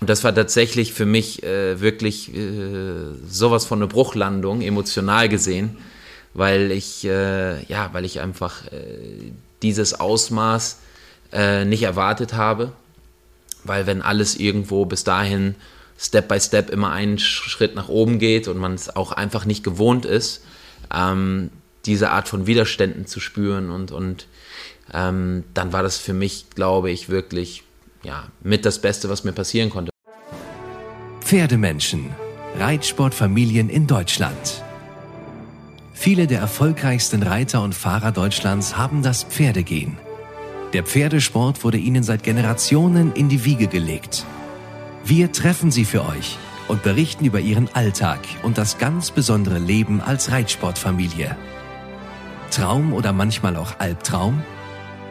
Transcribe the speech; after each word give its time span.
Und 0.00 0.10
das 0.10 0.24
war 0.24 0.34
tatsächlich 0.34 0.92
für 0.92 1.06
mich 1.06 1.44
äh, 1.44 1.80
wirklich 1.80 2.34
äh, 2.34 3.14
sowas 3.28 3.64
von 3.64 3.78
eine 3.78 3.86
Bruchlandung, 3.86 4.62
emotional 4.62 5.28
gesehen, 5.28 5.78
weil 6.34 6.72
ich, 6.72 7.04
äh, 7.04 7.64
ja, 7.66 7.90
weil 7.92 8.04
ich 8.04 8.20
einfach 8.20 8.66
äh, 8.66 9.32
dieses 9.62 9.98
Ausmaß 9.98 10.80
äh, 11.32 11.64
nicht 11.64 11.84
erwartet 11.84 12.34
habe. 12.34 12.72
Weil 13.62 13.86
wenn 13.86 14.02
alles 14.02 14.36
irgendwo 14.36 14.86
bis 14.86 15.04
dahin 15.04 15.54
Step 15.98 16.26
by 16.28 16.40
Step 16.40 16.70
immer 16.70 16.90
einen 16.90 17.18
Schritt 17.18 17.76
nach 17.76 17.88
oben 17.88 18.18
geht 18.18 18.48
und 18.48 18.58
man 18.58 18.74
es 18.74 18.94
auch 18.94 19.12
einfach 19.12 19.44
nicht 19.44 19.62
gewohnt 19.62 20.04
ist, 20.04 20.42
ähm, 20.92 21.50
diese 21.86 22.10
Art 22.10 22.28
von 22.28 22.46
Widerständen 22.46 23.06
zu 23.06 23.20
spüren 23.20 23.70
und, 23.70 23.92
und 23.92 24.26
ähm, 24.92 25.44
dann 25.54 25.72
war 25.72 25.82
das 25.82 25.98
für 25.98 26.12
mich, 26.12 26.46
glaube 26.54 26.90
ich, 26.90 27.08
wirklich 27.08 27.62
ja, 28.02 28.28
mit 28.42 28.64
das 28.64 28.80
Beste, 28.80 29.08
was 29.08 29.24
mir 29.24 29.32
passieren 29.32 29.70
konnte. 29.70 29.90
Pferdemenschen. 31.20 32.10
Reitsportfamilien 32.58 33.68
in 33.68 33.86
Deutschland. 33.86 34.62
Viele 35.92 36.26
der 36.26 36.40
erfolgreichsten 36.40 37.22
Reiter 37.22 37.62
und 37.62 37.74
Fahrer 37.74 38.12
Deutschlands 38.12 38.76
haben 38.76 39.02
das 39.02 39.24
Pferdegehen. 39.24 39.98
Der 40.72 40.84
Pferdesport 40.84 41.64
wurde 41.64 41.78
ihnen 41.78 42.02
seit 42.02 42.22
Generationen 42.22 43.12
in 43.12 43.28
die 43.28 43.44
Wiege 43.44 43.66
gelegt. 43.66 44.24
Wir 45.04 45.32
treffen 45.32 45.70
sie 45.70 45.84
für 45.84 46.04
euch 46.06 46.38
und 46.68 46.82
berichten 46.82 47.24
über 47.24 47.40
ihren 47.40 47.68
Alltag 47.74 48.20
und 48.42 48.58
das 48.58 48.78
ganz 48.78 49.10
besondere 49.10 49.58
Leben 49.58 50.00
als 50.00 50.30
Reitsportfamilie. 50.30 51.36
Traum 52.50 52.92
oder 52.92 53.12
manchmal 53.12 53.56
auch 53.56 53.78
Albtraum? 53.78 54.42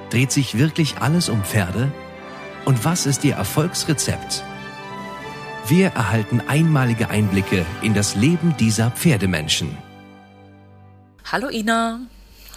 Dreht 0.09 0.31
sich 0.31 0.57
wirklich 0.57 0.97
alles 0.99 1.29
um 1.29 1.43
Pferde? 1.43 1.91
Und 2.65 2.85
was 2.85 3.05
ist 3.05 3.23
ihr 3.23 3.35
Erfolgsrezept? 3.35 4.43
Wir 5.67 5.87
erhalten 5.87 6.41
einmalige 6.47 7.09
Einblicke 7.09 7.65
in 7.81 7.93
das 7.93 8.15
Leben 8.15 8.55
dieser 8.57 8.91
Pferdemenschen. 8.91 9.77
Hallo 11.31 11.49
Ina. 11.49 12.01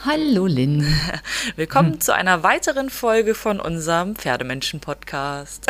Hallo 0.05 0.47
Lynn. 0.47 0.87
Willkommen 1.57 1.95
hm. 1.95 2.01
zu 2.01 2.15
einer 2.15 2.43
weiteren 2.43 2.91
Folge 2.91 3.35
von 3.35 3.61
unserem 3.61 4.15
Pferdemenschen-Podcast. 4.15 5.67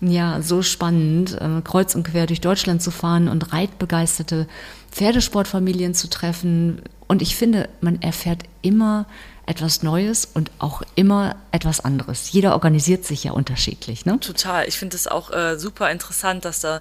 Ja, 0.00 0.42
so 0.42 0.62
spannend, 0.62 1.40
äh, 1.40 1.62
kreuz 1.62 1.94
und 1.94 2.02
quer 2.02 2.26
durch 2.26 2.40
Deutschland 2.40 2.82
zu 2.82 2.90
fahren 2.90 3.28
und 3.28 3.52
reitbegeisterte 3.52 4.48
Pferdesportfamilien 4.92 5.94
zu 5.94 6.08
treffen. 6.08 6.82
Und 7.08 7.22
ich 7.22 7.34
finde, 7.34 7.68
man 7.80 8.00
erfährt 8.00 8.42
immer 8.62 9.06
etwas 9.46 9.82
Neues 9.82 10.28
und 10.32 10.50
auch 10.58 10.82
immer 10.94 11.36
etwas 11.50 11.80
anderes. 11.80 12.30
Jeder 12.30 12.52
organisiert 12.52 13.04
sich 13.04 13.24
ja 13.24 13.32
unterschiedlich. 13.32 14.06
Ne? 14.06 14.20
Total. 14.20 14.68
Ich 14.68 14.78
finde 14.78 14.96
es 14.96 15.08
auch 15.08 15.32
äh, 15.32 15.58
super 15.58 15.90
interessant, 15.90 16.44
dass 16.44 16.60
da 16.60 16.80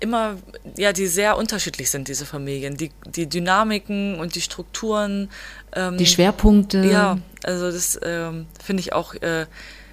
immer, 0.00 0.36
ja, 0.76 0.92
die 0.92 1.08
sehr 1.08 1.36
unterschiedlich 1.36 1.90
sind, 1.90 2.06
diese 2.06 2.24
Familien. 2.24 2.76
Die, 2.76 2.92
die 3.06 3.28
Dynamiken 3.28 4.20
und 4.20 4.36
die 4.36 4.40
Strukturen. 4.40 5.28
Ähm, 5.74 5.98
die 5.98 6.06
Schwerpunkte. 6.06 6.84
Ja, 6.84 7.18
also 7.42 7.70
das 7.70 7.98
ähm, 8.02 8.46
finde 8.62 8.80
ich 8.80 8.92
auch. 8.92 9.14
Äh, 9.14 9.46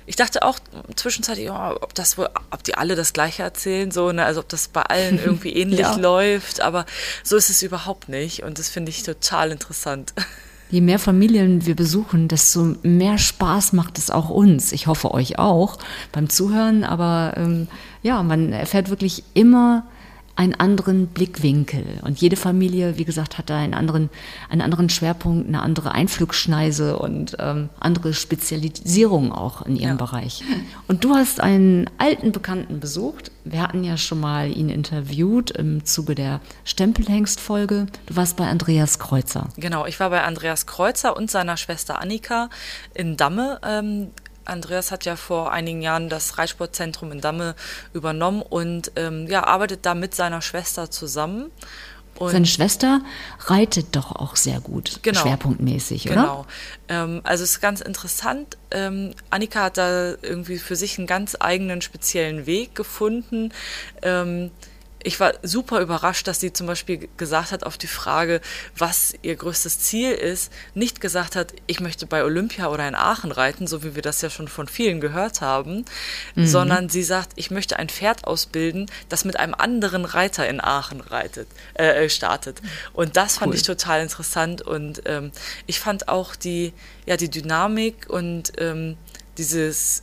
ich 0.06 0.16
dachte 0.16 0.44
auch 0.44 0.60
zwischenzeitlich, 0.96 1.50
oh, 1.50 1.78
ob 1.82 1.94
das 1.96 2.18
wohl, 2.18 2.30
ob 2.52 2.64
die 2.64 2.76
alle 2.76 2.96
das 2.96 3.14
Gleiche 3.14 3.44
erzählen, 3.44 3.92
so, 3.92 4.12
ne? 4.12 4.26
also 4.26 4.42
ob 4.42 4.50
das 4.50 4.68
bei 4.68 4.84
allen 4.84 5.20
irgendwie 5.24 5.54
ähnlich 5.54 5.80
ja. 5.80 5.96
läuft, 5.96 6.62
aber 6.62 6.86
so 7.24 7.36
ist 7.36 7.50
es 7.50 7.62
überhaupt 7.62 8.10
nicht 8.10 8.44
und 8.44 8.60
das 8.60 8.70
finde 8.70 8.90
ich 8.92 9.04
total 9.04 9.52
interessant. 9.52 10.14
Je 10.72 10.82
mehr 10.82 11.00
Familien 11.00 11.66
wir 11.66 11.76
besuchen, 11.76 12.28
desto 12.28 12.76
mehr 12.82 13.18
Spaß 13.18 13.74
macht 13.74 14.00
es 14.00 14.10
auch 14.10 14.30
uns. 14.30 14.72
Ich 14.72 14.88
hoffe 14.88 15.12
euch 15.14 15.38
auch 15.38 15.78
beim 16.12 16.28
Zuhören, 16.28 16.84
aber 16.84 17.34
ähm, 17.38 17.68
ja, 18.02 18.24
man 18.24 18.52
erfährt 18.52 18.90
wirklich 18.90 19.24
immer 19.36 19.86
einen 20.36 20.54
anderen 20.56 21.08
Blickwinkel. 21.08 21.86
Und 22.02 22.20
jede 22.20 22.36
Familie, 22.36 22.98
wie 22.98 23.06
gesagt, 23.06 23.38
hat 23.38 23.50
da 23.50 23.58
einen 23.58 23.74
anderen, 23.74 24.10
einen 24.50 24.62
anderen 24.62 24.90
Schwerpunkt, 24.90 25.48
eine 25.48 25.62
andere 25.62 25.94
Einflugschneise 25.94 26.98
und 27.00 27.38
ähm, 27.40 27.70
andere 27.80 28.14
Spezialisierung 28.14 29.32
auch 29.32 29.62
in 29.66 29.78
ihrem 29.78 29.98
ja. 29.98 30.06
Bereich. 30.06 30.44
Und 30.88 31.04
du 31.04 31.16
hast 31.16 31.40
einen 31.40 31.90
alten 31.98 32.34
Bekannten 32.34 32.80
besucht. 32.80 33.32
Wir 33.46 33.62
hatten 33.62 33.84
ja 33.84 33.96
schon 33.96 34.20
mal 34.20 34.52
ihn 34.52 34.70
interviewt 34.70 35.52
im 35.52 35.86
Zuge 35.86 36.16
der 36.16 36.42
Stempelhengst-Folge. 36.66 37.88
Du 38.06 38.16
warst 38.16 38.36
bei 38.36 38.48
Andreas 38.48 39.00
Kreuzer. 39.00 39.50
Genau, 39.56 39.86
ich 39.86 40.00
war 40.00 40.10
bei 40.10 40.24
Andreas 40.24 40.66
Kreuzer 40.66 41.16
und 41.16 41.32
seiner 41.32 41.56
Schwester 41.56 42.02
Annika 42.02 42.50
in 42.94 43.16
Damme. 43.16 43.60
Ähm, 43.64 44.08
Andreas 44.46 44.92
hat 44.92 45.06
ja 45.06 45.16
vor 45.16 45.52
einigen 45.52 45.82
Jahren 45.82 46.10
das 46.10 46.38
Reitsportzentrum 46.38 47.12
in 47.12 47.22
Damme 47.22 47.56
übernommen 47.94 48.42
und 48.42 48.92
ähm, 48.96 49.28
ja, 49.28 49.44
arbeitet 49.46 49.86
da 49.86 49.96
mit 49.96 50.16
seiner 50.16 50.42
Schwester 50.42 50.90
zusammen. 50.90 51.52
Und 52.18 52.32
Seine 52.32 52.46
Schwester 52.46 53.02
reitet 53.42 53.88
doch 53.92 54.14
auch 54.14 54.38
sehr 54.38 54.62
gut, 54.62 55.00
genau, 55.02 55.20
schwerpunktmäßig, 55.20 56.06
oder? 56.06 56.16
Genau. 56.16 56.46
Ähm, 56.88 57.22
also 57.26 57.44
es 57.44 57.52
ist 57.52 57.62
ganz 57.62 57.82
interessant. 57.82 58.56
Ähm, 58.72 59.14
Annika 59.30 59.64
hat 59.64 59.78
da 59.78 60.14
irgendwie 60.22 60.58
für 60.58 60.78
sich 60.78 60.98
einen 60.98 61.08
ganz 61.08 61.36
eigenen 61.38 61.82
speziellen 61.82 62.46
Weg 62.46 62.74
gefunden. 62.74 63.52
Ähm, 64.02 64.52
ich 65.06 65.20
war 65.20 65.34
super 65.44 65.82
überrascht, 65.82 66.28
dass 66.28 66.40
sie 66.40 66.52
zum 66.52 66.66
Beispiel 66.66 67.08
gesagt 67.18 67.52
hat 67.52 67.64
auf 67.64 67.78
die 67.78 67.88
Frage, 67.88 68.42
was 68.76 69.14
ihr 69.22 69.36
größtes 69.36 69.80
Ziel 69.80 70.12
ist, 70.12 70.52
nicht 70.74 71.00
gesagt 71.00 71.36
hat, 71.36 71.54
ich 71.68 71.80
möchte 71.80 72.08
bei 72.08 72.24
Olympia 72.24 72.70
oder 72.70 72.88
in 72.88 72.96
Aachen 72.96 73.32
reiten, 73.32 73.68
so 73.68 73.84
wie 73.84 73.94
wir 73.94 74.02
das 74.02 74.22
ja 74.22 74.32
schon 74.32 74.48
von 74.48 74.68
vielen 74.68 75.02
gehört 75.02 75.42
haben, 75.42 75.86
mhm. 76.34 76.48
sondern 76.48 76.90
sie 76.90 77.04
sagt, 77.04 77.34
ich 77.36 77.52
möchte 77.52 77.78
ein 77.78 77.88
Pferd 77.88 78.26
ausbilden, 78.26 78.90
das 79.08 79.26
mit 79.26 79.40
einem 79.40 79.54
anderen 79.54 80.06
Reiter 80.06 80.50
in 80.50 80.60
Aachen 80.60 81.02
reitet, 81.02 81.48
äh, 81.76 82.06
äh 82.06 82.10
startet. 82.10 82.60
Und 82.94 83.16
das 83.16 83.38
fand 83.38 83.50
cool. 83.50 83.58
ich 83.58 83.64
total 83.64 84.02
interessant 84.02 84.64
und 84.64 85.04
ähm, 85.06 85.32
ich 85.68 85.80
fand 85.80 86.08
auch 86.08 86.36
die, 86.36 86.74
ja, 87.06 87.16
die 87.16 87.30
Dynamik 87.30 88.10
und 88.10 88.54
ähm, 88.58 88.98
dieses 89.38 90.02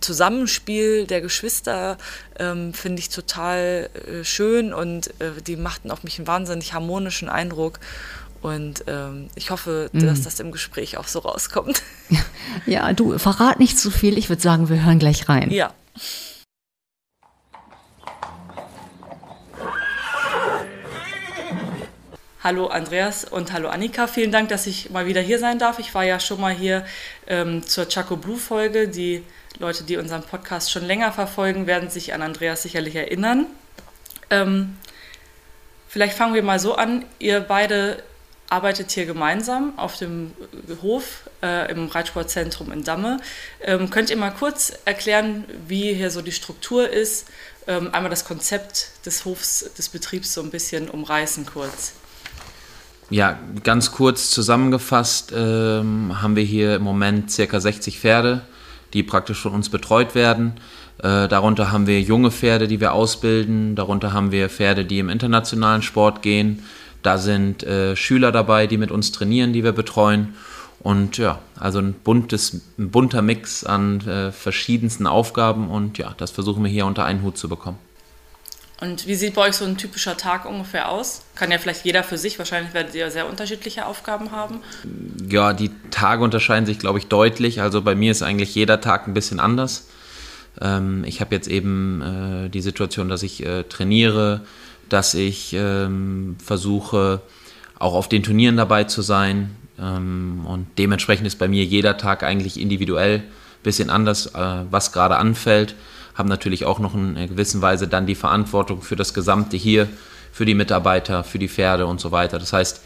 Zusammenspiel 0.00 1.06
der 1.06 1.20
Geschwister 1.20 1.98
ähm, 2.38 2.74
finde 2.74 3.00
ich 3.00 3.08
total 3.08 3.90
äh, 3.94 4.24
schön 4.24 4.72
und 4.72 5.08
äh, 5.20 5.32
die 5.46 5.56
machten 5.56 5.90
auf 5.90 6.04
mich 6.04 6.18
einen 6.18 6.26
wahnsinnig 6.26 6.72
harmonischen 6.72 7.28
Eindruck. 7.28 7.80
Und 8.42 8.84
ähm, 8.88 9.28
ich 9.36 9.50
hoffe, 9.50 9.88
mhm. 9.92 10.06
dass 10.06 10.22
das 10.22 10.38
im 10.38 10.52
Gespräch 10.52 10.98
auch 10.98 11.08
so 11.08 11.20
rauskommt. 11.20 11.82
Ja, 12.66 12.92
du 12.92 13.18
verrat 13.18 13.58
nicht 13.58 13.78
zu 13.78 13.90
viel. 13.90 14.16
Ich 14.16 14.28
würde 14.28 14.40
sagen, 14.40 14.68
wir 14.68 14.84
hören 14.84 14.98
gleich 14.98 15.28
rein. 15.28 15.50
Ja. 15.50 15.72
Hallo 22.44 22.66
Andreas 22.66 23.24
und 23.24 23.54
hallo 23.54 23.70
Annika. 23.70 24.06
Vielen 24.06 24.30
Dank, 24.30 24.50
dass 24.50 24.66
ich 24.66 24.90
mal 24.90 25.06
wieder 25.06 25.22
hier 25.22 25.38
sein 25.38 25.58
darf. 25.58 25.78
Ich 25.78 25.94
war 25.94 26.04
ja 26.04 26.20
schon 26.20 26.42
mal 26.42 26.52
hier 26.52 26.84
ähm, 27.26 27.66
zur 27.66 27.88
Chaco 27.88 28.16
Blue 28.16 28.36
Folge, 28.36 28.86
die 28.86 29.24
Leute, 29.58 29.84
die 29.84 29.96
unseren 29.96 30.22
Podcast 30.22 30.72
schon 30.72 30.84
länger 30.84 31.12
verfolgen, 31.12 31.66
werden 31.66 31.88
sich 31.88 32.12
an 32.12 32.22
Andreas 32.22 32.62
sicherlich 32.62 32.96
erinnern. 32.96 33.46
Ähm, 34.30 34.76
vielleicht 35.88 36.16
fangen 36.16 36.34
wir 36.34 36.42
mal 36.42 36.58
so 36.58 36.74
an. 36.74 37.04
Ihr 37.20 37.40
beide 37.40 38.02
arbeitet 38.50 38.90
hier 38.90 39.06
gemeinsam 39.06 39.78
auf 39.78 39.96
dem 39.96 40.32
Hof 40.82 41.30
äh, 41.42 41.70
im 41.70 41.86
Reitsportzentrum 41.86 42.72
in 42.72 42.82
Damme. 42.82 43.18
Ähm, 43.62 43.90
könnt 43.90 44.10
ihr 44.10 44.16
mal 44.16 44.32
kurz 44.32 44.72
erklären, 44.84 45.44
wie 45.68 45.94
hier 45.94 46.10
so 46.10 46.20
die 46.20 46.32
Struktur 46.32 46.90
ist? 46.90 47.28
Ähm, 47.66 47.94
einmal 47.94 48.10
das 48.10 48.24
Konzept 48.24 49.06
des 49.06 49.24
Hofs, 49.24 49.70
des 49.78 49.88
Betriebs 49.88 50.34
so 50.34 50.42
ein 50.42 50.50
bisschen 50.50 50.90
umreißen 50.90 51.46
kurz. 51.46 51.94
Ja, 53.08 53.38
ganz 53.62 53.92
kurz 53.92 54.30
zusammengefasst 54.30 55.32
ähm, 55.34 56.20
haben 56.22 56.36
wir 56.36 56.42
hier 56.42 56.76
im 56.76 56.82
Moment 56.82 57.30
circa 57.30 57.60
60 57.60 58.00
Pferde 58.00 58.42
die 58.94 59.02
praktisch 59.02 59.40
von 59.40 59.52
uns 59.52 59.68
betreut 59.68 60.14
werden. 60.14 60.54
Äh, 60.98 61.28
darunter 61.28 61.72
haben 61.72 61.86
wir 61.86 62.00
junge 62.00 62.30
Pferde, 62.30 62.68
die 62.68 62.80
wir 62.80 62.92
ausbilden. 62.92 63.74
Darunter 63.74 64.12
haben 64.12 64.32
wir 64.32 64.48
Pferde, 64.48 64.84
die 64.84 65.00
im 65.00 65.08
internationalen 65.08 65.82
Sport 65.82 66.22
gehen. 66.22 66.62
Da 67.02 67.18
sind 67.18 67.62
äh, 67.64 67.96
Schüler 67.96 68.32
dabei, 68.32 68.66
die 68.66 68.78
mit 68.78 68.90
uns 68.90 69.12
trainieren, 69.12 69.52
die 69.52 69.64
wir 69.64 69.72
betreuen. 69.72 70.34
Und 70.80 71.18
ja, 71.18 71.38
also 71.58 71.78
ein, 71.78 71.92
buntes, 71.92 72.60
ein 72.78 72.90
bunter 72.90 73.22
Mix 73.22 73.64
an 73.64 74.00
äh, 74.06 74.32
verschiedensten 74.32 75.06
Aufgaben. 75.06 75.68
Und 75.68 75.98
ja, 75.98 76.14
das 76.16 76.30
versuchen 76.30 76.62
wir 76.62 76.70
hier 76.70 76.86
unter 76.86 77.04
einen 77.04 77.22
Hut 77.22 77.36
zu 77.36 77.48
bekommen. 77.48 77.78
Und 78.80 79.06
wie 79.06 79.14
sieht 79.14 79.34
bei 79.34 79.42
euch 79.42 79.54
so 79.54 79.64
ein 79.64 79.76
typischer 79.76 80.16
Tag 80.16 80.44
ungefähr 80.46 80.90
aus? 80.90 81.22
Kann 81.36 81.50
ja 81.50 81.58
vielleicht 81.58 81.84
jeder 81.84 82.02
für 82.02 82.18
sich, 82.18 82.38
wahrscheinlich 82.38 82.74
werdet 82.74 82.94
ihr 82.94 83.10
sehr 83.10 83.28
unterschiedliche 83.28 83.86
Aufgaben 83.86 84.32
haben. 84.32 84.60
Ja, 85.28 85.52
die 85.52 85.70
Tage 85.90 86.24
unterscheiden 86.24 86.66
sich, 86.66 86.78
glaube 86.78 86.98
ich, 86.98 87.06
deutlich. 87.06 87.60
Also 87.60 87.82
bei 87.82 87.94
mir 87.94 88.10
ist 88.10 88.22
eigentlich 88.22 88.54
jeder 88.54 88.80
Tag 88.80 89.06
ein 89.06 89.14
bisschen 89.14 89.38
anders. 89.38 89.86
Ähm, 90.60 91.04
ich 91.04 91.20
habe 91.20 91.34
jetzt 91.34 91.48
eben 91.48 92.46
äh, 92.46 92.48
die 92.50 92.60
Situation, 92.60 93.08
dass 93.08 93.22
ich 93.22 93.44
äh, 93.46 93.62
trainiere, 93.64 94.40
dass 94.88 95.14
ich 95.14 95.54
ähm, 95.54 96.36
versuche, 96.44 97.20
auch 97.78 97.94
auf 97.94 98.08
den 98.08 98.22
Turnieren 98.22 98.56
dabei 98.56 98.84
zu 98.84 99.02
sein. 99.02 99.54
Ähm, 99.78 100.44
und 100.46 100.66
dementsprechend 100.78 101.26
ist 101.26 101.38
bei 101.38 101.48
mir 101.48 101.64
jeder 101.64 101.96
Tag 101.96 102.22
eigentlich 102.22 102.60
individuell 102.60 103.22
bisschen 103.64 103.90
anders, 103.90 104.26
äh, 104.26 104.64
was 104.70 104.92
gerade 104.92 105.16
anfällt. 105.16 105.74
Haben 106.14 106.28
natürlich 106.28 106.64
auch 106.64 106.78
noch 106.78 106.94
in 106.94 107.14
gewisser 107.14 107.60
Weise 107.60 107.88
dann 107.88 108.06
die 108.06 108.14
Verantwortung 108.14 108.82
für 108.82 108.96
das 108.96 109.14
Gesamte 109.14 109.56
hier, 109.56 109.88
für 110.32 110.44
die 110.44 110.54
Mitarbeiter, 110.54 111.24
für 111.24 111.38
die 111.38 111.48
Pferde 111.48 111.86
und 111.86 112.00
so 112.00 112.12
weiter. 112.12 112.38
Das 112.38 112.52
heißt, 112.52 112.82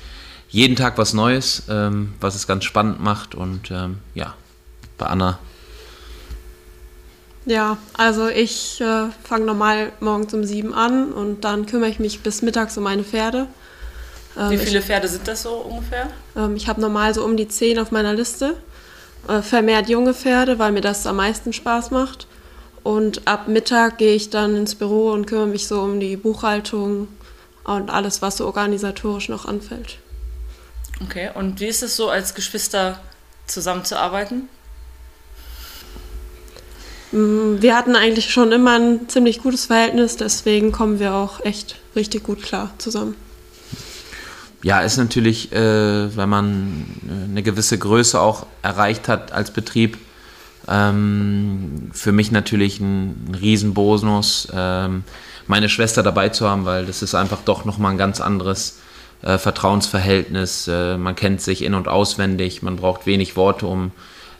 jeden 0.48 0.76
Tag 0.76 0.96
was 0.98 1.12
Neues, 1.12 1.64
ähm, 1.69 2.14
was 2.20 2.34
es 2.34 2.46
ganz 2.46 2.64
spannend 2.64 3.00
macht. 3.00 3.34
Und 3.34 3.70
ähm, 3.70 3.98
ja, 4.14 4.34
bei 4.96 5.06
Anna. 5.06 5.38
Ja, 7.44 7.78
also 7.94 8.28
ich 8.28 8.80
äh, 8.80 9.06
fange 9.25 9.46
normal 9.46 9.92
morgens 10.00 10.34
um 10.34 10.44
sieben 10.44 10.75
an 10.75 11.12
und 11.12 11.44
dann 11.44 11.64
kümmere 11.64 11.88
ich 11.88 11.98
mich 11.98 12.20
bis 12.20 12.42
mittags 12.42 12.76
um 12.76 12.84
meine 12.84 13.04
Pferde. 13.04 13.46
Ähm, 14.38 14.50
Wie 14.50 14.58
viele 14.58 14.80
ich, 14.80 14.84
Pferde 14.84 15.08
sind 15.08 15.26
das 15.26 15.42
so 15.42 15.54
ungefähr? 15.54 16.08
Ähm, 16.36 16.56
ich 16.56 16.69
habe 16.69 16.80
normal 16.80 17.14
so 17.14 17.25
um 17.25 17.36
die 17.36 17.48
zehn 17.48 17.78
auf 17.78 17.90
meiner 17.90 18.12
Liste. 18.12 18.56
Äh, 19.26 19.40
vermehrt 19.40 19.88
junge 19.88 20.12
Pferde, 20.14 20.58
weil 20.58 20.72
mir 20.72 20.80
das 20.80 21.06
am 21.06 21.16
meisten 21.16 21.52
Spaß 21.52 21.90
macht. 21.90 22.26
Und 22.88 23.29
ab 23.29 23.49
Mittag 23.49 23.99
gehe 23.99 24.14
ich 24.14 24.31
dann 24.31 24.56
ins 24.56 24.75
Büro 24.75 25.11
und 25.11 25.26
kümmere 25.26 25.46
mich 25.46 25.67
so 25.69 25.82
um 25.82 26.00
die 26.00 26.17
Buchhaltung 26.17 27.08
und 27.64 27.90
alles, 27.90 28.23
was 28.23 28.38
so 28.38 28.46
organisatorisch 28.46 29.29
noch 29.29 29.44
anfällt. 29.44 29.99
Okay, 31.05 31.29
und 31.35 31.61
wie 31.61 31.67
ist 31.67 31.82
es 31.82 31.96
so, 31.96 32.08
als 32.08 32.35
Geschwister 32.35 32.99
zusammenzuarbeiten? 33.46 34.49
Mm, 37.12 37.61
wir 37.61 37.76
hatten 37.76 37.94
eigentlich 37.94 38.32
schon 38.32 38.52
immer 38.52 38.79
ein 38.79 39.06
ziemlich 39.11 39.43
gutes 39.43 39.67
Verhältnis, 39.67 40.17
deswegen 40.17 40.73
kommen 40.73 40.99
wir 40.99 41.12
auch 41.12 41.44
echt 41.44 41.76
richtig 41.94 42.23
gut 42.23 42.43
klar 42.43 42.70
zusammen. 42.79 43.17
Ja, 44.62 44.81
ist 44.81 44.96
natürlich, 44.96 45.52
äh, 45.52 46.17
wenn 46.17 46.29
man 46.31 46.87
eine 47.29 47.43
gewisse 47.43 47.76
Größe 47.76 48.19
auch 48.19 48.46
erreicht 48.62 49.08
hat 49.08 49.32
als 49.32 49.50
Betrieb, 49.50 49.99
ähm, 50.69 51.91
für 51.93 52.12
mich 52.12 52.31
natürlich 52.31 52.81
ein, 52.81 53.31
ein 53.31 53.35
Riesenbonus, 53.35 54.49
ähm, 54.53 55.05
meine 55.47 55.69
Schwester 55.69 56.03
dabei 56.03 56.29
zu 56.29 56.49
haben, 56.49 56.65
weil 56.65 56.87
das 56.87 57.03
ist 57.03 57.15
einfach 57.15 57.41
doch 57.44 57.65
nochmal 57.65 57.93
ein 57.93 57.99
ganz 57.99 58.20
anderes 58.20 58.79
äh, 59.23 59.38
Vertrauensverhältnis. 59.38 60.69
Äh, 60.69 60.99
man 60.99 61.17
kennt 61.17 61.41
sich 61.41 61.62
in- 61.62 61.75
und 61.75 61.88
auswendig, 61.88 62.62
man 62.62 62.76
braucht 62.76 63.06
wenig 63.06 63.37
Worte, 63.37 63.67
um 63.67 63.93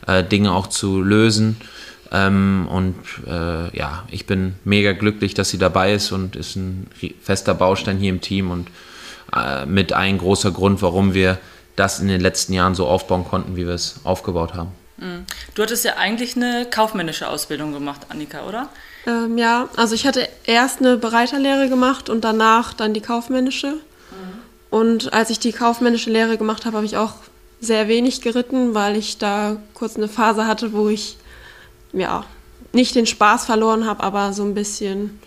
äh, 0.07 0.23
Dinge 0.23 0.53
auch 0.53 0.67
zu 0.67 1.03
lösen. 1.03 1.57
Ähm, 2.11 2.69
und 2.71 2.97
äh, 3.27 3.77
ja, 3.77 4.05
ich 4.11 4.27
bin 4.27 4.55
mega 4.65 4.93
glücklich, 4.93 5.35
dass 5.35 5.51
sie 5.51 5.59
dabei 5.59 5.93
ist 5.93 6.13
und 6.13 6.37
ist 6.37 6.57
ein 6.57 6.89
fester 7.21 7.55
Baustein 7.55 7.99
hier 7.99 8.11
im 8.11 8.21
Team 8.21 8.51
und 8.51 8.69
äh, 9.35 9.67
mit 9.67 9.93
ein 9.93 10.19
großer 10.19 10.51
Grund, 10.51 10.81
warum 10.81 11.13
wir 11.13 11.39
das 11.77 12.01
in 12.01 12.09
den 12.09 12.21
letzten 12.21 12.55
Jahren 12.55 12.75
so 12.75 12.87
aufbauen 12.87 13.25
konnten, 13.25 13.57
wie 13.57 13.67
wir 13.67 13.75
es 13.75 14.01
aufgebaut 14.05 14.55
haben. 14.55 14.73
Mhm. 14.99 15.25
Du 15.55 15.63
hattest 15.63 15.85
ja 15.85 15.97
eigentlich 15.97 16.37
eine 16.37 16.67
kaufmännische 16.71 17.29
Ausbildung 17.29 17.73
gemacht, 17.73 18.03
Annika, 18.11 18.47
oder? 18.47 18.69
Ähm, 19.07 19.39
ja, 19.39 19.69
also 19.77 19.95
ich 19.95 20.07
hatte 20.07 20.29
erst 20.45 20.81
eine 20.81 20.97
Bereiterlehre 20.97 21.69
gemacht 21.69 22.11
und 22.11 22.23
danach 22.23 22.75
dann 22.75 22.95
die 22.95 23.01
kaufmännische. 23.01 23.75
Und 24.71 25.13
als 25.13 25.31
ich 25.31 25.39
die 25.39 25.53
kaufmännische 25.53 26.11
Lehre 26.11 26.37
gemacht 26.37 26.67
habe, 26.67 26.77
habe 26.77 26.87
ich 26.87 26.97
auch 26.97 27.15
sehr 27.61 27.89
wenig 27.89 28.21
geritten, 28.21 28.75
weil 28.75 28.97
ich 28.97 29.19
da 29.19 29.57
kurz 29.75 29.97
eine 29.97 30.09
Phase 30.09 30.47
hatte, 30.47 30.73
wo 30.73 30.89
ich 30.89 31.17
ja 31.93 32.25
nicht 32.73 32.95
den 32.95 33.07
Spaß 33.07 33.47
verloren 33.47 33.87
habe, 33.87 34.03
aber 34.03 34.33
so 34.33 34.45
ein 34.45 34.55
bisschen 34.55 35.19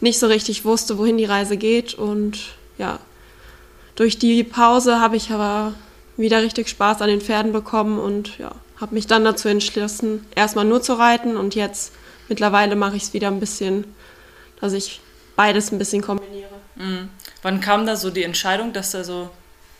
nicht 0.00 0.18
so 0.18 0.26
richtig 0.26 0.64
wusste, 0.64 0.98
wohin 0.98 1.16
die 1.16 1.24
Reise 1.24 1.56
geht. 1.56 1.94
Und 1.94 2.38
ja, 2.76 2.98
durch 3.96 4.18
die 4.18 4.44
Pause 4.44 5.00
habe 5.00 5.16
ich 5.16 5.30
aber 5.30 5.74
wieder 6.16 6.42
richtig 6.42 6.68
Spaß 6.68 7.02
an 7.02 7.08
den 7.08 7.20
Pferden 7.20 7.52
bekommen 7.52 7.98
und 7.98 8.38
ja, 8.38 8.52
habe 8.80 8.94
mich 8.94 9.06
dann 9.06 9.24
dazu 9.24 9.48
entschlossen, 9.48 10.26
erstmal 10.34 10.64
nur 10.64 10.82
zu 10.82 10.94
reiten 10.94 11.36
und 11.36 11.54
jetzt 11.54 11.92
mittlerweile 12.28 12.76
mache 12.76 12.96
ich 12.96 13.04
es 13.04 13.12
wieder 13.12 13.28
ein 13.28 13.40
bisschen, 13.40 13.84
dass 14.60 14.72
ich 14.72 15.00
beides 15.36 15.72
ein 15.72 15.78
bisschen 15.78 16.02
kombiniere. 16.02 16.48
Mhm. 16.76 17.08
Wann 17.42 17.60
kam 17.60 17.86
da 17.86 17.96
so 17.96 18.10
die 18.10 18.22
Entscheidung, 18.22 18.72
dass 18.72 18.92
da 18.92 19.04
so 19.04 19.30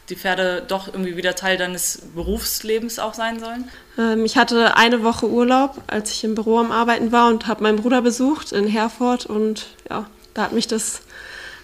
die 0.09 0.17
Pferde 0.17 0.63
doch 0.67 0.89
irgendwie 0.89 1.17
wieder 1.17 1.35
Teil 1.35 1.57
deines 1.57 2.03
Berufslebens 2.15 2.99
auch 2.99 3.15
sein 3.15 3.41
sollen? 3.41 3.69
Ähm, 3.99 4.25
ich 4.25 4.37
hatte 4.37 4.77
eine 4.77 5.03
Woche 5.03 5.29
Urlaub, 5.29 5.81
als 5.87 6.11
ich 6.11 6.25
im 6.25 6.35
Büro 6.35 6.59
am 6.59 6.73
Arbeiten 6.73 7.13
war 7.13 7.29
und 7.29 7.47
habe 7.47 7.63
meinen 7.63 7.79
Bruder 7.79 8.03
besucht 8.03 8.53
in 8.53 8.67
Herford 8.67 9.27
und 9.27 9.67
ja, 9.89 10.07
da 10.35 10.43
hat 10.43 10.53
mich 10.53 10.67
das, 10.67 11.03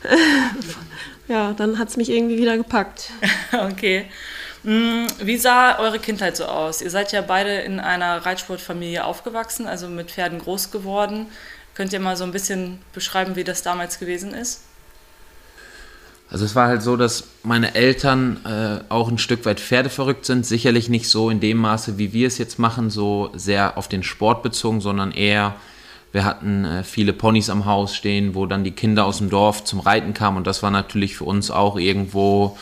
ja, 1.28 1.52
dann 1.52 1.78
hat 1.78 1.88
es 1.88 1.96
mich 1.96 2.10
irgendwie 2.10 2.38
wieder 2.38 2.56
gepackt. 2.56 3.10
okay. 3.52 4.06
Mm, 4.64 5.06
wie 5.20 5.36
sah 5.36 5.78
eure 5.78 5.98
Kindheit 5.98 6.36
so 6.36 6.44
aus? 6.44 6.82
Ihr 6.82 6.90
seid 6.90 7.12
ja 7.12 7.20
beide 7.20 7.50
in 7.60 7.80
einer 7.80 8.24
Reitsportfamilie 8.24 9.04
aufgewachsen, 9.04 9.66
also 9.66 9.88
mit 9.88 10.10
Pferden 10.10 10.38
groß 10.38 10.70
geworden. 10.70 11.26
Könnt 11.74 11.92
ihr 11.92 12.00
mal 12.00 12.16
so 12.16 12.24
ein 12.24 12.32
bisschen 12.32 12.80
beschreiben, 12.92 13.36
wie 13.36 13.44
das 13.44 13.62
damals 13.62 14.00
gewesen 14.00 14.34
ist? 14.34 14.62
Also 16.30 16.44
es 16.44 16.54
war 16.54 16.68
halt 16.68 16.82
so, 16.82 16.96
dass 16.96 17.28
meine 17.42 17.74
Eltern 17.74 18.44
äh, 18.44 18.92
auch 18.92 19.08
ein 19.08 19.16
Stück 19.16 19.46
weit 19.46 19.60
pferdeverrückt 19.60 20.26
sind. 20.26 20.44
Sicherlich 20.44 20.90
nicht 20.90 21.08
so 21.08 21.30
in 21.30 21.40
dem 21.40 21.56
Maße, 21.56 21.96
wie 21.96 22.12
wir 22.12 22.26
es 22.26 22.36
jetzt 22.36 22.58
machen, 22.58 22.90
so 22.90 23.30
sehr 23.34 23.78
auf 23.78 23.88
den 23.88 24.02
Sport 24.02 24.42
bezogen, 24.42 24.82
sondern 24.82 25.12
eher, 25.12 25.54
wir 26.12 26.24
hatten 26.24 26.66
äh, 26.66 26.84
viele 26.84 27.14
Ponys 27.14 27.48
am 27.48 27.64
Haus 27.64 27.94
stehen, 27.94 28.34
wo 28.34 28.44
dann 28.44 28.62
die 28.62 28.72
Kinder 28.72 29.06
aus 29.06 29.18
dem 29.18 29.30
Dorf 29.30 29.64
zum 29.64 29.80
Reiten 29.80 30.12
kamen. 30.12 30.36
Und 30.36 30.46
das 30.46 30.62
war 30.62 30.70
natürlich 30.70 31.16
für 31.16 31.24
uns 31.24 31.50
auch 31.50 31.78
irgendwo 31.78 32.58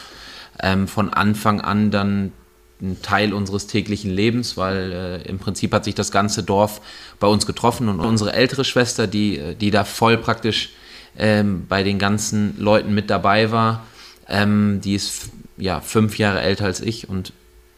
ähm, 0.63 0.89
von 0.89 1.13
Anfang 1.13 1.61
an 1.61 1.91
dann 1.91 2.33
ein 2.81 3.01
Teil 3.03 3.33
unseres 3.33 3.67
täglichen 3.67 4.11
Lebens, 4.11 4.57
weil 4.57 4.93
äh, 4.93 5.29
im 5.29 5.39
Prinzip 5.39 5.73
hat 5.73 5.85
sich 5.85 5.95
das 5.95 6.13
ganze 6.13 6.43
Dorf 6.43 6.81
bei 7.19 7.27
uns 7.27 7.47
getroffen 7.47 7.89
und 7.89 8.01
unsere 8.01 8.33
ältere 8.35 8.65
Schwester, 8.65 9.07
die, 9.07 9.39
äh, 9.39 9.55
die 9.55 9.71
da 9.71 9.85
voll 9.85 10.19
praktisch 10.19 10.71
ähm, 11.19 11.65
bei 11.69 11.83
den 11.83 11.99
ganzen 11.99 12.55
Leuten 12.59 12.95
mit 12.95 13.09
dabei 13.09 13.51
war. 13.51 13.87
Ähm, 14.29 14.81
die 14.83 14.95
ist 14.95 15.31
ja 15.57 15.81
fünf 15.81 16.19
Jahre 16.19 16.41
älter 16.41 16.67
als 16.67 16.81
ich 16.81 17.09
und 17.09 17.33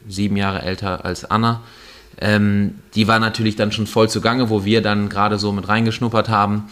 sieben 0.08 0.36
Jahre 0.36 0.62
älter 0.62 1.04
als 1.04 1.24
Anna. 1.24 1.62
Ähm, 2.20 2.80
die 2.94 3.06
war 3.06 3.20
natürlich 3.20 3.54
dann 3.54 3.70
schon 3.70 3.86
voll 3.86 4.08
zugange, 4.08 4.50
wo 4.50 4.64
wir 4.64 4.82
dann 4.82 5.08
gerade 5.08 5.38
so 5.38 5.52
mit 5.52 5.68
reingeschnuppert 5.68 6.28
haben. 6.28 6.68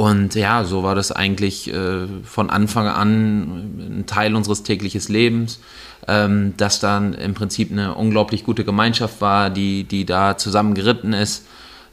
Und 0.00 0.34
ja, 0.34 0.64
so 0.64 0.82
war 0.82 0.94
das 0.94 1.12
eigentlich 1.12 1.70
äh, 1.70 2.06
von 2.24 2.48
Anfang 2.48 2.86
an 2.86 3.98
ein 3.98 4.04
Teil 4.06 4.34
unseres 4.34 4.62
täglichen 4.62 5.02
Lebens, 5.12 5.60
ähm, 6.08 6.54
dass 6.56 6.80
dann 6.80 7.12
im 7.12 7.34
Prinzip 7.34 7.70
eine 7.70 7.94
unglaublich 7.96 8.44
gute 8.44 8.64
Gemeinschaft 8.64 9.20
war, 9.20 9.50
die, 9.50 9.84
die 9.84 10.06
da 10.06 10.38
zusammen 10.38 10.72
geritten 10.72 11.12
ist. 11.12 11.46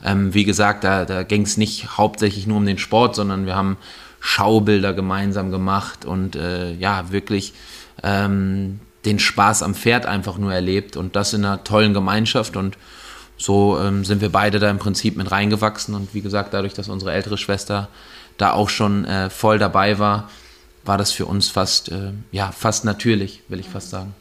Ähm, 0.06 0.34
wie 0.34 0.46
gesagt, 0.46 0.86
da, 0.86 1.04
da 1.04 1.24
ging 1.24 1.42
es 1.42 1.58
nicht 1.58 1.98
hauptsächlich 1.98 2.48
nur 2.48 2.56
um 2.56 2.66
den 2.66 2.78
Sport, 2.78 3.14
sondern 3.14 3.46
wir 3.46 3.58
haben 3.58 3.76
Schaubilder 4.22 4.94
gemeinsam 4.94 5.52
gemacht 5.52 6.06
und 6.06 6.38
äh, 6.38 6.76
ja, 6.76 7.12
wirklich 7.12 7.56
ähm, 8.04 8.80
den 9.04 9.20
Spaß 9.20 9.64
am 9.64 9.76
Pferd 9.76 10.06
einfach 10.06 10.38
nur 10.38 10.54
erlebt 10.54 10.96
und 10.96 11.18
das 11.18 11.34
in 11.34 11.44
einer 11.44 11.66
tollen 11.66 11.94
Gemeinschaft 11.94 12.56
und 12.56 12.78
so 13.38 13.80
ähm, 13.80 14.04
sind 14.04 14.22
wir 14.22 14.32
beide 14.32 14.60
da 14.60 14.70
im 14.70 14.80
Prinzip 14.80 15.16
mit 15.16 15.32
reingewachsen 15.32 15.96
und 15.96 16.14
wie 16.14 16.22
gesagt, 16.22 16.54
dadurch, 16.54 16.74
dass 16.74 16.90
unsere 16.90 17.14
ältere 17.14 17.38
Schwester 17.38 17.90
da 18.38 18.54
auch 18.54 18.70
schon 18.70 19.06
äh, 19.06 19.30
voll 19.30 19.60
dabei 19.60 20.00
war, 20.00 20.30
war 20.84 20.98
das 20.98 21.12
für 21.12 21.26
uns 21.26 21.50
fast, 21.50 21.90
äh, 21.92 22.12
ja, 22.32 22.52
fast 22.52 22.86
natürlich, 22.86 23.42
will 23.48 23.60
ich 23.60 23.70
fast 23.70 23.90
sagen. 23.90 24.16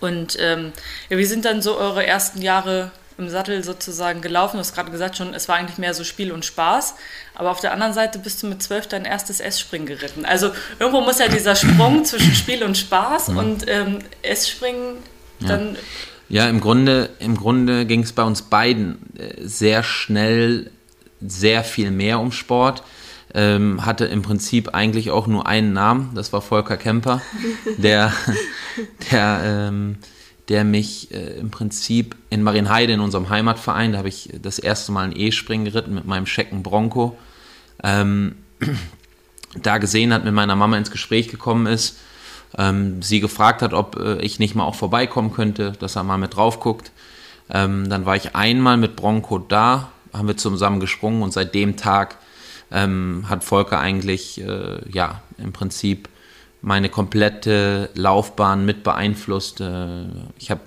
Und 0.00 0.36
ähm, 0.40 0.72
ja, 1.08 1.16
wie 1.16 1.24
sind 1.24 1.44
dann 1.44 1.62
so 1.62 1.76
eure 1.76 2.04
ersten 2.04 2.42
Jahre 2.42 2.90
im 3.16 3.28
Sattel 3.28 3.62
sozusagen 3.62 4.20
gelaufen. 4.20 4.56
Du 4.56 4.60
hast 4.60 4.74
gerade 4.74 4.90
gesagt 4.90 5.16
schon, 5.16 5.34
es 5.34 5.48
war 5.48 5.56
eigentlich 5.56 5.78
mehr 5.78 5.94
so 5.94 6.02
Spiel 6.04 6.32
und 6.32 6.44
Spaß. 6.44 6.94
Aber 7.34 7.50
auf 7.50 7.60
der 7.60 7.72
anderen 7.72 7.92
Seite 7.92 8.18
bist 8.18 8.42
du 8.42 8.48
mit 8.48 8.62
zwölf 8.62 8.88
dein 8.88 9.04
erstes 9.04 9.40
S-Springen 9.40 9.86
geritten. 9.86 10.24
Also 10.24 10.50
irgendwo 10.78 11.00
muss 11.00 11.18
ja 11.18 11.28
dieser 11.28 11.54
Sprung 11.54 12.04
zwischen 12.04 12.34
Spiel 12.34 12.64
und 12.64 12.76
Spaß 12.76 13.28
mhm. 13.28 13.36
und 13.36 13.64
ähm, 13.68 13.98
S-Springen 14.22 14.96
dann. 15.40 15.74
Ja. 15.74 15.80
Ja, 16.28 16.48
im 16.48 16.60
Grunde, 16.60 17.10
im 17.18 17.36
Grunde 17.36 17.86
ging 17.86 18.02
es 18.02 18.12
bei 18.12 18.22
uns 18.22 18.42
beiden 18.42 18.98
äh, 19.16 19.46
sehr 19.46 19.82
schnell 19.82 20.70
sehr 21.20 21.64
viel 21.64 21.90
mehr 21.90 22.20
um 22.20 22.32
Sport. 22.32 22.82
Ähm, 23.36 23.84
hatte 23.84 24.04
im 24.04 24.22
Prinzip 24.22 24.74
eigentlich 24.74 25.10
auch 25.10 25.26
nur 25.26 25.48
einen 25.48 25.72
Namen, 25.72 26.12
das 26.14 26.32
war 26.32 26.40
Volker 26.40 26.76
Kemper, 26.76 27.20
der, 27.78 28.12
der 29.10 29.40
ähm, 29.44 29.96
der 30.48 30.64
mich 30.64 31.12
äh, 31.12 31.38
im 31.38 31.50
Prinzip 31.50 32.16
in 32.30 32.42
Marienheide, 32.42 32.92
in 32.92 33.00
unserem 33.00 33.28
Heimatverein, 33.30 33.92
da 33.92 33.98
habe 33.98 34.08
ich 34.08 34.28
das 34.40 34.58
erste 34.58 34.92
Mal 34.92 35.04
ein 35.04 35.16
E-Springen 35.18 35.64
geritten 35.64 35.94
mit 35.94 36.04
meinem 36.04 36.26
Schecken 36.26 36.62
Bronco, 36.62 37.16
ähm, 37.82 38.36
da 39.62 39.78
gesehen 39.78 40.12
hat, 40.12 40.24
mit 40.24 40.34
meiner 40.34 40.56
Mama 40.56 40.76
ins 40.76 40.90
Gespräch 40.90 41.28
gekommen 41.28 41.66
ist, 41.66 41.98
ähm, 42.58 43.02
sie 43.02 43.20
gefragt 43.20 43.62
hat, 43.62 43.72
ob 43.72 43.96
äh, 43.96 44.16
ich 44.18 44.38
nicht 44.38 44.54
mal 44.54 44.64
auch 44.64 44.74
vorbeikommen 44.74 45.32
könnte, 45.32 45.72
dass 45.72 45.96
er 45.96 46.04
mal 46.04 46.18
mit 46.18 46.36
drauf 46.36 46.60
guckt. 46.60 46.92
Ähm, 47.50 47.88
dann 47.88 48.06
war 48.06 48.16
ich 48.16 48.34
einmal 48.34 48.76
mit 48.76 48.96
Bronco 48.96 49.38
da, 49.38 49.90
haben 50.12 50.28
wir 50.28 50.36
zusammen 50.36 50.80
gesprungen 50.80 51.22
und 51.22 51.32
seit 51.32 51.54
dem 51.54 51.76
Tag 51.76 52.16
ähm, 52.70 53.26
hat 53.28 53.44
Volker 53.44 53.80
eigentlich, 53.80 54.40
äh, 54.40 54.88
ja, 54.90 55.22
im 55.38 55.52
Prinzip 55.52 56.08
meine 56.62 56.88
komplette 56.88 57.90
Laufbahn 57.94 58.64
mit 58.64 58.82
beeinflusst. 58.82 59.60
Äh, 59.60 60.04
ich 60.38 60.50
habe 60.50 60.60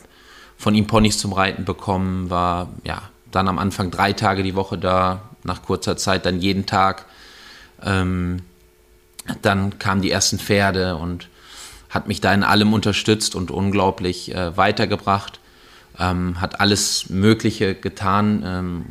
von 0.57 0.75
ihm 0.75 0.87
Ponys 0.87 1.17
zum 1.17 1.33
Reiten 1.33 1.65
bekommen, 1.65 2.29
war 2.29 2.69
ja 2.83 3.01
dann 3.31 3.47
am 3.47 3.59
Anfang 3.59 3.91
drei 3.91 4.13
Tage 4.13 4.43
die 4.43 4.55
Woche 4.55 4.77
da, 4.77 5.21
nach 5.43 5.63
kurzer 5.63 5.97
Zeit 5.97 6.25
dann 6.25 6.39
jeden 6.39 6.65
Tag. 6.65 7.05
Ähm, 7.83 8.41
dann 9.41 9.77
kamen 9.79 10.01
die 10.01 10.11
ersten 10.11 10.39
Pferde 10.39 10.95
und 10.95 11.27
hat 11.89 12.07
mich 12.07 12.21
da 12.21 12.33
in 12.33 12.43
allem 12.43 12.73
unterstützt 12.73 13.35
und 13.35 13.51
unglaublich 13.51 14.33
äh, 14.33 14.55
weitergebracht. 14.57 15.39
Ähm, 15.99 16.39
hat 16.41 16.59
alles 16.59 17.09
Mögliche 17.09 17.73
getan, 17.73 18.43
ähm, 18.45 18.85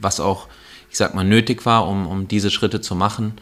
was 0.00 0.20
auch, 0.20 0.48
ich 0.90 0.96
sag 0.96 1.14
mal, 1.14 1.24
nötig 1.24 1.64
war, 1.64 1.86
um, 1.86 2.06
um 2.06 2.26
diese 2.26 2.50
Schritte 2.50 2.80
zu 2.80 2.94
machen. 2.94 3.34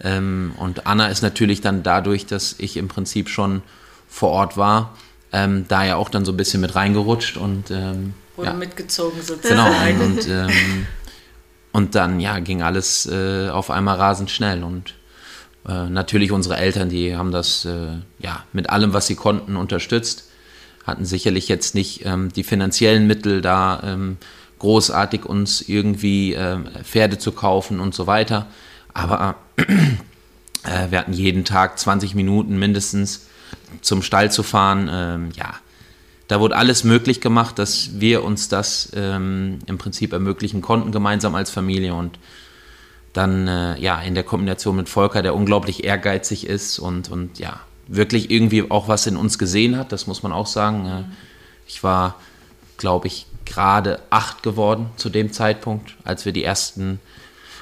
Ähm, 0.00 0.52
und 0.56 0.86
Anna 0.86 1.08
ist 1.08 1.22
natürlich 1.22 1.60
dann 1.60 1.82
dadurch, 1.82 2.26
dass 2.26 2.56
ich 2.58 2.76
im 2.76 2.88
Prinzip 2.88 3.28
schon 3.28 3.62
vor 4.08 4.30
Ort 4.30 4.56
war, 4.56 4.96
ähm, 5.32 5.66
da 5.68 5.84
ja 5.84 5.96
auch 5.96 6.08
dann 6.08 6.24
so 6.24 6.32
ein 6.32 6.36
bisschen 6.36 6.60
mit 6.60 6.74
reingerutscht 6.74 7.36
und 7.36 7.70
ähm, 7.70 8.14
Wurde 8.36 8.50
ja. 8.50 8.54
mitgezogen 8.54 9.20
sozusagen. 9.22 9.72
Genau, 9.88 10.04
und, 10.04 10.18
und, 10.18 10.28
ähm, 10.28 10.86
und 11.72 11.94
dann 11.94 12.18
ja, 12.18 12.38
ging 12.38 12.62
alles 12.62 13.06
äh, 13.06 13.50
auf 13.50 13.70
einmal 13.70 13.96
rasend 13.96 14.30
schnell 14.30 14.64
und 14.64 14.94
äh, 15.68 15.88
natürlich 15.88 16.32
unsere 16.32 16.56
Eltern, 16.56 16.88
die 16.88 17.16
haben 17.16 17.32
das 17.32 17.64
äh, 17.64 17.98
ja 18.18 18.44
mit 18.52 18.70
allem, 18.70 18.92
was 18.92 19.06
sie 19.06 19.14
konnten, 19.14 19.56
unterstützt, 19.56 20.28
hatten 20.86 21.04
sicherlich 21.04 21.48
jetzt 21.48 21.74
nicht 21.74 22.04
ähm, 22.04 22.32
die 22.32 22.44
finanziellen 22.44 23.06
Mittel 23.06 23.40
da 23.40 23.80
ähm, 23.84 24.16
großartig 24.58 25.24
uns 25.24 25.60
irgendwie 25.60 26.34
ähm, 26.34 26.66
Pferde 26.84 27.18
zu 27.18 27.32
kaufen 27.32 27.80
und 27.80 27.94
so 27.94 28.06
weiter, 28.06 28.46
aber 28.94 29.36
äh, 29.56 30.90
wir 30.90 30.98
hatten 30.98 31.12
jeden 31.12 31.44
Tag 31.44 31.78
20 31.78 32.14
Minuten 32.14 32.58
mindestens 32.58 33.26
zum 33.80 34.02
Stall 34.02 34.30
zu 34.30 34.42
fahren, 34.42 34.88
ähm, 34.92 35.28
ja 35.36 35.54
da 36.32 36.40
wurde 36.40 36.56
alles 36.56 36.82
möglich 36.82 37.20
gemacht, 37.20 37.58
dass 37.58 38.00
wir 38.00 38.24
uns 38.24 38.48
das 38.48 38.90
ähm, 38.94 39.58
im 39.66 39.76
Prinzip 39.76 40.14
ermöglichen 40.14 40.62
konnten, 40.62 40.90
gemeinsam 40.90 41.34
als 41.34 41.50
Familie. 41.50 41.92
Und 41.92 42.18
dann 43.12 43.48
äh, 43.48 43.78
ja 43.78 44.00
in 44.00 44.14
der 44.14 44.24
Kombination 44.24 44.76
mit 44.76 44.88
Volker, 44.88 45.22
der 45.22 45.34
unglaublich 45.34 45.84
ehrgeizig 45.84 46.46
ist 46.46 46.78
und, 46.78 47.10
und 47.10 47.38
ja, 47.38 47.60
wirklich 47.86 48.30
irgendwie 48.30 48.70
auch 48.70 48.88
was 48.88 49.06
in 49.06 49.16
uns 49.16 49.38
gesehen 49.38 49.76
hat, 49.76 49.92
das 49.92 50.06
muss 50.06 50.22
man 50.22 50.32
auch 50.32 50.46
sagen. 50.46 50.86
Äh, 50.86 51.04
ich 51.66 51.82
war, 51.82 52.16
glaube 52.76 53.06
ich, 53.06 53.26
gerade 53.44 54.00
acht 54.10 54.42
geworden 54.42 54.90
zu 54.96 55.10
dem 55.10 55.32
Zeitpunkt, 55.32 55.96
als 56.04 56.24
wir 56.24 56.32
die 56.32 56.44
ersten 56.44 57.00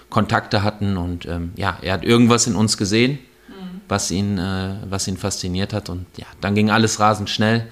Kontakte 0.08 0.62
hatten. 0.62 0.96
Und 0.96 1.26
ähm, 1.26 1.52
ja, 1.56 1.78
er 1.82 1.94
hat 1.94 2.04
irgendwas 2.04 2.46
in 2.46 2.54
uns 2.54 2.76
gesehen, 2.76 3.18
mhm. 3.48 3.80
was, 3.88 4.10
ihn, 4.10 4.38
äh, 4.38 4.76
was 4.88 5.08
ihn 5.08 5.16
fasziniert 5.16 5.72
hat. 5.72 5.88
Und 5.88 6.06
ja, 6.16 6.26
dann 6.40 6.54
ging 6.54 6.70
alles 6.70 7.00
rasend 7.00 7.30
schnell. 7.30 7.66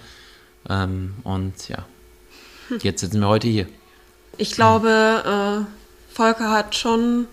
Ähm, 0.69 1.15
und 1.25 1.69
ja, 1.69 1.87
jetzt 2.83 3.01
sitzen 3.01 3.21
wir 3.21 3.29
heute 3.29 3.49
hier. 3.49 3.67
Ich 4.37 4.53
glaube, 4.53 5.67
äh, 5.69 6.15
Volker 6.15 6.51
hat 6.51 6.75
schon 6.75 7.27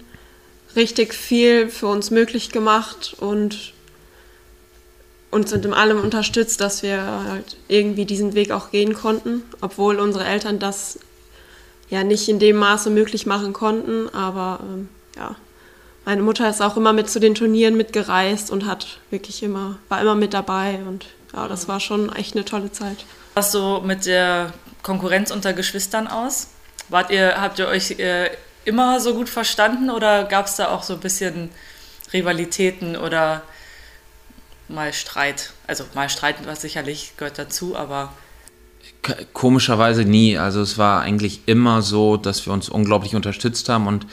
richtig 0.76 1.14
viel 1.14 1.70
für 1.70 1.88
uns 1.88 2.12
möglich 2.12 2.50
gemacht 2.52 3.16
und 3.20 3.74
uns 5.32 5.52
in 5.52 5.74
allem 5.74 6.00
unterstützt, 6.00 6.62
dass 6.62 6.82
wir 6.82 7.02
halt 7.28 7.58
irgendwie 7.68 8.06
diesen 8.06 8.36
Weg 8.36 8.52
auch 8.52 8.72
gehen 8.72 8.94
konnten, 8.94 9.44
obwohl 9.62 10.00
unsere 10.00 10.26
Eltern 10.26 10.60
das 10.60 11.00
ja 11.90 12.04
nicht 12.04 12.30
in 12.30 12.40
dem 12.40 12.56
Maße 12.56 12.90
möglich 12.90 13.26
machen 13.26 13.52
konnten. 13.52 14.10
Aber 14.14 14.60
ähm, 14.64 14.90
ja, 15.18 15.36
meine 16.06 16.22
Mutter 16.22 16.50
ist 16.50 16.62
auch 16.62 16.78
immer 16.78 16.94
mit 16.94 17.10
zu 17.10 17.20
den 17.20 17.36
Turnieren 17.36 17.76
mitgereist 17.76 18.50
und 18.50 18.66
hat 18.66 19.00
wirklich 19.10 19.44
immer, 19.44 19.78
war 19.90 20.02
immer 20.02 20.16
mit 20.16 20.34
dabei 20.34 20.80
und 20.88 21.06
ja, 21.34 21.48
das 21.48 21.68
war 21.68 21.80
schon 21.80 22.14
echt 22.14 22.36
eine 22.36 22.46
tolle 22.46 22.72
Zeit. 22.72 23.06
Was 23.34 23.52
so 23.52 23.82
mit 23.86 24.06
der 24.06 24.54
Konkurrenz 24.84 25.32
unter 25.32 25.52
Geschwistern 25.52 26.08
aus? 26.08 26.48
Wart 26.88 27.12
ihr, 27.12 27.42
habt 27.42 27.60
ihr 27.60 27.68
euch 27.68 27.92
äh, 28.00 28.30
immer 28.66 29.00
so 29.00 29.14
gut 29.14 29.30
verstanden 29.30 29.90
oder 29.90 30.26
gab 30.26 30.48
es 30.48 30.56
da 30.56 30.70
auch 30.70 30.84
so 30.84 30.94
ein 30.94 31.00
bisschen 31.00 31.50
Rivalitäten 32.12 32.96
oder 32.96 33.44
mal 34.68 34.94
Streit? 34.94 35.54
Also 35.68 35.86
mal 35.94 36.10
Streit 36.10 36.36
was 36.46 36.62
sicherlich 36.62 37.14
gehört 37.18 37.38
dazu, 37.40 37.76
aber 37.76 38.14
komischerweise 39.34 40.04
nie. 40.04 40.38
Also 40.38 40.62
es 40.62 40.78
war 40.78 41.02
eigentlich 41.02 41.42
immer 41.46 41.82
so, 41.82 42.18
dass 42.18 42.46
wir 42.46 42.54
uns 42.54 42.70
unglaublich 42.70 43.16
unterstützt 43.16 43.70
haben 43.70 43.88
und 43.88 44.08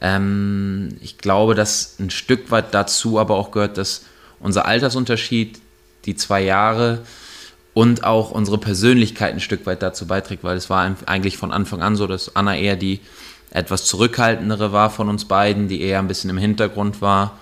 ähm, 0.00 0.96
ich 1.00 1.18
glaube, 1.18 1.54
dass 1.54 1.98
ein 1.98 2.10
Stück 2.10 2.50
weit 2.50 2.74
dazu 2.74 3.18
aber 3.18 3.36
auch 3.36 3.50
gehört, 3.50 3.78
dass 3.78 4.04
unser 4.40 4.66
Altersunterschied, 4.66 5.60
die 6.04 6.16
zwei 6.16 6.42
Jahre, 6.42 7.02
und 7.76 8.04
auch 8.04 8.30
unsere 8.30 8.56
Persönlichkeit 8.56 9.34
ein 9.34 9.40
Stück 9.40 9.66
weit 9.66 9.82
dazu 9.82 10.06
beiträgt, 10.06 10.42
weil 10.44 10.56
es 10.56 10.70
war 10.70 10.96
eigentlich 11.04 11.36
von 11.36 11.52
Anfang 11.52 11.82
an 11.82 11.94
so, 11.94 12.06
dass 12.06 12.34
Anna 12.34 12.56
eher 12.56 12.74
die 12.74 13.00
etwas 13.56 13.86
zurückhaltendere 13.86 14.72
war 14.72 14.90
von 14.90 15.08
uns 15.08 15.24
beiden, 15.24 15.66
die 15.66 15.80
eher 15.80 15.98
ein 15.98 16.08
bisschen 16.08 16.28
im 16.28 16.36
Hintergrund 16.36 17.00
war. 17.00 17.38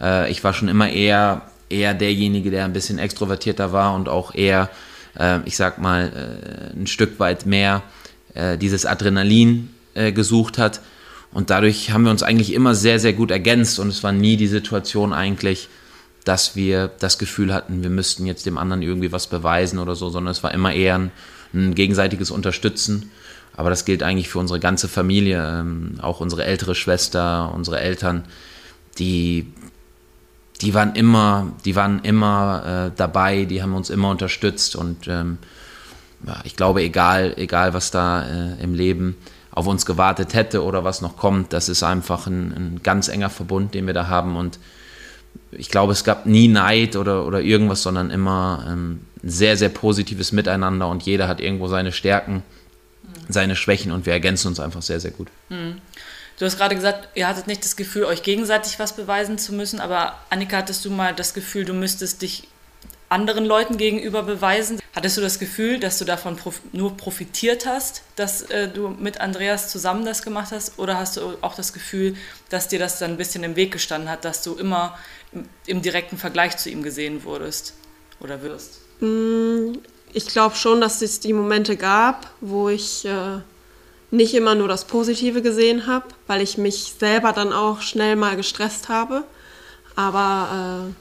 Äh, 0.00 0.30
ich 0.30 0.44
war 0.44 0.54
schon 0.54 0.68
immer 0.68 0.88
eher, 0.88 1.42
eher 1.68 1.92
derjenige, 1.92 2.52
der 2.52 2.64
ein 2.64 2.72
bisschen 2.72 3.00
extrovertierter 3.00 3.72
war 3.72 3.94
und 3.94 4.08
auch 4.08 4.32
eher, 4.32 4.70
äh, 5.18 5.40
ich 5.44 5.56
sag 5.56 5.78
mal, 5.78 6.70
äh, 6.72 6.78
ein 6.78 6.86
Stück 6.86 7.18
weit 7.18 7.46
mehr 7.46 7.82
äh, 8.34 8.56
dieses 8.56 8.86
Adrenalin 8.86 9.70
äh, 9.94 10.12
gesucht 10.12 10.56
hat. 10.56 10.80
Und 11.32 11.50
dadurch 11.50 11.90
haben 11.90 12.04
wir 12.04 12.12
uns 12.12 12.22
eigentlich 12.22 12.52
immer 12.54 12.76
sehr, 12.76 13.00
sehr 13.00 13.12
gut 13.12 13.32
ergänzt 13.32 13.80
und 13.80 13.88
es 13.88 14.04
war 14.04 14.12
nie 14.12 14.36
die 14.36 14.46
Situation 14.46 15.12
eigentlich, 15.12 15.68
dass 16.24 16.54
wir 16.54 16.92
das 17.00 17.18
Gefühl 17.18 17.52
hatten, 17.52 17.82
wir 17.82 17.90
müssten 17.90 18.24
jetzt 18.24 18.46
dem 18.46 18.56
anderen 18.56 18.82
irgendwie 18.82 19.10
was 19.10 19.26
beweisen 19.26 19.80
oder 19.80 19.96
so, 19.96 20.10
sondern 20.10 20.30
es 20.30 20.44
war 20.44 20.54
immer 20.54 20.72
eher 20.72 20.96
ein, 20.96 21.10
ein 21.52 21.74
gegenseitiges 21.74 22.30
Unterstützen. 22.30 23.10
Aber 23.56 23.70
das 23.70 23.84
gilt 23.84 24.02
eigentlich 24.02 24.28
für 24.28 24.38
unsere 24.38 24.60
ganze 24.60 24.88
Familie, 24.88 25.60
ähm, 25.60 25.98
auch 26.02 26.20
unsere 26.20 26.44
ältere 26.44 26.74
Schwester, 26.74 27.52
unsere 27.54 27.80
Eltern, 27.80 28.24
die, 28.98 29.52
die 30.60 30.74
waren 30.74 30.94
immer, 30.94 31.52
die 31.64 31.74
waren 31.74 32.00
immer 32.00 32.88
äh, 32.88 32.96
dabei, 32.96 33.44
die 33.44 33.62
haben 33.62 33.74
uns 33.74 33.90
immer 33.90 34.10
unterstützt 34.10 34.76
und 34.76 35.08
ähm, 35.08 35.38
ja, 36.26 36.40
ich 36.44 36.56
glaube, 36.56 36.82
egal, 36.82 37.34
egal 37.36 37.74
was 37.74 37.90
da 37.90 38.24
äh, 38.26 38.62
im 38.62 38.74
Leben 38.74 39.16
auf 39.50 39.66
uns 39.66 39.86
gewartet 39.86 40.34
hätte 40.34 40.62
oder 40.62 40.84
was 40.84 41.00
noch 41.00 41.16
kommt, 41.16 41.52
das 41.52 41.68
ist 41.68 41.82
einfach 41.82 42.26
ein, 42.26 42.52
ein 42.52 42.80
ganz 42.82 43.08
enger 43.08 43.30
Verbund, 43.30 43.74
den 43.74 43.86
wir 43.86 43.94
da 43.94 44.08
haben 44.08 44.36
und 44.36 44.58
ich 45.50 45.70
glaube, 45.70 45.92
es 45.92 46.04
gab 46.04 46.26
nie 46.26 46.48
Neid 46.48 46.96
oder, 46.96 47.26
oder 47.26 47.40
irgendwas, 47.40 47.82
sondern 47.82 48.10
immer 48.10 48.64
ähm, 48.68 49.00
ein 49.22 49.30
sehr, 49.30 49.56
sehr 49.56 49.68
positives 49.68 50.32
Miteinander 50.32 50.88
und 50.88 51.02
jeder 51.02 51.28
hat 51.28 51.40
irgendwo 51.40 51.68
seine 51.68 51.92
Stärken, 51.92 52.42
seine 53.28 53.56
Schwächen 53.56 53.92
und 53.92 54.06
wir 54.06 54.12
ergänzen 54.12 54.48
uns 54.48 54.60
einfach 54.60 54.82
sehr, 54.82 55.00
sehr 55.00 55.10
gut. 55.10 55.28
Mhm. 55.48 55.80
Du 56.38 56.44
hast 56.44 56.58
gerade 56.58 56.74
gesagt, 56.74 57.08
ihr 57.14 57.26
hattet 57.26 57.46
nicht 57.46 57.64
das 57.64 57.76
Gefühl, 57.76 58.04
euch 58.04 58.22
gegenseitig 58.22 58.78
was 58.78 58.94
beweisen 58.94 59.38
zu 59.38 59.54
müssen, 59.54 59.80
aber 59.80 60.18
Annika, 60.28 60.58
hattest 60.58 60.84
du 60.84 60.90
mal 60.90 61.14
das 61.14 61.32
Gefühl, 61.32 61.64
du 61.64 61.72
müsstest 61.72 62.20
dich 62.20 62.48
anderen 63.08 63.44
Leuten 63.44 63.78
gegenüber 63.78 64.22
beweisen? 64.22 64.80
Hattest 64.94 65.16
du 65.16 65.20
das 65.20 65.38
Gefühl, 65.38 65.78
dass 65.78 65.98
du 65.98 66.04
davon 66.04 66.36
prof 66.36 66.60
nur 66.72 66.96
profitiert 66.96 67.66
hast, 67.66 68.02
dass 68.16 68.42
äh, 68.42 68.68
du 68.68 68.88
mit 68.88 69.20
Andreas 69.20 69.70
zusammen 69.70 70.04
das 70.04 70.22
gemacht 70.22 70.50
hast? 70.50 70.78
Oder 70.78 70.98
hast 70.98 71.16
du 71.16 71.38
auch 71.40 71.54
das 71.54 71.72
Gefühl, 71.72 72.16
dass 72.48 72.68
dir 72.68 72.78
das 72.78 72.98
dann 72.98 73.12
ein 73.12 73.16
bisschen 73.16 73.44
im 73.44 73.56
Weg 73.56 73.72
gestanden 73.72 74.10
hat, 74.10 74.24
dass 74.24 74.42
du 74.42 74.54
immer 74.54 74.98
im 75.66 75.82
direkten 75.82 76.18
Vergleich 76.18 76.56
zu 76.56 76.70
ihm 76.70 76.82
gesehen 76.82 77.24
wurdest 77.24 77.74
oder 78.20 78.42
wirst? 78.42 78.80
Ich 80.16 80.28
glaube 80.28 80.56
schon, 80.56 80.80
dass 80.80 81.02
es 81.02 81.20
die 81.20 81.34
Momente 81.34 81.76
gab, 81.76 82.30
wo 82.40 82.70
ich 82.70 83.04
äh, 83.04 83.40
nicht 84.10 84.32
immer 84.32 84.54
nur 84.54 84.66
das 84.66 84.86
Positive 84.86 85.42
gesehen 85.42 85.86
habe, 85.86 86.06
weil 86.26 86.40
ich 86.40 86.56
mich 86.56 86.94
selber 86.98 87.34
dann 87.34 87.52
auch 87.52 87.82
schnell 87.82 88.16
mal 88.16 88.34
gestresst 88.34 88.88
habe. 88.88 89.24
Aber 89.94 90.86
äh, 90.88 90.94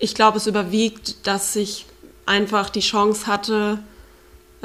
ich 0.00 0.16
glaube, 0.16 0.38
es 0.38 0.48
überwiegt, 0.48 1.24
dass 1.28 1.54
ich 1.54 1.86
einfach 2.26 2.68
die 2.70 2.80
Chance 2.80 3.28
hatte, 3.28 3.78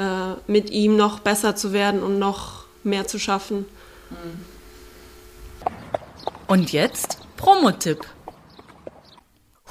äh, 0.00 0.32
mit 0.48 0.70
ihm 0.70 0.96
noch 0.96 1.20
besser 1.20 1.54
zu 1.54 1.72
werden 1.72 2.02
und 2.02 2.18
noch 2.18 2.64
mehr 2.82 3.06
zu 3.06 3.20
schaffen. 3.20 3.64
Und 6.48 6.72
jetzt 6.72 7.18
Promotipp. 7.36 8.04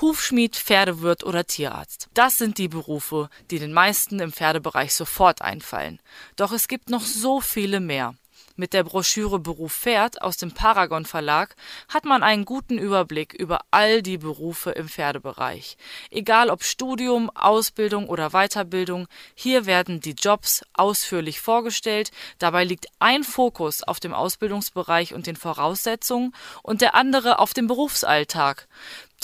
Hufschmied, 0.01 0.57
Pferdewirt 0.57 1.23
oder 1.23 1.45
Tierarzt. 1.45 2.09
Das 2.13 2.37
sind 2.37 2.57
die 2.57 2.67
Berufe, 2.67 3.29
die 3.49 3.59
den 3.59 3.71
meisten 3.71 4.19
im 4.19 4.33
Pferdebereich 4.33 4.93
sofort 4.93 5.41
einfallen. 5.41 5.99
Doch 6.35 6.51
es 6.51 6.67
gibt 6.67 6.89
noch 6.89 7.01
so 7.01 7.39
viele 7.39 7.79
mehr. 7.79 8.15
Mit 8.57 8.71
der 8.71 8.85
Broschüre 8.85 9.37
Beruf 9.39 9.73
Pferd 9.73 10.21
aus 10.21 10.37
dem 10.37 10.53
Paragon 10.53 11.05
Verlag 11.05 11.57
hat 11.89 12.05
man 12.05 12.23
einen 12.23 12.45
guten 12.45 12.77
Überblick 12.77 13.33
über 13.33 13.59
all 13.69 14.01
die 14.01 14.17
Berufe 14.17 14.71
im 14.71 14.87
Pferdebereich. 14.87 15.75
Egal 16.09 16.49
ob 16.49 16.63
Studium, 16.63 17.29
Ausbildung 17.29 18.07
oder 18.07 18.29
Weiterbildung, 18.29 19.07
hier 19.33 19.65
werden 19.65 19.99
die 19.99 20.15
Jobs 20.17 20.63
ausführlich 20.73 21.41
vorgestellt. 21.41 22.11
Dabei 22.39 22.63
liegt 22.63 22.87
ein 22.99 23.25
Fokus 23.25 23.83
auf 23.83 23.99
dem 23.99 24.13
Ausbildungsbereich 24.13 25.13
und 25.13 25.27
den 25.27 25.35
Voraussetzungen 25.35 26.33
und 26.63 26.79
der 26.79 26.95
andere 26.95 27.39
auf 27.39 27.53
dem 27.53 27.67
Berufsalltag. 27.67 28.69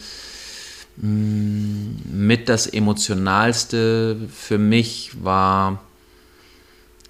Mm, 0.96 1.96
mit 2.10 2.48
das 2.48 2.66
emotionalste 2.66 4.16
für 4.34 4.58
mich 4.58 5.10
war, 5.22 5.82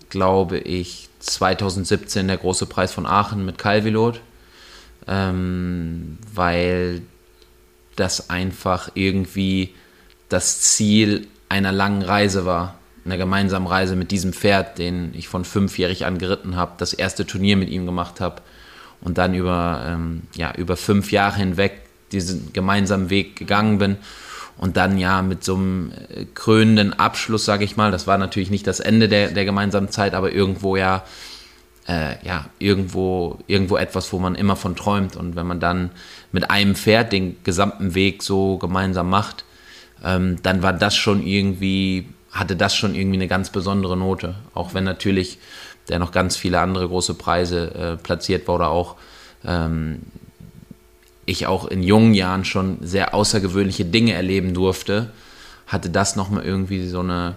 glaube 0.09 0.59
ich, 0.59 1.10
2017 1.21 2.29
der 2.29 2.39
große 2.39 2.67
Preis 2.67 2.93
von 2.93 3.07
Aachen 3.07 3.45
mit 3.45 3.59
Calvilot, 3.59 4.21
ähm, 5.07 6.19
weil 6.33 7.03
das 7.97 8.31
einfach 8.31 8.91
irgendwie 8.95 9.75
das 10.29 10.61
Ziel 10.61 11.27
einer 11.49 11.73
langen 11.73 12.03
Reise 12.03 12.47
war, 12.47 12.77
einer 13.05 13.19
gemeinsamen 13.19 13.67
Reise 13.67 13.97
mit 13.97 14.11
diesem 14.11 14.33
Pferd, 14.33 14.79
den 14.79 15.13
ich 15.15 15.29
von 15.29 15.45
fünfjährig 15.45 16.07
an 16.07 16.19
geritten 16.19 16.57
habe, 16.57 16.73
das 16.79 16.93
erste 16.93 17.27
Turnier 17.27 17.57
mit 17.57 17.69
ihm 17.69 17.87
gemacht 17.87 18.21
habe 18.21 18.43
und 19.01 19.19
dann 19.19 19.35
über, 19.35 19.85
ähm, 19.87 20.23
ja, 20.35 20.55
über 20.55 20.77
fünf 20.77 21.13
Jahre 21.13 21.37
hinweg 21.37 21.83
diesen 22.13 22.53
gemeinsamen 22.53 23.11
Weg 23.11 23.37
gegangen 23.37 23.79
bin 23.79 23.97
und 24.61 24.77
dann 24.77 24.99
ja 24.99 25.23
mit 25.23 25.43
so 25.43 25.55
einem 25.55 25.91
äh, 26.11 26.27
krönenden 26.35 26.93
Abschluss, 26.93 27.47
sage 27.47 27.65
ich 27.65 27.79
mal, 27.79 27.91
das 27.91 28.07
war 28.07 28.19
natürlich 28.19 28.51
nicht 28.51 28.67
das 28.67 28.79
Ende 28.79 29.09
der, 29.09 29.31
der 29.31 29.47
gemeinsamen 29.47 29.89
Zeit, 29.89 30.13
aber 30.13 30.33
irgendwo 30.33 30.77
ja, 30.77 31.03
äh, 31.89 32.17
ja, 32.27 32.45
irgendwo, 32.59 33.39
irgendwo 33.47 33.79
etwas, 33.79 34.13
wo 34.13 34.19
man 34.19 34.35
immer 34.35 34.57
von 34.57 34.77
träumt. 34.77 35.17
Und 35.17 35.35
wenn 35.35 35.47
man 35.47 35.61
dann 35.61 35.91
mit 36.31 36.51
einem 36.51 36.75
Pferd 36.75 37.11
den 37.11 37.43
gesamten 37.43 37.95
Weg 37.95 38.23
so 38.23 38.59
gemeinsam 38.59 39.09
macht, 39.09 39.47
ähm, 40.05 40.37
dann 40.43 40.63
war 40.63 40.75
das 40.75 40.95
schon 40.95 41.27
irgendwie, 41.27 42.07
hatte 42.31 42.55
das 42.55 42.77
schon 42.77 42.95
irgendwie 42.95 43.17
eine 43.17 43.29
ganz 43.29 43.49
besondere 43.49 43.97
Note. 43.97 44.35
Auch 44.53 44.75
wenn 44.75 44.85
natürlich 44.85 45.39
der 45.89 45.99
noch 45.99 46.13
ganz 46.13 46.37
viele 46.37 46.61
andere 46.61 46.87
große 46.87 47.15
Preise 47.15 47.75
äh, 47.75 47.97
platziert 47.97 48.47
war 48.47 48.57
oder 48.57 48.69
auch 48.69 48.97
ähm, 49.43 50.01
ich 51.31 51.47
auch 51.47 51.67
in 51.67 51.83
jungen 51.83 52.15
Jahren 52.15 52.45
schon 52.45 52.79
sehr 52.83 53.15
außergewöhnliche 53.15 53.85
Dinge 53.85 54.13
erleben 54.13 54.55
durfte, 54.55 55.11
hatte 55.67 55.91
das 55.91 56.17
nochmal 56.17 56.45
irgendwie 56.45 56.87
so 56.87 57.01
eine, 57.01 57.37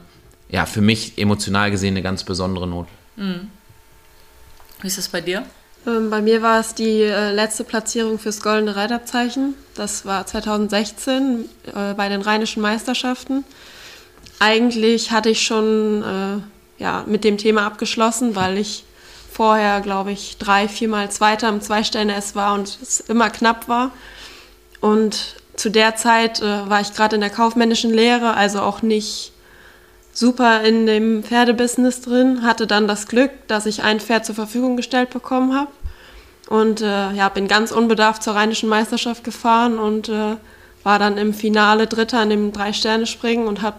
ja, 0.50 0.66
für 0.66 0.82
mich 0.82 1.18
emotional 1.18 1.72
gesehen 1.72 1.94
eine 1.94 2.02
ganz 2.02 2.24
besondere 2.24 2.68
Note. 2.68 2.90
Mhm. 3.16 3.50
Wie 4.82 4.88
ist 4.88 4.98
das 4.98 5.08
bei 5.08 5.22
dir? 5.22 5.46
Ähm, 5.86 6.10
bei 6.10 6.22
mir 6.22 6.42
war 6.42 6.60
es 6.60 6.74
die 6.74 7.02
äh, 7.02 7.32
letzte 7.32 7.64
Platzierung 7.64 8.20
fürs 8.20 8.42
Goldene 8.42 8.76
Reitabzeichen. 8.76 9.56
Das 9.76 10.06
war 10.06 10.26
2016 10.26 11.46
äh, 11.74 11.94
bei 11.94 12.10
den 12.10 12.22
Rheinischen 12.22 12.62
Meisterschaften. 12.62 13.44
Eigentlich 14.40 15.12
hatte 15.12 15.30
ich 15.30 15.42
schon 15.42 16.04
äh, 16.04 16.82
ja, 16.82 17.04
mit 17.08 17.24
dem 17.24 17.38
Thema 17.38 17.66
abgeschlossen, 17.66 18.36
weil 18.36 18.58
ich 18.58 18.84
vorher, 19.34 19.82
glaube 19.82 20.12
ich, 20.12 20.38
drei, 20.38 20.68
viermal 20.68 21.10
Zweiter 21.12 21.50
im 21.50 21.62
Zweistellen-S 21.62 22.36
war 22.36 22.54
und 22.54 22.78
es 22.82 23.00
immer 23.00 23.30
knapp 23.30 23.68
war. 23.68 23.92
Und 24.80 25.36
zu 25.56 25.70
der 25.70 25.96
Zeit 25.96 26.42
äh, 26.42 26.70
war 26.70 26.82
ich 26.82 26.94
gerade 26.94 27.16
in 27.16 27.22
der 27.22 27.30
kaufmännischen 27.30 27.94
Lehre, 27.94 28.36
also 28.36 28.62
auch 28.62 28.82
nicht 28.82 29.32
super 30.14 30.62
in 30.62 30.86
dem 30.86 31.24
Pferdebusiness 31.24 32.02
drin, 32.02 32.44
hatte 32.44 32.68
dann 32.68 32.88
das 32.88 33.08
Glück, 33.08 33.32
dass 33.48 33.66
ich 33.66 33.84
ein 33.84 34.00
Pferd 34.00 34.26
zur 34.26 34.36
Verfügung 34.36 34.78
gestellt 34.78 35.10
bekommen 35.10 35.56
habe. 35.56 35.72
Und 36.48 36.82
äh, 36.82 37.12
ja, 37.14 37.30
bin 37.30 37.48
ganz 37.48 37.72
unbedarft 37.72 38.22
zur 38.22 38.36
Rheinischen 38.36 38.70
Meisterschaft 38.70 39.24
gefahren 39.24 39.80
und 39.80 40.10
äh, 40.10 40.36
war 40.84 41.00
dann 41.00 41.18
im 41.18 41.34
Finale 41.34 41.88
Dritter 41.88 42.22
in 42.22 42.30
dem 42.30 42.52
Drei-Sterne-Springen 42.52 43.48
und 43.48 43.62
habe 43.62 43.78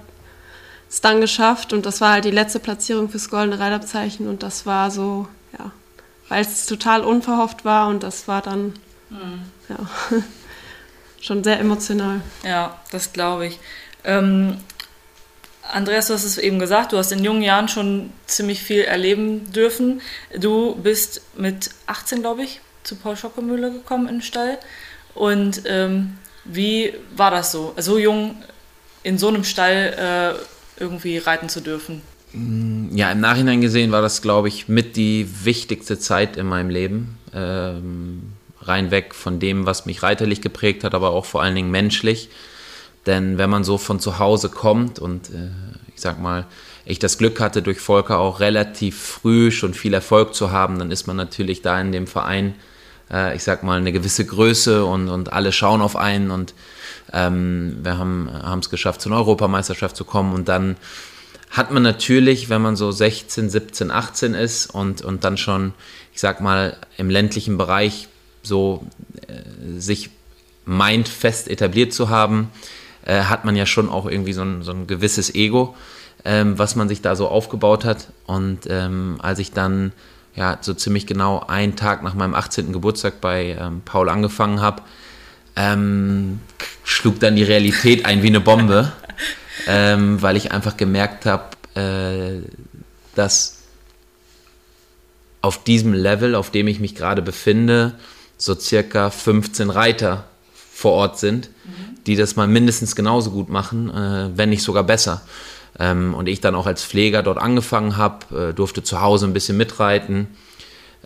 es 0.91 1.01
dann 1.01 1.21
geschafft. 1.21 1.73
Und 1.73 1.87
das 1.87 2.01
war 2.01 2.13
halt 2.13 2.25
die 2.25 2.31
letzte 2.31 2.59
Platzierung 2.59 3.09
fürs 3.09 3.29
Goldene 3.29 3.59
Reiterabzeichen. 3.59 4.29
Und 4.29 4.43
das 4.43 4.65
war 4.65 4.91
so, 4.91 5.29
weil 6.35 6.43
es 6.43 6.67
total 6.67 7.03
unverhofft 7.03 7.65
war 7.65 7.87
und 7.87 8.03
das 8.03 8.27
war 8.27 8.43
dann, 8.43 8.75
mhm. 9.09 9.43
ja, 9.69 9.77
schon 11.21 11.45
sehr 11.45 11.61
emotional. 11.61 12.23
Ja, 12.43 12.77
das 12.91 13.13
glaube 13.13 13.47
ich. 13.47 13.61
Ähm, 14.03 14.57
Andreas, 15.63 16.09
du 16.09 16.15
hast 16.15 16.25
es 16.25 16.37
eben 16.37 16.59
gesagt, 16.59 16.91
du 16.91 16.99
hast 16.99 17.13
in 17.13 17.23
jungen 17.23 17.43
Jahren 17.43 17.69
schon 17.69 18.13
ziemlich 18.27 18.65
viel 18.65 18.81
erleben 18.81 19.53
dürfen. 19.53 20.03
Du 20.37 20.75
bist 20.75 21.23
mit 21.37 21.71
18, 21.87 22.21
glaube 22.21 22.43
ich, 22.43 22.61
zu 22.83 22.97
Paul 22.97 23.17
Schockemühle 23.17 23.71
gekommen 23.71 24.09
in 24.09 24.17
den 24.17 24.23
Stall. 24.23 24.59
Und 25.15 25.63
ähm, 25.67 26.19
wie 26.45 26.95
war 27.15 27.31
das 27.31 27.53
so, 27.53 27.75
so 27.77 27.97
jung 27.97 28.43
in 29.05 29.19
so 29.19 29.29
einem 29.29 29.45
Stall 29.45 30.37
äh, 30.37 30.83
irgendwie 30.83 31.17
reiten 31.19 31.49
zu 31.49 31.61
dürfen? 31.61 32.03
Mm, 32.35 32.97
ja, 32.97 33.13
im 33.13 33.21
Nachhinein 33.21 33.61
gesehen 33.61 33.93
war 33.93 34.03
das, 34.03 34.21
glaube 34.21 34.49
ich, 34.49 34.69
mit 34.69 34.97
die 34.97 35.29
wichtigste 35.45 35.99
Zeit 35.99 36.37
in 36.37 36.47
meinem 36.47 36.71
Leben. 36.71 37.19
Ähm, 37.33 38.33
rein 38.61 38.91
weg 38.91 39.15
von 39.15 39.39
dem, 39.39 39.67
was 39.67 39.87
mich 39.87 40.03
reiterlich 40.03 40.41
geprägt 40.41 40.85
hat, 40.85 40.95
aber 40.95 41.11
auch 41.11 41.25
vor 41.25 41.43
allen 41.43 41.55
Dingen 41.55 41.71
menschlich. 41.71 42.29
Denn 43.07 43.39
wenn 43.39 43.51
man 43.51 43.65
so 43.65 43.79
von 43.79 44.01
zu 44.01 44.19
Hause 44.19 44.49
kommt 44.49 44.99
und 44.99 45.31
äh, 45.31 45.51
ich 45.95 46.01
sag 46.01 46.21
mal, 46.21 46.47
ich 46.87 46.99
das 46.99 47.19
Glück 47.19 47.41
hatte, 47.41 47.63
durch 47.63 47.79
Volker 47.79 48.19
auch 48.19 48.41
relativ 48.41 49.01
früh 49.01 49.51
schon 49.51 49.75
viel 49.75 49.95
Erfolg 49.95 50.35
zu 50.35 50.51
haben, 50.51 50.79
dann 50.79 50.91
ist 50.91 51.07
man 51.07 51.17
natürlich 51.17 51.63
da 51.63 51.81
in 51.81 51.93
dem 51.93 52.07
Verein, 52.07 52.55
äh, 53.11 53.37
ich 53.37 53.45
sag 53.45 53.63
mal, 53.63 53.79
eine 53.79 53.93
gewisse 53.93 54.25
Größe 54.25 54.85
und, 54.85 55.09
und 55.09 55.33
alle 55.33 55.53
schauen 55.53 55.83
auf 55.83 55.97
einen 55.97 56.31
und 56.31 56.55
ähm, 57.13 57.79
wir 57.83 57.99
haben 57.99 58.59
es 58.61 58.71
geschafft, 58.71 59.03
zur 59.03 59.13
Europameisterschaft 59.13 59.97
zu 59.97 60.05
kommen 60.05 60.35
und 60.35 60.49
dann 60.49 60.77
hat 61.55 61.71
man 61.71 61.85
natürlich, 61.85 62.49
wenn 62.49 62.61
man 62.61 62.75
so 62.75 62.91
16, 62.91 63.49
17, 63.49 63.91
18 63.93 64.35
ist 64.35 64.67
und, 64.67 65.03
und 65.03 65.23
dann 65.23 65.37
schon, 65.37 65.73
ich 66.13 66.21
sag 66.21 66.41
mal, 66.41 66.77
im 66.97 67.09
ländlichen 67.09 67.57
Bereich 67.57 68.09
so 68.43 68.85
äh, 69.29 69.79
sich 69.81 70.11
meint, 70.65 71.07
fest 71.07 71.49
etabliert 71.49 71.93
zu 71.93 72.09
haben, 72.09 72.51
äh, 73.07 73.23
hat 73.23 73.45
man 73.45 73.55
ja 73.55 73.67
schon 73.67 73.89
auch 73.89 74.07
irgendwie 74.07 74.33
so 74.33 74.43
ein, 74.43 74.63
so 74.63 74.73
ein 74.73 74.89
gewisses 74.89 75.33
Ego, 75.33 75.77
ähm, 76.25 76.59
was 76.59 76.75
man 76.75 76.89
sich 76.89 77.03
da 77.03 77.15
so 77.15 77.29
aufgebaut 77.29 77.85
hat. 77.85 78.09
Und 78.27 78.63
ähm, 78.69 79.19
als 79.23 79.39
ich 79.39 79.53
dann 79.53 79.93
ja 80.35 80.59
so 80.61 80.75
ziemlich 80.75 81.07
genau 81.07 81.45
einen 81.47 81.77
Tag 81.77 82.03
nach 82.03 82.15
meinem 82.15 82.35
18. 82.35 82.73
Geburtstag 82.73 83.21
bei 83.21 83.57
ähm, 83.61 83.83
Paul 83.85 84.09
angefangen 84.09 84.61
habe, 84.61 84.83
ähm, 85.55 86.41
schlug 86.83 87.21
dann 87.21 87.37
die 87.37 87.45
Realität 87.45 88.07
ein 88.07 88.25
wie 88.25 88.29
eine 88.29 88.41
Bombe, 88.41 88.93
ähm, 89.67 90.21
weil 90.23 90.37
ich 90.37 90.53
einfach 90.53 90.77
gemerkt 90.77 91.27
habe, 91.27 91.45
äh, 91.75 92.43
dass 93.15 93.59
auf 95.43 95.63
diesem 95.63 95.93
Level, 95.93 96.35
auf 96.35 96.51
dem 96.51 96.69
ich 96.69 96.81
mich 96.81 96.95
gerade 96.95 97.23
befinde, 97.23 97.95
so 98.37 98.55
circa 98.55 99.11
15 99.11 99.71
Reiter 99.71 100.25
vor 100.73 100.93
Ort 100.93 101.19
sind, 101.19 101.51
die 102.07 102.17
das 102.17 102.37
mal 102.37 102.49
mindestens 102.49 102.97
genauso 102.97 103.31
gut 103.31 103.49
machen, 103.49 103.91
äh, 103.91 104.31
wenn 104.37 104.51
nicht 104.51 104.63
sogar 104.63 104.85
besser. 104.85 105.23
Ähm, 105.79 106.15
und 106.15 106.29
ich 106.29 106.41
dann 106.41 106.55
auch 106.55 106.67
als 106.67 106.85
Pfleger 106.85 107.23
dort 107.23 107.39
angefangen 107.39 107.97
habe, 107.97 108.51
äh, 108.51 108.55
durfte 108.55 108.83
zu 108.83 109.01
Hause 109.01 109.27
ein 109.27 109.33
bisschen 109.33 109.57
mitreiten, 109.57 110.29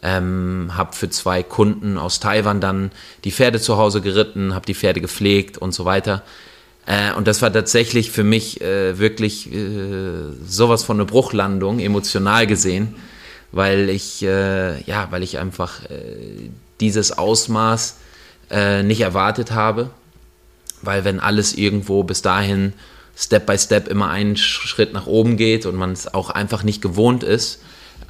ähm, 0.03 0.73
habe 0.75 0.95
für 0.95 1.11
zwei 1.11 1.43
Kunden 1.43 1.99
aus 1.99 2.21
Taiwan 2.21 2.61
dann 2.61 2.93
die 3.25 3.33
Pferde 3.33 3.61
zu 3.61 3.77
Hause 3.77 4.01
geritten, 4.01 4.55
habe 4.55 4.67
die 4.67 4.75
Pferde 4.75 5.01
gepflegt 5.01 5.59
und 5.59 5.73
so 5.73 5.85
weiter. 5.85 6.23
Äh, 6.89 7.13
und 7.13 7.29
das 7.29 7.43
war 7.43 7.53
tatsächlich 7.53 8.11
für 8.11 8.25
mich 8.25 8.63
äh, 8.63 8.99
wirklich 8.99 9.53
äh, 9.53 10.33
sowas 10.47 10.85
von 10.85 10.97
eine 10.97 11.05
Bruchlandung, 11.05 11.81
emotional 11.81 12.47
gesehen, 12.47 12.97
weil 13.53 13.89
ich, 13.89 14.21
ja, 14.21 15.07
weil 15.09 15.23
ich 15.23 15.39
einfach 15.39 15.81
dieses 16.81 17.17
Ausmaß 17.17 17.97
nicht 18.83 19.01
erwartet 19.01 19.53
habe. 19.53 19.89
Weil 20.83 21.07
wenn 21.07 21.19
alles 21.19 21.55
irgendwo 21.55 22.03
bis 22.03 22.21
dahin 22.21 22.75
Step 23.17 23.47
by 23.47 23.57
Step 23.57 23.89
immer 23.89 24.11
einen 24.11 24.37
Schritt 24.37 24.93
nach 24.93 25.07
oben 25.07 25.39
geht 25.39 25.65
und 25.65 25.77
man 25.77 25.93
es 25.93 26.13
auch 26.13 26.29
einfach 26.29 26.63
nicht 26.63 26.83
gewohnt 26.83 27.23
ist, 27.25 27.63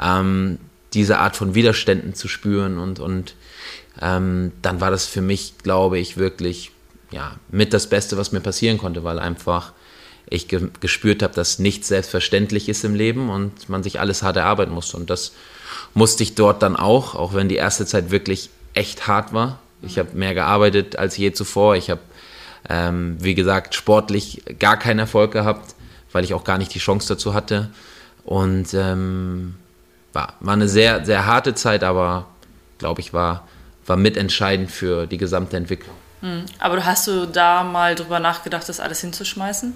ähm, 0.03 0.59
diese 0.93 1.19
Art 1.19 1.37
von 1.37 1.55
Widerständen 1.55 2.15
zu 2.15 2.27
spüren 2.27 2.79
und, 2.79 2.99
und 2.99 3.37
ähm, 4.03 4.51
dann 4.61 4.81
war 4.81 4.91
das 4.91 5.07
für 5.07 5.23
mich, 5.23 5.55
glaube 5.63 6.01
ich, 6.01 6.17
wirklich 6.17 6.73
ja, 7.11 7.37
mit 7.51 7.73
das 7.73 7.89
Beste, 7.89 8.17
was 8.17 8.33
mir 8.33 8.41
passieren 8.41 8.79
konnte, 8.79 9.05
weil 9.05 9.19
einfach 9.19 9.73
ich 10.31 10.49
ge 10.49 10.69
gespürt 10.81 11.23
habe, 11.23 11.35
dass 11.35 11.59
nichts 11.59 11.89
selbstverständlich 11.89 12.69
ist 12.69 12.85
im 12.85 12.95
Leben 12.95 13.31
und 13.31 13.69
man 13.69 13.83
sich 13.83 14.01
alles 14.01 14.23
hart 14.23 14.37
erarbeiten 14.37 14.73
muss. 14.73 14.95
Und 14.95 15.11
das 15.11 15.33
musste 15.95 16.23
ich 16.23 16.35
dort 16.35 16.63
dann 16.63 16.77
auch, 16.77 17.15
auch 17.15 17.35
wenn 17.35 17.49
die 17.49 17.57
erste 17.57 17.87
Zeit 17.87 18.11
wirklich 18.11 18.51
echt 18.75 19.07
hart 19.07 19.33
war. 19.33 19.59
Ich 19.83 19.99
habe 19.99 20.11
mehr 20.15 20.35
gearbeitet 20.35 20.97
als 20.97 21.17
je 21.17 21.33
zuvor. 21.33 21.77
Ich 21.77 21.91
habe, 21.91 22.01
ähm, 22.69 23.17
wie 23.21 23.35
gesagt, 23.35 23.75
sportlich 23.75 24.43
gar 24.59 24.77
keinen 24.77 24.99
Erfolg 24.99 25.33
gehabt, 25.33 25.75
weil 26.13 26.25
ich 26.25 26.35
auch 26.35 26.45
gar 26.45 26.59
nicht 26.59 26.75
die 26.75 26.81
Chance 26.81 27.09
dazu 27.09 27.33
hatte. 27.33 27.71
Und 28.25 28.75
ähm, 28.75 29.55
war, 30.13 30.35
war 30.41 30.53
eine 30.53 30.69
sehr, 30.69 31.05
sehr 31.05 31.27
harte 31.27 31.55
Zeit, 31.55 31.83
aber 31.83 32.27
glaube 32.79 33.01
ich, 33.01 33.13
war, 33.13 33.47
war 33.87 33.97
mitentscheidend 33.97 34.71
für 34.71 35.07
die 35.07 35.19
gesamte 35.19 35.57
Entwicklung. 35.57 35.95
Hm. 36.21 36.45
Aber 36.59 36.85
hast 36.85 37.07
du 37.07 37.27
da 37.27 37.63
mal 37.65 37.95
drüber 37.95 38.21
nachgedacht, 38.21 38.69
das 38.69 38.81
alles 38.81 39.01
hinzuschmeißen? 39.01 39.73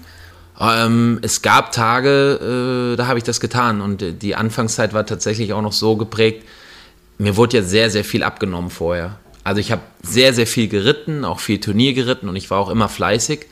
Ähm, 0.59 1.19
es 1.21 1.41
gab 1.41 1.71
Tage, 1.71 2.93
äh, 2.93 2.95
da 2.95 3.07
habe 3.07 3.17
ich 3.17 3.23
das 3.23 3.39
getan 3.39 3.81
und 3.81 4.21
die 4.21 4.35
Anfangszeit 4.35 4.93
war 4.93 5.05
tatsächlich 5.05 5.53
auch 5.53 5.61
noch 5.61 5.73
so 5.73 5.95
geprägt. 5.95 6.47
Mir 7.17 7.37
wurde 7.37 7.57
ja 7.57 7.63
sehr, 7.63 7.89
sehr 7.89 8.03
viel 8.03 8.23
abgenommen 8.23 8.69
vorher. 8.69 9.17
Also 9.43 9.59
ich 9.59 9.71
habe 9.71 9.81
sehr, 10.01 10.33
sehr 10.33 10.47
viel 10.47 10.67
geritten, 10.67 11.25
auch 11.25 11.39
viel 11.39 11.59
Turnier 11.59 11.93
geritten 11.93 12.29
und 12.29 12.35
ich 12.35 12.49
war 12.49 12.59
auch 12.59 12.69
immer 12.69 12.89
fleißig. 12.89 13.47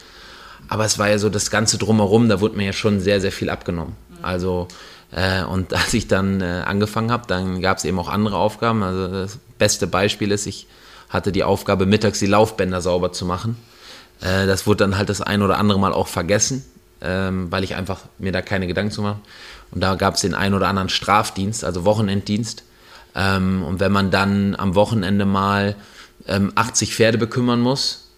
Aber 0.67 0.85
es 0.85 0.99
war 0.99 1.09
ja 1.09 1.17
so 1.17 1.29
das 1.29 1.51
Ganze 1.51 1.77
drumherum, 1.77 2.29
da 2.29 2.39
wurde 2.39 2.55
mir 2.55 2.67
ja 2.67 2.73
schon 2.73 3.01
sehr, 3.01 3.19
sehr 3.19 3.31
viel 3.31 3.49
abgenommen. 3.49 3.95
Also 4.21 4.67
äh, 5.11 5.43
und 5.43 5.73
als 5.73 5.93
ich 5.93 6.07
dann 6.07 6.41
äh, 6.41 6.63
angefangen 6.65 7.11
habe, 7.11 7.27
dann 7.27 7.61
gab 7.61 7.77
es 7.77 7.85
eben 7.85 7.99
auch 7.99 8.09
andere 8.09 8.37
Aufgaben. 8.37 8.83
Also 8.83 9.07
das 9.07 9.39
beste 9.57 9.87
Beispiel 9.87 10.31
ist, 10.31 10.45
ich 10.45 10.67
hatte 11.11 11.31
die 11.31 11.43
Aufgabe, 11.43 11.85
mittags 11.85 12.17
die 12.17 12.25
Laufbänder 12.25 12.81
sauber 12.81 13.11
zu 13.11 13.25
machen. 13.25 13.57
Äh, 14.21 14.47
das 14.47 14.65
wurde 14.65 14.77
dann 14.85 14.97
halt 14.97 15.09
das 15.09 15.21
ein 15.21 15.43
oder 15.43 15.59
andere 15.59 15.79
Mal 15.79 15.93
auch 15.93 16.07
vergessen 16.07 16.65
ähm, 17.01 17.51
weil 17.51 17.63
ich 17.63 17.75
einfach 17.75 18.01
mir 18.19 18.31
da 18.31 18.41
keine 18.41 18.67
Gedanken 18.67 18.91
zu 18.91 19.01
machen. 19.01 19.21
Und 19.71 19.81
da 19.81 19.95
gab 19.95 20.15
es 20.15 20.21
den 20.21 20.33
einen 20.33 20.53
oder 20.53 20.67
anderen 20.67 20.89
Strafdienst, 20.89 21.63
also 21.63 21.85
Wochenenddienst. 21.85 22.63
Ähm, 23.15 23.63
und 23.63 23.79
wenn 23.79 23.91
man 23.91 24.11
dann 24.11 24.55
am 24.55 24.75
Wochenende 24.75 25.25
mal 25.25 25.75
ähm, 26.27 26.51
80 26.55 26.95
Pferde 26.95 27.17
bekümmern 27.17 27.59
muss, 27.59 28.10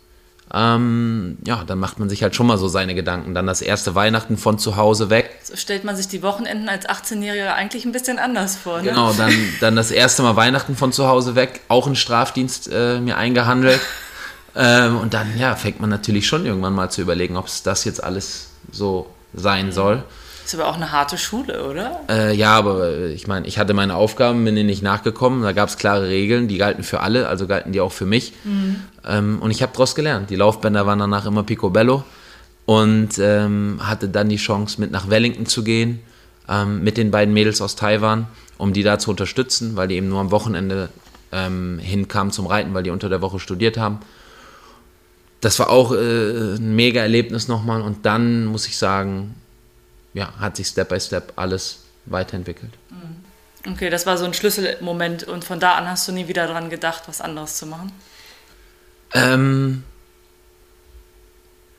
ähm, 0.56 1.39
ja, 1.46 1.63
dann 1.66 1.80
macht 1.80 1.98
man 1.98 2.10
sich 2.10 2.22
halt 2.22 2.36
schon 2.36 2.46
mal 2.46 2.60
so 2.60 2.68
seine 2.68 2.94
Gedanken. 2.94 3.34
Dann 3.34 3.48
das 3.48 3.62
erste 3.62 3.96
Weihnachten 3.96 4.38
von 4.38 4.60
zu 4.60 4.76
Hause 4.76 5.10
weg. 5.10 5.32
So 5.44 5.56
stellt 5.56 5.84
man 5.84 5.96
sich 5.96 6.08
die 6.08 6.22
Wochenenden 6.22 6.70
als 6.70 6.88
18-Jähriger 6.88 7.54
eigentlich 7.54 7.86
ein 7.86 7.92
bisschen 7.92 8.20
anders 8.20 8.56
vor. 8.56 8.78
Ne? 8.82 8.89
Genau, 8.89 9.13
dann, 9.13 9.34
dann 9.62 9.76
das 9.76 9.89
erste 9.89 10.22
Mal 10.22 10.36
Weihnachten 10.36 10.76
von 10.76 10.92
zu 10.92 11.08
Hause 11.08 11.34
weg, 11.34 11.62
auch 11.70 11.88
einen 11.88 11.96
Strafdienst 11.96 12.70
äh, 12.72 13.00
mir 13.00 13.18
eingehandelt. 13.18 13.82
ähm, 14.56 15.00
und 15.00 15.16
dann, 15.16 15.39
ja, 15.39 15.56
fängt 15.56 15.82
man 15.82 15.89
natürlich 15.89 16.28
schon 16.28 16.46
irgendwann 16.46 16.74
mal 16.74 16.92
zu 16.92 17.02
überlegen, 17.02 17.36
ob 17.36 17.48
es 17.48 17.63
das 17.63 17.84
jetzt 17.84 18.04
alles 18.04 18.50
so 18.72 19.08
sein 19.34 19.72
soll. 19.72 20.04
Ist 20.45 20.53
aber 20.56 20.67
auch 20.67 20.75
eine 20.75 20.91
harte 20.91 21.17
Schule, 21.17 21.69
oder? 21.69 22.01
Äh, 22.10 22.36
ja, 22.36 22.58
aber 22.58 22.89
äh, 22.89 23.13
ich 23.13 23.27
meine, 23.27 23.47
ich 23.47 23.58
hatte 23.58 23.73
meine 23.73 23.95
Aufgaben, 23.95 24.43
bin 24.43 24.56
denen 24.56 24.67
nicht 24.67 24.84
nachgekommen. 24.84 25.41
Da 25.43 25.53
gab 25.53 25.69
es 25.69 25.77
klare 25.77 26.08
Regeln, 26.08 26.47
die 26.47 26.58
galten 26.58 26.84
für 26.84 26.99
alle, 26.99 27.27
also 27.27 27.47
galten 27.47 27.71
die 27.71 27.79
auch 27.79 27.91
für 27.91 28.06
mich. 28.06 28.34
Mhm. 28.43 28.75
Ähm, 29.08 29.39
und 29.41 29.51
ich 29.51 29.62
habe 29.62 29.71
daraus 29.71 29.95
gelernt. 29.95 30.29
Die 30.29 30.36
Laufbänder 30.36 30.86
waren 30.86 30.99
danach 30.99 31.25
immer 31.25 31.43
picobello 31.43 32.03
und 32.65 33.17
ähm, 33.19 33.79
hatte 33.82 34.10
dann 34.10 34.29
die 34.29 34.38
Chance, 34.38 34.82
mit 34.82 34.91
nach 34.91 35.10
Wellington 35.10 35.45
zu 35.45 35.63
gehen, 35.63 35.99
ähm, 36.49 36.84
mit 36.84 36.97
den 36.97 37.10
beiden 37.10 37.34
Mädels 37.34 37.62
aus 37.62 37.75
Taiwan, 37.75 38.27
um 38.58 38.73
die 38.73 38.84
da 38.84 38.99
zu 38.99 39.12
unterstützen, 39.12 39.75
weil 39.75 39.88
die 39.88 39.95
eben 39.95 40.10
nur 40.10 40.19
am 40.19 40.32
Wochenende 40.32 40.89
ähm, 41.32 41.79
hinkamen 41.79 42.34
zum 42.34 42.47
Reiten, 42.47 42.73
weil 42.73 42.84
die 42.84 42.89
unter 42.89 43.10
der 43.10 43.21
Woche 43.21 43.39
studiert 43.39 43.77
haben 43.77 43.99
das 45.43 45.60
war 45.60 45.69
auch 45.69 45.91
äh, 45.91 46.56
ein 46.56 46.75
mega 46.75 47.01
Erlebnis 47.01 47.47
nochmal. 47.47 47.82
Und 47.82 48.06
dann 48.06 48.45
muss 48.45 48.65
ich 48.65 48.77
sagen, 48.77 49.36
ja, 50.13 50.34
hat 50.39 50.56
sich 50.56 50.67
Step 50.67 50.89
by 50.89 50.99
Step 50.99 51.34
alles 51.36 51.80
weiterentwickelt. 52.06 52.71
Mhm. 52.89 53.23
Okay, 53.73 53.89
das 53.89 54.06
war 54.06 54.17
so 54.17 54.26
ein 54.26 54.34
Schlüsselmoment 54.34 55.23
und 55.23 55.45
von 55.45 55.60
da 55.60 55.76
an 55.76 55.88
hast 55.88 56.08
du 56.08 56.12
nie 56.12 56.28
wieder 56.28 56.47
daran 56.47 56.69
gedacht, 56.69 57.04
was 57.08 57.21
anderes 57.21 57.58
zu 57.58 57.65
machen? 57.65 57.93
Ähm, 59.13 59.84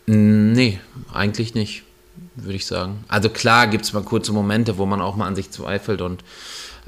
nee, 0.07 0.81
eigentlich 1.13 1.55
nicht, 1.55 1.83
würde 2.37 2.55
ich 2.55 2.65
sagen. 2.65 3.05
Also 3.09 3.29
klar 3.29 3.67
gibt 3.67 3.85
es 3.85 3.93
mal 3.93 4.03
kurze 4.03 4.33
Momente, 4.33 4.79
wo 4.79 4.87
man 4.87 5.03
auch 5.03 5.17
mal 5.17 5.27
an 5.27 5.37
sich 5.37 5.51
zweifelt 5.51 6.01
und 6.01 6.25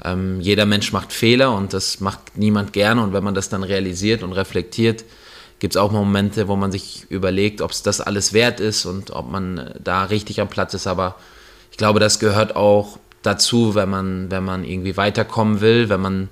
ähm, 0.03 0.41
jeder 0.41 0.65
Mensch 0.65 0.91
macht 0.91 1.13
Fehler 1.13 1.53
und 1.53 1.73
das 1.73 1.99
macht 1.99 2.35
niemand 2.35 2.73
gerne 2.73 3.03
und 3.03 3.13
wenn 3.13 3.23
man 3.23 3.35
das 3.35 3.49
dann 3.49 3.63
realisiert 3.63 4.23
und 4.23 4.33
reflektiert, 4.33 5.03
gibt 5.59 5.75
es 5.75 5.77
auch 5.77 5.91
Momente, 5.91 6.47
wo 6.47 6.55
man 6.55 6.71
sich 6.71 7.05
überlegt, 7.09 7.61
ob 7.61 7.71
es 7.71 7.83
das 7.83 8.01
alles 8.01 8.33
wert 8.33 8.59
ist 8.59 8.85
und 8.85 9.11
ob 9.11 9.29
man 9.29 9.75
da 9.83 10.05
richtig 10.05 10.39
am 10.41 10.49
Platz 10.49 10.73
ist. 10.73 10.87
Aber 10.87 11.15
ich 11.77 11.79
glaube, 11.79 11.99
das 11.99 12.17
gehört 12.17 12.55
auch 12.55 12.97
dazu, 13.21 13.75
wenn 13.75 13.87
man, 13.87 14.31
wenn 14.31 14.43
man 14.43 14.63
irgendwie 14.63 14.97
weiterkommen 14.97 15.61
will, 15.61 15.89
wenn 15.89 16.01
man 16.01 16.29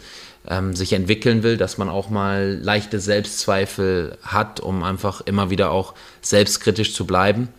ähm, 0.47 0.75
sich 0.75 0.91
entwickeln 0.93 1.43
will, 1.43 1.55
dass 1.55 1.77
man 1.77 1.87
auch 1.87 2.09
mal 2.09 2.57
leichte 2.59 2.99
Selbstzweifel 2.99 4.17
hat, 4.23 4.59
um 4.59 4.81
einfach 4.81 5.21
immer 5.21 5.51
wieder 5.51 5.69
auch 5.69 5.93
selbstkritisch 6.23 6.95
zu 6.95 7.05
bleiben. 7.05 7.49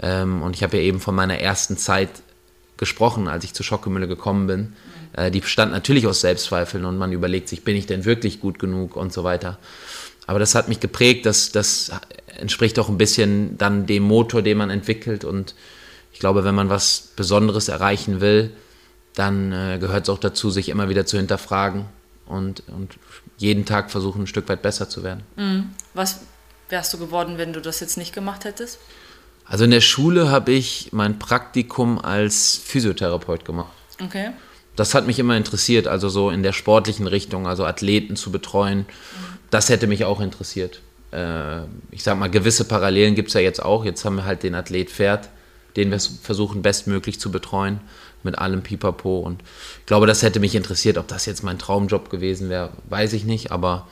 Ähm, 0.00 0.40
und 0.40 0.56
ich 0.56 0.62
habe 0.62 0.78
ja 0.78 0.82
eben 0.82 0.98
von 0.98 1.14
meiner 1.14 1.38
ersten 1.38 1.76
Zeit 1.76 2.08
gesprochen, 2.78 3.28
als 3.28 3.44
ich 3.44 3.52
zur 3.52 3.66
Schockemühle 3.66 4.08
gekommen 4.08 4.46
bin. 4.46 4.72
Äh, 5.12 5.30
die 5.30 5.40
bestand 5.40 5.72
natürlich 5.72 6.06
aus 6.06 6.22
Selbstzweifeln 6.22 6.86
und 6.86 6.96
man 6.96 7.12
überlegt 7.12 7.50
sich, 7.50 7.64
bin 7.64 7.76
ich 7.76 7.84
denn 7.84 8.06
wirklich 8.06 8.40
gut 8.40 8.58
genug 8.58 8.96
und 8.96 9.12
so 9.12 9.24
weiter. 9.24 9.58
Aber 10.26 10.38
das 10.38 10.54
hat 10.54 10.68
mich 10.68 10.80
geprägt, 10.80 11.26
das, 11.26 11.52
das 11.52 11.90
entspricht 12.38 12.78
auch 12.78 12.88
ein 12.88 12.96
bisschen 12.96 13.58
dann 13.58 13.84
dem 13.84 14.04
Motor, 14.04 14.40
den 14.40 14.56
man 14.56 14.70
entwickelt. 14.70 15.22
Und 15.22 15.54
ich 16.16 16.20
glaube, 16.20 16.44
wenn 16.44 16.54
man 16.54 16.70
was 16.70 17.10
Besonderes 17.14 17.68
erreichen 17.68 18.22
will, 18.22 18.50
dann 19.14 19.52
äh, 19.52 19.76
gehört 19.78 20.04
es 20.04 20.08
auch 20.08 20.18
dazu, 20.18 20.48
sich 20.50 20.70
immer 20.70 20.88
wieder 20.88 21.04
zu 21.04 21.18
hinterfragen 21.18 21.84
und, 22.24 22.62
und 22.68 22.96
jeden 23.36 23.66
Tag 23.66 23.90
versuchen, 23.90 24.22
ein 24.22 24.26
Stück 24.26 24.48
weit 24.48 24.62
besser 24.62 24.88
zu 24.88 25.04
werden. 25.04 25.24
Mhm. 25.36 25.70
Was 25.92 26.20
wärst 26.70 26.94
du 26.94 26.98
geworden, 26.98 27.36
wenn 27.36 27.52
du 27.52 27.60
das 27.60 27.80
jetzt 27.80 27.98
nicht 27.98 28.14
gemacht 28.14 28.44
hättest? 28.44 28.78
Also 29.44 29.64
in 29.64 29.70
der 29.70 29.82
Schule 29.82 30.30
habe 30.30 30.52
ich 30.52 30.88
mein 30.92 31.18
Praktikum 31.18 31.98
als 31.98 32.56
Physiotherapeut 32.56 33.44
gemacht. 33.44 33.72
Okay. 34.02 34.30
Das 34.74 34.94
hat 34.94 35.06
mich 35.06 35.18
immer 35.18 35.36
interessiert, 35.36 35.86
also 35.86 36.08
so 36.08 36.30
in 36.30 36.42
der 36.42 36.52
sportlichen 36.52 37.06
Richtung, 37.06 37.46
also 37.46 37.64
Athleten 37.64 38.16
zu 38.16 38.32
betreuen. 38.32 38.80
Mhm 38.80 39.36
das 39.50 39.68
hätte 39.68 39.86
mich 39.86 40.04
auch 40.04 40.20
interessiert. 40.20 40.80
Äh, 41.12 41.60
ich 41.90 42.02
sag 42.02 42.18
mal, 42.18 42.30
gewisse 42.30 42.64
Parallelen 42.64 43.14
gibt 43.14 43.28
es 43.28 43.34
ja 43.34 43.40
jetzt 43.40 43.62
auch. 43.62 43.84
Jetzt 43.84 44.04
haben 44.04 44.16
wir 44.16 44.24
halt 44.24 44.42
den 44.42 44.54
Athlet 44.54 44.90
Pferd, 44.90 45.28
den 45.76 45.90
wir 45.90 46.00
versuchen 46.00 46.62
bestmöglich 46.62 47.20
zu 47.20 47.30
betreuen 47.30 47.80
mit 48.22 48.38
allem 48.38 48.62
Pipapo. 48.62 49.20
Und 49.20 49.42
ich 49.80 49.86
glaube, 49.86 50.06
das 50.06 50.22
hätte 50.22 50.40
mich 50.40 50.54
interessiert. 50.54 50.98
Ob 50.98 51.08
das 51.08 51.26
jetzt 51.26 51.42
mein 51.42 51.58
Traumjob 51.58 52.10
gewesen 52.10 52.48
wäre, 52.48 52.70
weiß 52.88 53.12
ich 53.12 53.24
nicht. 53.24 53.52
Aber 53.52 53.86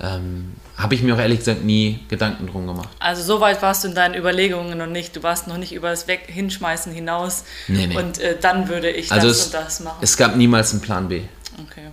ähm, 0.00 0.54
habe 0.76 0.94
ich 0.94 1.02
mir 1.02 1.14
auch 1.14 1.18
ehrlich 1.18 1.40
gesagt 1.40 1.64
nie 1.64 2.00
Gedanken 2.08 2.46
drum 2.46 2.66
gemacht. 2.66 2.88
Also 2.98 3.22
so 3.22 3.40
weit 3.40 3.60
warst 3.62 3.84
du 3.84 3.88
in 3.88 3.94
deinen 3.94 4.14
Überlegungen 4.14 4.78
noch 4.78 4.86
nicht. 4.86 5.14
Du 5.16 5.22
warst 5.22 5.48
noch 5.48 5.58
nicht 5.58 5.72
über 5.72 5.90
das 5.90 6.08
Weg 6.08 6.22
Hinschmeißen 6.26 6.92
hinaus. 6.92 7.44
Nee, 7.68 7.88
nee. 7.88 7.96
Und 7.96 8.18
äh, 8.18 8.38
dann 8.40 8.68
würde 8.68 8.90
ich 8.90 9.12
also 9.12 9.28
das 9.28 9.38
es, 9.38 9.46
und 9.46 9.54
das 9.54 9.80
machen. 9.80 9.98
Es 10.00 10.16
gab 10.16 10.36
niemals 10.36 10.72
einen 10.72 10.80
Plan 10.80 11.08
B. 11.08 11.22
Okay. 11.68 11.88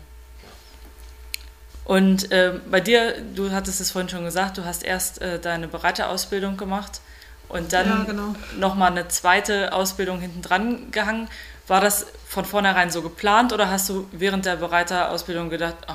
Und 1.84 2.32
äh, 2.32 2.54
bei 2.70 2.82
dir, 2.82 3.16
du 3.36 3.52
hattest 3.52 3.82
es 3.82 3.92
vorhin 3.92 4.10
schon 4.10 4.24
gesagt, 4.24 4.60
du 4.60 4.64
hast 4.64 4.84
erst 4.84 5.22
äh, 5.22 5.40
deine 5.40 5.68
Bereiterausbildung 5.68 6.56
gemacht 6.56 7.02
und 7.50 7.74
dann 7.74 7.88
ja, 7.88 8.04
genau. 8.04 8.36
nochmal 8.58 8.92
eine 8.92 9.08
zweite 9.08 9.74
Ausbildung 9.74 10.20
hinten 10.20 10.42
dran 10.42 10.92
gehangen. 10.92 11.28
War 11.68 11.82
das 11.82 12.08
von 12.28 12.46
vornherein 12.46 12.92
so 12.92 13.02
geplant 13.02 13.54
oder 13.54 13.70
hast 13.70 13.90
du 13.90 14.08
während 14.12 14.46
der 14.46 14.56
Bereiterausbildung 14.56 15.50
gedacht, 15.50 15.76
oh, 15.88 15.94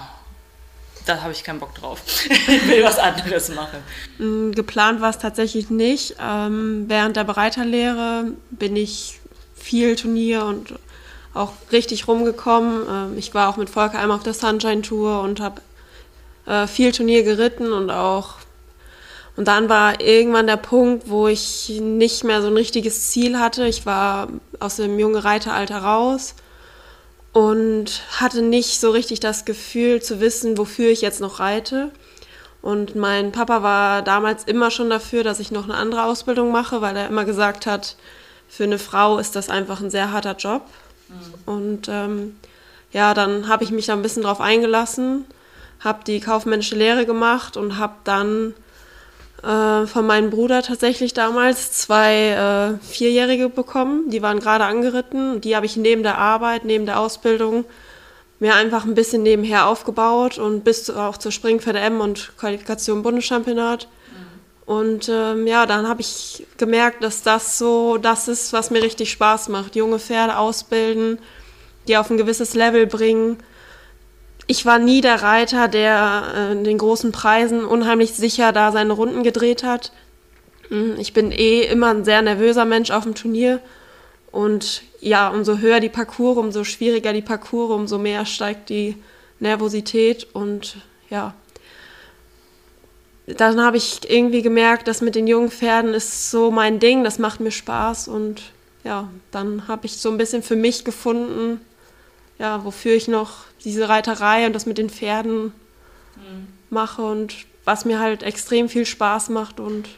da 1.07 1.23
habe 1.23 1.33
ich 1.33 1.45
keinen 1.45 1.61
Bock 1.61 1.75
drauf, 1.75 2.01
ich 2.29 2.69
will 2.69 2.85
was 2.85 2.99
anderes 2.99 3.49
machen? 3.51 3.79
Mm, 4.19 4.53
geplant 4.53 5.01
war 5.01 5.11
es 5.11 5.19
tatsächlich 5.19 5.71
nicht. 5.71 6.17
Ähm, 6.21 6.85
während 6.89 7.17
der 7.17 7.25
Bereiterlehre 7.25 8.27
bin 8.51 8.77
ich 8.77 9.21
viel 9.55 9.97
Turnier 9.97 10.45
und 10.45 10.75
auch 11.35 11.53
richtig 11.73 12.09
rumgekommen. 12.09 12.87
Ähm, 12.89 13.19
ich 13.19 13.35
war 13.35 13.49
auch 13.49 13.57
mit 13.57 13.71
Volker 13.71 13.99
einmal 13.99 14.17
auf 14.17 14.23
der 14.23 14.35
Sunshine 14.35 14.83
Tour 14.83 15.21
und 15.21 15.41
habe 15.41 15.61
äh, 16.47 16.67
viel 16.67 16.93
Turnier 16.93 17.23
geritten 17.23 17.73
und 17.73 17.91
auch. 17.91 18.35
Und 19.37 19.49
dann 19.49 19.69
war 19.69 20.01
irgendwann 20.01 20.47
der 20.47 20.57
Punkt, 20.57 21.09
wo 21.09 21.27
ich 21.27 21.81
nicht 21.81 22.23
mehr 22.23 22.41
so 22.41 22.49
ein 22.49 22.57
richtiges 22.57 23.11
Ziel 23.11 23.39
hatte. 23.39 23.67
Ich 23.67 23.85
war 23.85 24.29
aus 24.61 24.77
dem 24.77 24.99
jungen 24.99 25.17
Reiteralter 25.17 25.79
raus 25.79 26.35
und 27.33 28.03
hatte 28.21 28.43
nicht 28.43 28.81
so 28.81 28.91
richtig 28.91 29.19
das 29.19 29.45
Gefühl 29.45 30.01
zu 30.01 30.21
wissen, 30.21 30.57
wofür 30.57 30.91
ich 30.91 31.01
jetzt 31.01 31.21
noch 31.21 31.41
reite. 31.41 31.91
Und 32.63 32.95
mein 32.95 33.33
Papa 33.33 33.63
war 33.63 34.03
damals 34.03 34.45
immer 34.45 34.71
schon 34.71 34.89
dafür, 34.89 35.25
dass 35.25 35.41
ich 35.41 35.51
noch 35.51 35.65
eine 35.65 35.75
andere 35.75 36.05
Ausbildung 36.05 36.53
mache, 36.53 36.81
weil 36.81 36.97
er 36.97 37.09
immer 37.09 37.25
gesagt 37.25 37.67
hat, 37.67 37.97
für 38.49 38.65
eine 38.65 38.79
Frau 38.79 39.19
ist 39.19 39.35
das 39.35 39.51
einfach 39.51 39.81
ein 39.81 39.91
sehr 39.91 40.13
harter 40.13 40.37
Job. 40.37 40.63
Mhm. 41.09 41.53
Und 41.53 41.89
ähm, 41.89 42.37
ja, 42.93 43.15
dann 43.15 43.49
habe 43.49 43.65
ich 43.65 43.73
mich 43.73 43.87
da 43.87 43.95
ein 43.95 44.03
bisschen 44.03 44.23
drauf 44.23 44.41
eingelassen 44.41 45.27
habe 45.85 46.03
die 46.05 46.19
kaufmännische 46.19 46.75
Lehre 46.75 47.05
gemacht 47.05 47.57
und 47.57 47.77
habe 47.79 47.95
dann 48.05 48.55
äh, 49.45 49.87
von 49.87 50.07
meinem 50.07 50.31
Bruder 50.31 50.63
tatsächlich 50.63 51.13
damals 51.13 51.73
zwei 51.73 52.31
äh, 52.31 52.85
Vierjährige 52.85 53.49
bekommen. 53.49 54.11
Die 54.11 54.23
waren 54.23 54.41
gerade 54.41 54.65
angeritten. 54.65 55.41
Die 55.41 55.55
habe 55.55 55.67
ich 55.67 55.77
neben 55.77 56.03
der 56.03 56.19
Arbeit, 56.19 56.65
neben 56.65 56.87
der 56.87 56.99
Ausbildung 56.99 57.65
mir 58.41 58.55
einfach 58.55 58.85
ein 58.85 58.95
bisschen 58.95 59.23
nebenher 59.23 59.69
aufgebaut 59.69 60.39
und 60.39 60.65
bis 60.65 60.91
auch 60.91 61.17
zur 61.17 61.33
Springpferde 61.33 61.79
M 61.79 62.01
und 62.01 62.33
Qualifikation 62.37 63.03
Bundeschampionat. 63.03 63.89
Und 64.67 65.11
ähm, 65.11 65.47
ja, 65.47 65.67
dann 65.67 65.89
habe 65.89 66.01
ich 66.01 66.47
gemerkt, 66.57 67.05
dass 67.05 67.23
das 67.23 67.59
so 67.59 67.99
das 67.99 68.29
ist, 68.29 68.53
was 68.53 68.71
mir 68.71 68.83
richtig 68.83 69.11
Spaß 69.11 69.49
macht. 69.51 69.77
Junge 69.77 69.99
Pferde 69.99 70.39
ausbilden, 70.39 71.19
die 71.87 71.97
auf 71.99 72.11
ein 72.11 72.17
gewisses 72.17 72.55
Level 72.55 72.87
bringen 72.87 73.39
ich 74.47 74.67
war 74.67 74.79
nie 74.79 75.01
der 75.01 75.23
Reiter, 75.23 75.69
der 75.69 76.23
äh, 76.35 76.53
in 76.53 76.65
den 76.65 76.79
großen 76.79 77.13
Preisen 77.13 77.65
unheimlich 77.65 78.13
sicher 78.13 78.53
da 78.53 78.73
seine 78.73 78.93
Runden 78.93 79.23
gedreht 79.23 79.63
hat. 79.63 79.93
Hm, 80.69 80.97
ich 80.99 81.13
bin 81.13 81.33
eh 81.33 81.63
immer 81.63 81.89
ein 81.89 82.05
sehr 82.05 82.23
nervöser 82.23 82.65
Mensch 82.65 82.91
auf 82.91 83.05
dem 83.05 83.15
Turnier. 83.15 83.61
Und 84.31 84.83
ja, 85.01 85.29
umso 85.29 85.59
höher 85.59 85.81
die 85.81 85.89
Parcours, 85.89 86.39
umso 86.39 86.65
schwieriger 86.65 87.13
die 87.13 87.23
Parcours, 87.23 87.71
umso 87.71 87.99
mehr 87.99 88.27
steigt 88.27 88.69
die 88.69 88.97
Nervosität. 89.39 90.27
Und 90.33 90.77
ja, 91.09 91.35
dann 93.27 93.63
habe 93.63 93.77
ich 93.77 94.01
irgendwie 94.11 94.43
gemerkt, 94.43 94.89
dass 94.89 95.01
mit 95.01 95.15
den 95.15 95.27
jungen 95.27 95.51
Pferden 95.51 95.95
ist 95.95 96.31
so 96.31 96.51
mein 96.51 96.81
Ding, 96.81 97.05
das 97.05 97.19
macht 97.19 97.41
mir 97.41 97.53
Spaß. 97.53 98.09
Und 98.09 98.43
ja, 98.83 99.09
dann 99.31 99.69
habe 99.69 99.87
ich 99.87 99.99
so 99.99 100.11
ein 100.11 100.19
bisschen 100.19 100.43
für 100.43 100.57
mich 100.57 100.85
gefunden, 100.85 101.61
ja, 102.39 102.65
wofür 102.65 102.95
ich 102.95 103.09
noch 103.09 103.45
diese 103.65 103.89
Reiterei 103.89 104.47
und 104.47 104.53
das 104.53 104.67
mit 104.67 104.79
den 104.79 104.91
Pferden 104.91 105.53
mhm. 106.17 106.49
mache 106.71 107.03
und 107.03 107.35
was 107.65 107.85
mir 107.85 107.99
halt 107.99 108.23
extrem 108.23 108.69
viel 108.69 108.87
Spaß 108.87 109.31
macht 109.31 109.59
und 109.59 109.89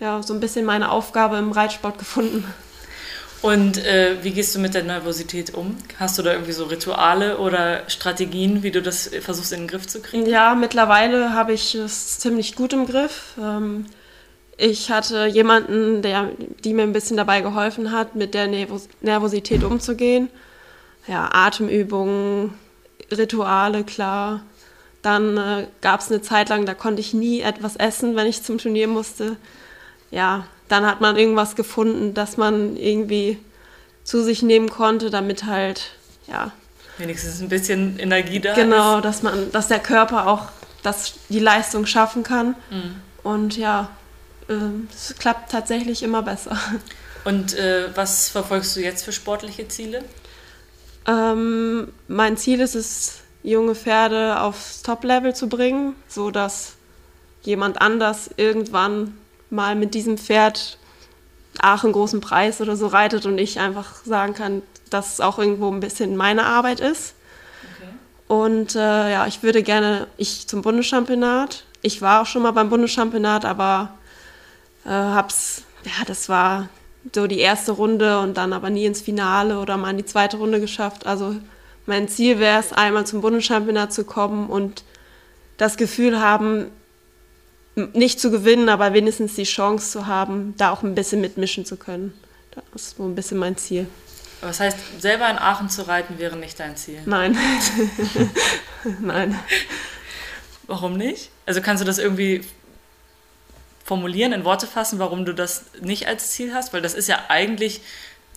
ja, 0.00 0.22
so 0.22 0.34
ein 0.34 0.40
bisschen 0.40 0.64
meine 0.64 0.90
Aufgabe 0.90 1.36
im 1.36 1.52
Reitsport 1.52 1.98
gefunden. 1.98 2.44
Und 3.40 3.84
äh, 3.84 4.16
wie 4.22 4.30
gehst 4.30 4.54
du 4.54 4.60
mit 4.60 4.74
der 4.74 4.84
Nervosität 4.84 5.54
um? 5.54 5.76
Hast 5.98 6.16
du 6.16 6.22
da 6.22 6.32
irgendwie 6.32 6.52
so 6.52 6.64
Rituale 6.64 7.38
oder 7.38 7.88
Strategien, 7.88 8.62
wie 8.62 8.70
du 8.70 8.80
das 8.80 9.10
versuchst 9.20 9.52
in 9.52 9.60
den 9.60 9.68
Griff 9.68 9.86
zu 9.86 10.00
kriegen? 10.00 10.26
Ja, 10.26 10.54
mittlerweile 10.54 11.34
habe 11.34 11.52
ich 11.52 11.74
es 11.74 12.20
ziemlich 12.20 12.54
gut 12.54 12.72
im 12.72 12.86
Griff. 12.86 13.34
Ähm, 13.40 13.86
ich 14.56 14.90
hatte 14.90 15.26
jemanden, 15.26 16.02
der 16.02 16.30
die 16.62 16.72
mir 16.72 16.82
ein 16.82 16.92
bisschen 16.92 17.16
dabei 17.16 17.40
geholfen 17.40 17.90
hat, 17.90 18.14
mit 18.14 18.34
der 18.34 18.46
Nervosität 19.00 19.64
umzugehen 19.64 20.28
ja, 21.06 21.28
Atemübungen, 21.32 22.54
Rituale, 23.10 23.84
klar. 23.84 24.42
Dann 25.02 25.36
äh, 25.36 25.66
gab 25.80 26.00
es 26.00 26.10
eine 26.10 26.22
Zeit 26.22 26.48
lang, 26.48 26.64
da 26.64 26.74
konnte 26.74 27.00
ich 27.00 27.12
nie 27.12 27.40
etwas 27.40 27.76
essen, 27.76 28.14
wenn 28.16 28.26
ich 28.26 28.42
zum 28.42 28.58
Turnier 28.58 28.86
musste. 28.86 29.36
Ja, 30.10 30.46
dann 30.68 30.86
hat 30.86 31.00
man 31.00 31.16
irgendwas 31.16 31.56
gefunden, 31.56 32.14
das 32.14 32.36
man 32.36 32.76
irgendwie 32.76 33.38
zu 34.04 34.22
sich 34.22 34.42
nehmen 34.42 34.68
konnte, 34.70 35.10
damit 35.10 35.44
halt, 35.44 35.92
ja. 36.28 36.52
Wenigstens 36.98 37.40
ein 37.40 37.48
bisschen 37.48 37.98
Energie 37.98 38.38
da 38.40 38.54
Genau, 38.54 38.96
ist. 38.98 39.04
dass 39.04 39.22
man, 39.22 39.50
dass 39.50 39.68
der 39.68 39.80
Körper 39.80 40.28
auch 40.28 40.46
das, 40.82 41.14
die 41.28 41.38
Leistung 41.40 41.86
schaffen 41.86 42.22
kann. 42.22 42.54
Mhm. 42.70 42.96
Und 43.22 43.56
ja, 43.56 43.90
äh, 44.48 44.54
es 44.92 45.14
klappt 45.18 45.50
tatsächlich 45.50 46.02
immer 46.02 46.22
besser. 46.22 46.56
Und 47.24 47.54
äh, 47.54 47.88
was 47.94 48.28
verfolgst 48.28 48.76
du 48.76 48.80
jetzt 48.80 49.04
für 49.04 49.12
sportliche 49.12 49.68
Ziele? 49.68 50.04
Ähm, 51.06 51.88
mein 52.08 52.36
Ziel 52.36 52.60
ist 52.60 52.74
es, 52.74 53.22
junge 53.42 53.74
Pferde 53.74 54.40
aufs 54.40 54.82
Top-Level 54.82 55.34
zu 55.34 55.48
bringen, 55.48 55.96
so 56.08 56.30
dass 56.30 56.74
jemand 57.42 57.80
anders 57.80 58.30
irgendwann 58.36 59.16
mal 59.50 59.74
mit 59.74 59.94
diesem 59.94 60.16
Pferd 60.16 60.78
Aachen 61.60 61.92
großen 61.92 62.20
Preis 62.20 62.60
oder 62.60 62.76
so 62.76 62.86
reitet 62.86 63.26
und 63.26 63.38
ich 63.38 63.60
einfach 63.60 64.04
sagen 64.04 64.34
kann, 64.34 64.62
dass 64.90 65.14
es 65.14 65.20
auch 65.20 65.38
irgendwo 65.38 65.70
ein 65.70 65.80
bisschen 65.80 66.16
meine 66.16 66.46
Arbeit 66.46 66.80
ist. 66.80 67.14
Okay. 67.62 67.90
Und 68.28 68.74
äh, 68.74 69.12
ja, 69.12 69.26
ich 69.26 69.42
würde 69.42 69.62
gerne, 69.62 70.06
ich 70.16 70.48
zum 70.48 70.62
Bundeschampionat. 70.62 71.64
Ich 71.82 72.00
war 72.00 72.22
auch 72.22 72.26
schon 72.26 72.42
mal 72.42 72.52
beim 72.52 72.70
Bundeschampionat, 72.70 73.44
aber 73.44 73.98
äh, 74.86 74.90
hab's, 74.90 75.64
ja, 75.84 76.04
das 76.06 76.28
war 76.28 76.68
so 77.14 77.26
die 77.26 77.40
erste 77.40 77.72
Runde 77.72 78.20
und 78.20 78.36
dann 78.36 78.52
aber 78.52 78.70
nie 78.70 78.84
ins 78.84 79.00
Finale 79.00 79.58
oder 79.58 79.76
mal 79.76 79.90
in 79.90 79.96
die 79.96 80.04
zweite 80.04 80.36
Runde 80.36 80.60
geschafft. 80.60 81.06
Also 81.06 81.36
mein 81.86 82.08
Ziel 82.08 82.38
wäre 82.38 82.60
es, 82.60 82.72
einmal 82.72 83.06
zum 83.06 83.20
Bundeschampionat 83.20 83.92
zu 83.92 84.04
kommen 84.04 84.48
und 84.48 84.84
das 85.56 85.76
Gefühl 85.76 86.20
haben, 86.20 86.66
nicht 87.74 88.20
zu 88.20 88.30
gewinnen, 88.30 88.68
aber 88.68 88.92
wenigstens 88.92 89.34
die 89.34 89.44
Chance 89.44 89.90
zu 89.90 90.06
haben, 90.06 90.54
da 90.58 90.70
auch 90.70 90.82
ein 90.82 90.94
bisschen 90.94 91.20
mitmischen 91.20 91.64
zu 91.64 91.76
können. 91.76 92.12
Das 92.50 92.82
ist 92.82 92.96
so 92.96 93.04
ein 93.04 93.14
bisschen 93.14 93.38
mein 93.38 93.56
Ziel. 93.56 93.86
Was 94.42 94.60
heißt, 94.60 94.76
selber 95.00 95.30
in 95.30 95.38
Aachen 95.38 95.70
zu 95.70 95.86
reiten 95.86 96.18
wäre 96.18 96.36
nicht 96.36 96.58
dein 96.58 96.76
Ziel? 96.76 96.98
Nein. 97.06 97.38
Nein. 99.00 99.38
Warum 100.66 100.96
nicht? 100.96 101.30
Also 101.46 101.60
kannst 101.60 101.80
du 101.80 101.86
das 101.86 101.98
irgendwie 101.98 102.42
formulieren, 103.84 104.32
in 104.32 104.44
Worte 104.44 104.66
fassen, 104.66 104.98
warum 104.98 105.24
du 105.24 105.32
das 105.32 105.64
nicht 105.80 106.06
als 106.06 106.30
Ziel 106.30 106.54
hast? 106.54 106.72
Weil 106.72 106.82
das 106.82 106.94
ist 106.94 107.08
ja 107.08 107.18
eigentlich 107.28 107.80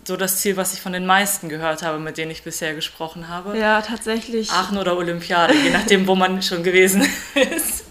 so 0.07 0.17
das 0.17 0.37
Ziel, 0.37 0.55
was 0.57 0.73
ich 0.73 0.81
von 0.81 0.93
den 0.93 1.05
meisten 1.05 1.49
gehört 1.49 1.81
habe, 1.81 1.99
mit 1.99 2.17
denen 2.17 2.31
ich 2.31 2.43
bisher 2.43 2.75
gesprochen 2.75 3.27
habe. 3.27 3.57
Ja, 3.57 3.81
tatsächlich. 3.81 4.51
Aachen 4.51 4.77
oder 4.77 4.97
Olympiade, 4.97 5.53
je 5.53 5.71
nachdem, 5.71 6.07
wo 6.07 6.15
man 6.15 6.41
schon 6.41 6.63
gewesen 6.63 7.01
ist. 7.55 7.85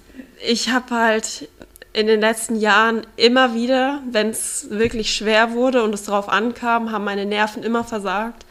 Ich 0.46 0.68
habe 0.68 0.94
halt 0.94 1.48
in 1.92 2.06
den 2.06 2.20
letzten 2.20 2.56
Jahren 2.56 3.06
immer 3.16 3.54
wieder, 3.54 4.02
wenn 4.10 4.30
es 4.30 4.66
wirklich 4.70 5.14
schwer 5.14 5.52
wurde 5.52 5.82
und 5.82 5.94
es 5.94 6.04
darauf 6.04 6.28
ankam, 6.28 6.90
haben 6.90 7.04
meine 7.04 7.24
Nerven 7.24 7.62
immer 7.62 7.84
versagt. 7.84 8.44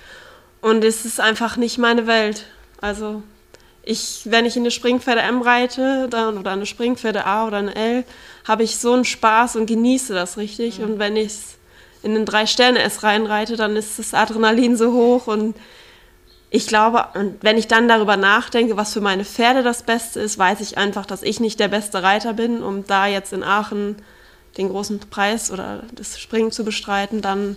Und 0.61 0.83
es 0.83 1.05
ist 1.05 1.19
einfach 1.19 1.57
nicht 1.57 1.77
meine 1.77 2.07
Welt. 2.07 2.45
Also 2.79 3.21
ich, 3.83 4.21
wenn 4.25 4.45
ich 4.45 4.55
in 4.55 4.63
eine 4.63 4.71
Springpferde 4.71 5.21
M 5.21 5.41
reite 5.41 6.07
dann, 6.09 6.37
oder 6.37 6.51
eine 6.51 6.65
Springpferde 6.65 7.25
A 7.25 7.45
oder 7.47 7.57
eine 7.57 7.75
L, 7.75 8.05
habe 8.47 8.63
ich 8.63 8.77
so 8.77 8.93
einen 8.93 9.05
Spaß 9.05 9.57
und 9.57 9.65
genieße 9.65 10.13
das 10.13 10.37
richtig. 10.37 10.79
Mhm. 10.79 10.85
Und 10.85 10.99
wenn 10.99 11.15
ich 11.15 11.33
in 12.01 12.15
einen 12.15 12.25
Drei-Sterne-S 12.25 13.03
reinreite, 13.03 13.55
dann 13.55 13.75
ist 13.75 13.99
das 13.99 14.13
Adrenalin 14.13 14.75
so 14.75 14.91
hoch 14.93 15.27
und 15.27 15.55
ich 16.49 16.67
glaube, 16.67 17.07
und 17.15 17.41
wenn 17.41 17.57
ich 17.57 17.67
dann 17.67 17.87
darüber 17.87 18.15
nachdenke, 18.15 18.77
was 18.77 18.93
für 18.93 19.01
meine 19.01 19.25
Pferde 19.25 19.63
das 19.63 19.81
Beste 19.81 20.19
ist, 20.19 20.37
weiß 20.37 20.59
ich 20.61 20.77
einfach, 20.77 21.07
dass 21.07 21.23
ich 21.23 21.39
nicht 21.39 21.59
der 21.59 21.67
beste 21.67 22.03
Reiter 22.03 22.33
bin, 22.33 22.61
um 22.61 22.85
da 22.85 23.07
jetzt 23.07 23.33
in 23.33 23.41
Aachen 23.41 23.95
den 24.57 24.69
großen 24.69 24.99
Preis 24.99 25.49
oder 25.49 25.81
das 25.93 26.19
Springen 26.19 26.51
zu 26.51 26.63
bestreiten, 26.63 27.21
dann 27.21 27.55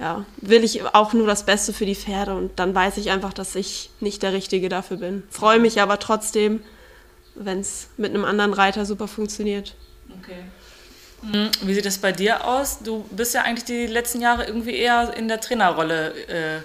ja, 0.00 0.24
will 0.38 0.64
ich 0.64 0.82
auch 0.94 1.12
nur 1.12 1.26
das 1.26 1.44
Beste 1.44 1.74
für 1.74 1.84
die 1.84 1.94
Pferde 1.94 2.34
und 2.34 2.58
dann 2.58 2.74
weiß 2.74 2.96
ich 2.96 3.10
einfach, 3.10 3.34
dass 3.34 3.54
ich 3.54 3.90
nicht 4.00 4.22
der 4.22 4.32
Richtige 4.32 4.70
dafür 4.70 4.96
bin. 4.96 5.22
Freue 5.28 5.58
mich 5.58 5.80
aber 5.80 5.98
trotzdem, 5.98 6.62
wenn 7.34 7.60
es 7.60 7.88
mit 7.98 8.14
einem 8.14 8.24
anderen 8.24 8.54
Reiter 8.54 8.86
super 8.86 9.08
funktioniert. 9.08 9.74
Okay. 10.22 10.42
Mhm. 11.22 11.50
Wie 11.62 11.74
sieht 11.74 11.84
es 11.84 11.98
bei 11.98 12.12
dir 12.12 12.46
aus? 12.46 12.78
Du 12.82 13.04
bist 13.10 13.34
ja 13.34 13.42
eigentlich 13.42 13.66
die 13.66 13.86
letzten 13.86 14.22
Jahre 14.22 14.46
irgendwie 14.46 14.74
eher 14.74 15.14
in 15.14 15.28
der 15.28 15.40
Trainerrolle. 15.40 16.14
Äh, 16.28 16.60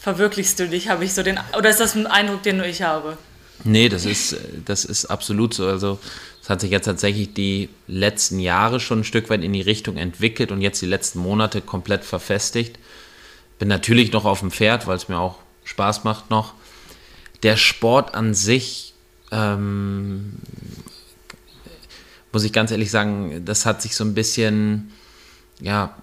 verwirklichst 0.00 0.60
du 0.60 0.68
dich, 0.68 0.88
habe 0.88 1.04
ich 1.04 1.14
so 1.14 1.24
den. 1.24 1.40
Oder 1.56 1.70
ist 1.70 1.80
das 1.80 1.96
ein 1.96 2.06
Eindruck, 2.06 2.44
den 2.44 2.58
nur 2.58 2.66
ich 2.66 2.82
habe? 2.82 3.18
Nee, 3.64 3.88
das 3.88 4.04
ist, 4.04 4.36
das 4.64 4.84
ist 4.84 5.06
absolut 5.06 5.52
so. 5.52 5.66
Also, 5.66 5.98
es 6.48 6.50
hat 6.50 6.62
sich 6.62 6.70
jetzt 6.70 6.86
tatsächlich 6.86 7.34
die 7.34 7.68
letzten 7.88 8.40
Jahre 8.40 8.80
schon 8.80 9.00
ein 9.00 9.04
Stück 9.04 9.28
weit 9.28 9.44
in 9.44 9.52
die 9.52 9.60
Richtung 9.60 9.98
entwickelt 9.98 10.50
und 10.50 10.62
jetzt 10.62 10.80
die 10.80 10.86
letzten 10.86 11.18
Monate 11.18 11.60
komplett 11.60 12.06
verfestigt. 12.06 12.78
Bin 13.58 13.68
natürlich 13.68 14.12
noch 14.12 14.24
auf 14.24 14.40
dem 14.40 14.50
Pferd, 14.50 14.86
weil 14.86 14.96
es 14.96 15.10
mir 15.10 15.18
auch 15.18 15.40
Spaß 15.64 16.04
macht 16.04 16.30
noch. 16.30 16.54
Der 17.42 17.58
Sport 17.58 18.14
an 18.14 18.32
sich 18.32 18.94
ähm, 19.30 20.36
muss 22.32 22.44
ich 22.44 22.52
ganz 22.54 22.70
ehrlich 22.70 22.90
sagen, 22.90 23.44
das 23.44 23.66
hat 23.66 23.82
sich 23.82 23.94
so 23.94 24.04
ein 24.04 24.14
bisschen, 24.14 24.90
ja, 25.60 25.98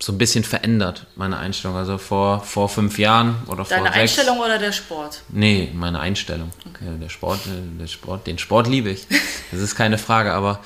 so 0.00 0.12
ein 0.12 0.18
bisschen 0.18 0.44
verändert, 0.44 1.06
meine 1.16 1.38
Einstellung. 1.38 1.76
Also 1.76 1.98
vor, 1.98 2.42
vor 2.42 2.68
fünf 2.68 2.98
Jahren 2.98 3.36
oder 3.46 3.64
Deine 3.64 3.66
vor 3.66 3.76
Deine 3.78 3.92
Einstellung 3.92 4.38
oder 4.38 4.58
der 4.58 4.72
Sport? 4.72 5.22
Nee, 5.28 5.70
meine 5.74 5.98
Einstellung. 5.98 6.52
Okay. 6.68 6.84
Ja, 6.86 6.92
der 6.92 7.08
Sport, 7.08 7.40
äh, 7.46 7.78
der 7.78 7.88
Sport, 7.88 8.26
den 8.26 8.38
Sport 8.38 8.68
liebe 8.68 8.90
ich. 8.90 9.06
Das 9.50 9.60
ist 9.60 9.74
keine 9.74 9.98
Frage, 9.98 10.32
aber 10.34 10.60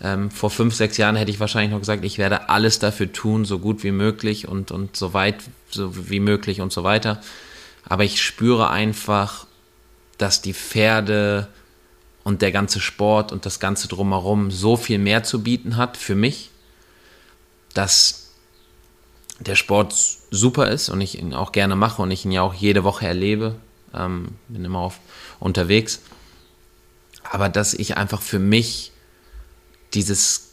ähm, 0.00 0.30
vor 0.30 0.50
fünf, 0.50 0.74
sechs 0.74 0.96
Jahren 0.96 1.16
hätte 1.16 1.30
ich 1.30 1.40
wahrscheinlich 1.40 1.72
noch 1.72 1.80
gesagt, 1.80 2.04
ich 2.04 2.18
werde 2.18 2.48
alles 2.48 2.78
dafür 2.78 3.12
tun, 3.12 3.44
so 3.44 3.58
gut 3.58 3.82
wie 3.82 3.90
möglich 3.90 4.48
und, 4.48 4.70
und 4.70 4.96
so 4.96 5.12
weit 5.12 5.36
so 5.70 6.08
wie 6.08 6.20
möglich 6.20 6.60
und 6.60 6.72
so 6.72 6.84
weiter. 6.84 7.20
Aber 7.84 8.04
ich 8.04 8.22
spüre 8.22 8.70
einfach, 8.70 9.46
dass 10.16 10.40
die 10.40 10.54
Pferde 10.54 11.48
und 12.24 12.42
der 12.42 12.52
ganze 12.52 12.80
Sport 12.80 13.32
und 13.32 13.44
das 13.44 13.60
ganze 13.60 13.88
drumherum 13.88 14.50
so 14.50 14.76
viel 14.76 14.98
mehr 14.98 15.24
zu 15.24 15.42
bieten 15.42 15.76
hat 15.76 15.96
für 15.96 16.14
mich, 16.14 16.50
dass 17.74 18.27
der 19.40 19.54
Sport 19.54 19.94
super 20.30 20.68
ist 20.68 20.88
und 20.88 21.00
ich 21.00 21.18
ihn 21.18 21.34
auch 21.34 21.52
gerne 21.52 21.76
mache 21.76 22.02
und 22.02 22.10
ich 22.10 22.24
ihn 22.24 22.32
ja 22.32 22.42
auch 22.42 22.54
jede 22.54 22.84
Woche 22.84 23.06
erlebe. 23.06 23.56
ähm, 23.94 24.28
bin 24.48 24.64
immer 24.64 24.82
oft 24.82 25.00
unterwegs. 25.40 26.00
Aber 27.30 27.48
dass 27.48 27.74
ich 27.74 27.96
einfach 27.96 28.22
für 28.22 28.38
mich 28.38 28.92
dieses 29.94 30.48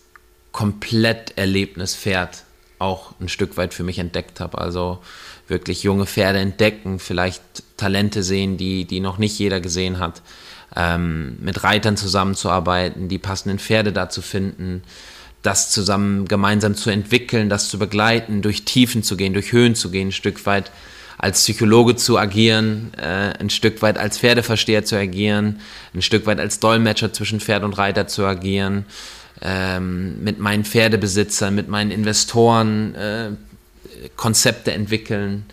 Kompletterlebnis 0.52 1.96
Pferd 1.96 2.44
auch 2.80 3.14
ein 3.20 3.30
Stück 3.30 3.58
weit 3.58 3.74
für 3.74 3.84
mich 3.84 4.00
entdeckt 4.00 4.40
habe. 4.40 4.58
Also 4.58 5.00
wirklich 5.48 5.84
junge 5.84 6.06
Pferde 6.06 6.40
entdecken, 6.40 7.00
vielleicht 7.00 7.42
Talente 7.78 8.24
sehen, 8.24 8.58
die, 8.58 8.86
die 8.86 9.00
noch 9.00 9.18
nicht 9.18 9.38
jeder 9.38 9.60
gesehen 9.60 10.00
hat, 10.00 10.22
ähm, 10.76 11.38
mit 11.40 11.64
Reitern 11.64 11.98
zusammenzuarbeiten, 11.98 13.08
die 13.08 13.20
passenden 13.20 13.60
Pferde 13.60 13.94
da 13.94 14.10
zu 14.10 14.22
finden, 14.22 14.84
das 15.46 15.70
zusammen 15.70 16.28
gemeinsam 16.28 16.76
zu 16.76 16.90
entwickeln, 16.90 17.50
das 17.50 17.70
zu 17.70 17.78
begleiten, 17.78 18.42
durch 18.42 18.64
Tiefen 18.64 19.04
zu 19.04 19.16
gehen, 19.18 19.34
durch 19.34 19.52
Höhen 19.52 19.76
zu 19.76 19.92
gehen, 19.92 20.10
ein 20.10 20.12
Stück 20.12 20.46
weit 20.46 20.72
als 21.18 21.42
Psychologe 21.42 21.96
zu 21.96 22.18
agieren, 22.18 22.92
äh, 22.98 23.34
ein 23.40 23.50
Stück 23.50 23.82
weit 23.82 23.98
als 23.98 24.18
Pferdeversteher 24.18 24.84
zu 24.84 24.98
agieren, 24.98 25.62
ein 25.94 26.02
Stück 26.02 26.26
weit 26.26 26.40
als 26.40 26.60
Dolmetscher 26.60 27.14
zwischen 27.14 27.40
Pferd 27.40 27.64
und 27.64 27.78
Reiter 27.78 28.08
zu 28.08 28.26
agieren, 28.26 28.86
ähm, 29.42 30.24
mit 30.24 30.40
meinen 30.40 30.66
Pferdebesitzern, 30.66 31.56
mit 31.56 31.70
meinen 31.70 31.92
Investoren 31.92 32.96
äh, 32.96 33.30
Konzepte 34.16 34.72
entwickeln, 34.74 35.46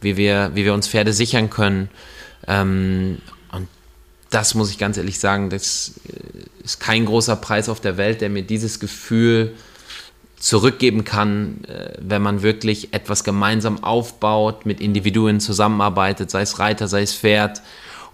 wie 0.00 0.16
wir, 0.16 0.52
wie 0.54 0.64
wir 0.64 0.74
uns 0.74 0.88
Pferde 0.88 1.12
sichern 1.12 1.50
können. 1.50 1.90
Ähm, 2.46 3.18
das 4.30 4.54
muss 4.54 4.70
ich 4.70 4.78
ganz 4.78 4.96
ehrlich 4.96 5.18
sagen, 5.18 5.50
das 5.50 6.00
äh, 6.08 6.64
ist 6.64 6.80
kein 6.80 7.04
großer 7.04 7.36
Preis 7.36 7.68
auf 7.68 7.80
der 7.80 7.96
Welt, 7.96 8.20
der 8.20 8.30
mir 8.30 8.42
dieses 8.42 8.80
Gefühl 8.80 9.54
zurückgeben 10.38 11.04
kann, 11.04 11.64
äh, 11.64 11.92
wenn 12.00 12.22
man 12.22 12.42
wirklich 12.42 12.94
etwas 12.94 13.24
gemeinsam 13.24 13.84
aufbaut, 13.84 14.66
mit 14.66 14.80
Individuen 14.80 15.40
zusammenarbeitet, 15.40 16.30
sei 16.30 16.42
es 16.42 16.58
Reiter, 16.58 16.88
sei 16.88 17.02
es 17.02 17.14
Pferd 17.14 17.60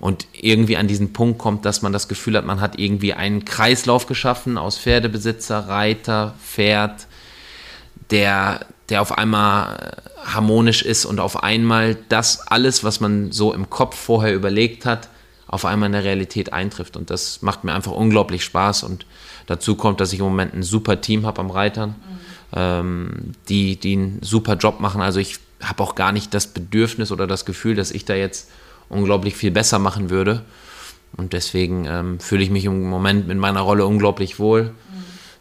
und 0.01 0.27
irgendwie 0.33 0.77
an 0.77 0.89
diesen 0.89 1.13
Punkt 1.13 1.39
kommt, 1.39 1.65
dass 1.65 1.83
man 1.83 1.93
das 1.93 2.09
Gefühl 2.09 2.37
hat, 2.37 2.45
man 2.45 2.61
hat 2.61 2.79
irgendwie 2.79 3.13
einen 3.13 3.45
Kreislauf 3.45 4.07
geschaffen 4.07 4.59
aus 4.59 4.79
Pferdebesitzer, 4.79 5.69
Reiter, 5.69 6.35
Pferd, 6.45 7.07
der, 8.11 8.67
der 8.89 9.03
auf 9.03 9.17
einmal 9.17 10.03
harmonisch 10.25 10.83
ist 10.83 11.05
und 11.05 11.21
auf 11.21 11.43
einmal 11.43 11.97
das 12.09 12.47
alles, 12.47 12.85
was 12.85 13.01
man 13.01 13.33
so 13.33 13.55
im 13.55 13.71
Kopf 13.71 13.97
vorher 13.97 14.35
überlegt 14.35 14.85
hat, 14.85 15.09
auf 15.47 15.65
einmal 15.65 15.87
in 15.87 15.93
der 15.93 16.05
Realität 16.05 16.53
eintrifft. 16.53 16.97
Und 16.97 17.11
das 17.11 17.43
macht 17.43 17.65
mir 17.65 17.75
einfach 17.75 17.93
unglaublich 17.93 18.45
Spaß. 18.45 18.83
Und 18.83 19.07
dazu 19.47 19.77
kommt, 19.77 20.01
dass 20.01 20.13
ich 20.13 20.19
im 20.19 20.25
Moment 20.25 20.55
ein 20.55 20.63
super 20.63 21.01
Team 21.01 21.27
habe 21.27 21.41
am 21.41 21.51
Reitern, 21.51 21.91
mhm. 21.91 22.19
ähm, 22.55 23.33
die, 23.49 23.77
die 23.77 23.93
einen 23.93 24.23
super 24.23 24.55
Job 24.55 24.81
machen. 24.81 25.01
Also 25.01 25.21
ich 25.21 25.39
habe 25.63 25.83
auch 25.83 25.95
gar 25.95 26.13
nicht 26.13 26.35
das 26.35 26.49
Bedürfnis 26.49 27.13
oder 27.13 27.27
das 27.27 27.45
Gefühl, 27.45 27.75
dass 27.75 27.91
ich 27.91 28.05
da 28.05 28.15
jetzt 28.15 28.51
unglaublich 28.89 29.37
viel 29.37 29.51
besser 29.51 29.79
machen 29.79 30.11
würde. 30.11 30.43
Und 31.17 31.33
deswegen 31.33 31.87
ähm, 31.87 32.21
fühle 32.21 32.43
ich 32.43 32.51
mich 32.51 32.65
im 32.65 32.89
Moment 32.89 33.27
mit 33.27 33.39
meiner 33.39 33.61
Rolle 33.61 33.87
unglaublich 33.87 34.39
wohl. 34.39 34.65
Mhm. 34.65 34.73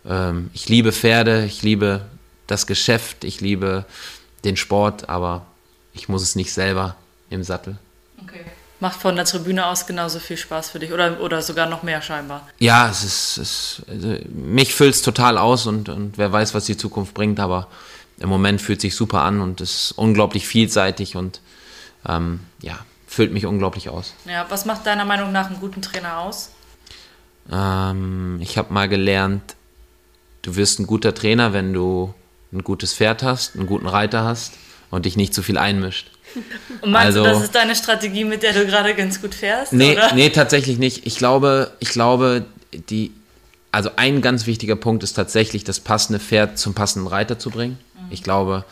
Ähm, 0.08 0.50
ich 0.54 0.70
liebe 0.70 0.92
Pferde, 0.92 1.46
ich 1.46 1.64
liebe 1.64 2.06
das 2.48 2.68
Geschäft, 2.68 3.24
ich 3.24 3.42
liebe 3.42 3.86
den 4.44 4.56
Sport, 4.56 5.10
aber 5.10 5.48
ich 5.94 6.08
muss 6.08 6.22
es 6.22 6.36
nicht 6.36 6.54
selber 6.54 6.96
im 7.30 7.44
Sattel. 7.44 7.78
Okay. 8.22 8.46
Macht 8.80 9.02
von 9.02 9.16
der 9.16 9.26
Tribüne 9.26 9.66
aus 9.68 9.88
genauso 9.88 10.20
viel 10.20 10.38
Spaß 10.38 10.70
für 10.70 10.80
dich 10.80 10.92
oder, 10.92 11.22
oder 11.22 11.42
sogar 11.42 11.68
noch 11.68 11.84
mehr 11.84 12.02
scheinbar? 12.02 12.48
Ja, 12.60 12.90
es 12.90 13.04
ist, 13.04 13.38
es, 13.38 13.82
also 13.88 14.18
mich 14.30 14.76
füllt 14.76 14.96
es 14.96 15.02
total 15.02 15.38
aus 15.38 15.66
und, 15.66 15.88
und 15.88 16.18
wer 16.18 16.32
weiß, 16.32 16.54
was 16.54 16.66
die 16.66 16.76
Zukunft 16.76 17.14
bringt, 17.14 17.40
aber 17.40 17.68
im 18.20 18.30
Moment 18.30 18.62
fühlt 18.62 18.82
sich 18.82 18.96
super 18.96 19.22
an 19.22 19.40
und 19.40 19.62
es 19.62 19.76
ist 19.76 19.92
unglaublich 19.94 20.48
vielseitig 20.48 21.16
und 21.16 21.42
ähm, 22.08 22.42
ja, 22.62 22.80
füllt 23.08 23.32
mich 23.32 23.46
unglaublich 23.46 23.90
aus. 23.90 24.14
Ja, 24.26 24.46
was 24.50 24.66
macht 24.66 24.86
deiner 24.86 25.06
Meinung 25.06 25.32
nach 25.32 25.48
einen 25.48 25.60
guten 25.60 25.82
Trainer 25.82 26.20
aus? 26.20 26.52
Ähm, 27.52 28.40
ich 28.42 28.58
habe 28.58 28.74
mal 28.74 28.90
gelernt, 28.90 29.56
du 30.42 30.56
wirst 30.56 30.80
ein 30.80 30.88
guter 30.88 31.14
Trainer, 31.14 31.54
wenn 31.54 31.74
du 31.74 32.14
ein 32.52 32.64
gutes 32.64 32.94
Pferd 32.94 33.24
hast, 33.24 33.56
einen 33.56 33.68
guten 33.68 33.88
Reiter 33.88 34.24
hast 34.24 34.54
und 34.92 35.06
dich 35.06 35.18
nicht 35.18 35.34
zu 35.34 35.44
viel 35.44 35.58
einmischt. 35.58 36.12
Und 36.82 36.92
meinst 36.92 37.18
also, 37.18 37.24
du, 37.24 37.30
das 37.30 37.44
ist 37.44 37.56
deine 37.56 37.76
Strategie, 37.76 38.24
mit 38.24 38.44
der 38.44 38.54
du 38.54 38.66
gerade 38.66 38.94
ganz 38.96 39.22
gut 39.22 39.34
fährst? 39.34 39.74
Nee, 39.74 39.94
oder? 39.94 40.14
nee, 40.14 40.30
tatsächlich 40.30 40.78
nicht. 40.78 41.06
Ich 41.06 41.18
glaube, 41.18 41.72
ich 41.80 41.90
glaube, 41.90 42.46
die, 42.90 43.12
also 43.72 43.92
ein 43.96 44.22
ganz 44.22 44.46
wichtiger 44.46 44.76
Punkt 44.76 45.04
ist 45.04 45.14
tatsächlich, 45.14 45.64
das 45.64 45.80
passende 45.80 46.20
Pferd 46.20 46.58
zum 46.58 46.74
passenden 46.74 47.08
Reiter 47.08 47.40
zu 47.40 47.50
bringen. 47.50 47.78
Mhm. 47.94 48.12
Ich 48.12 48.24
glaube, 48.24 48.66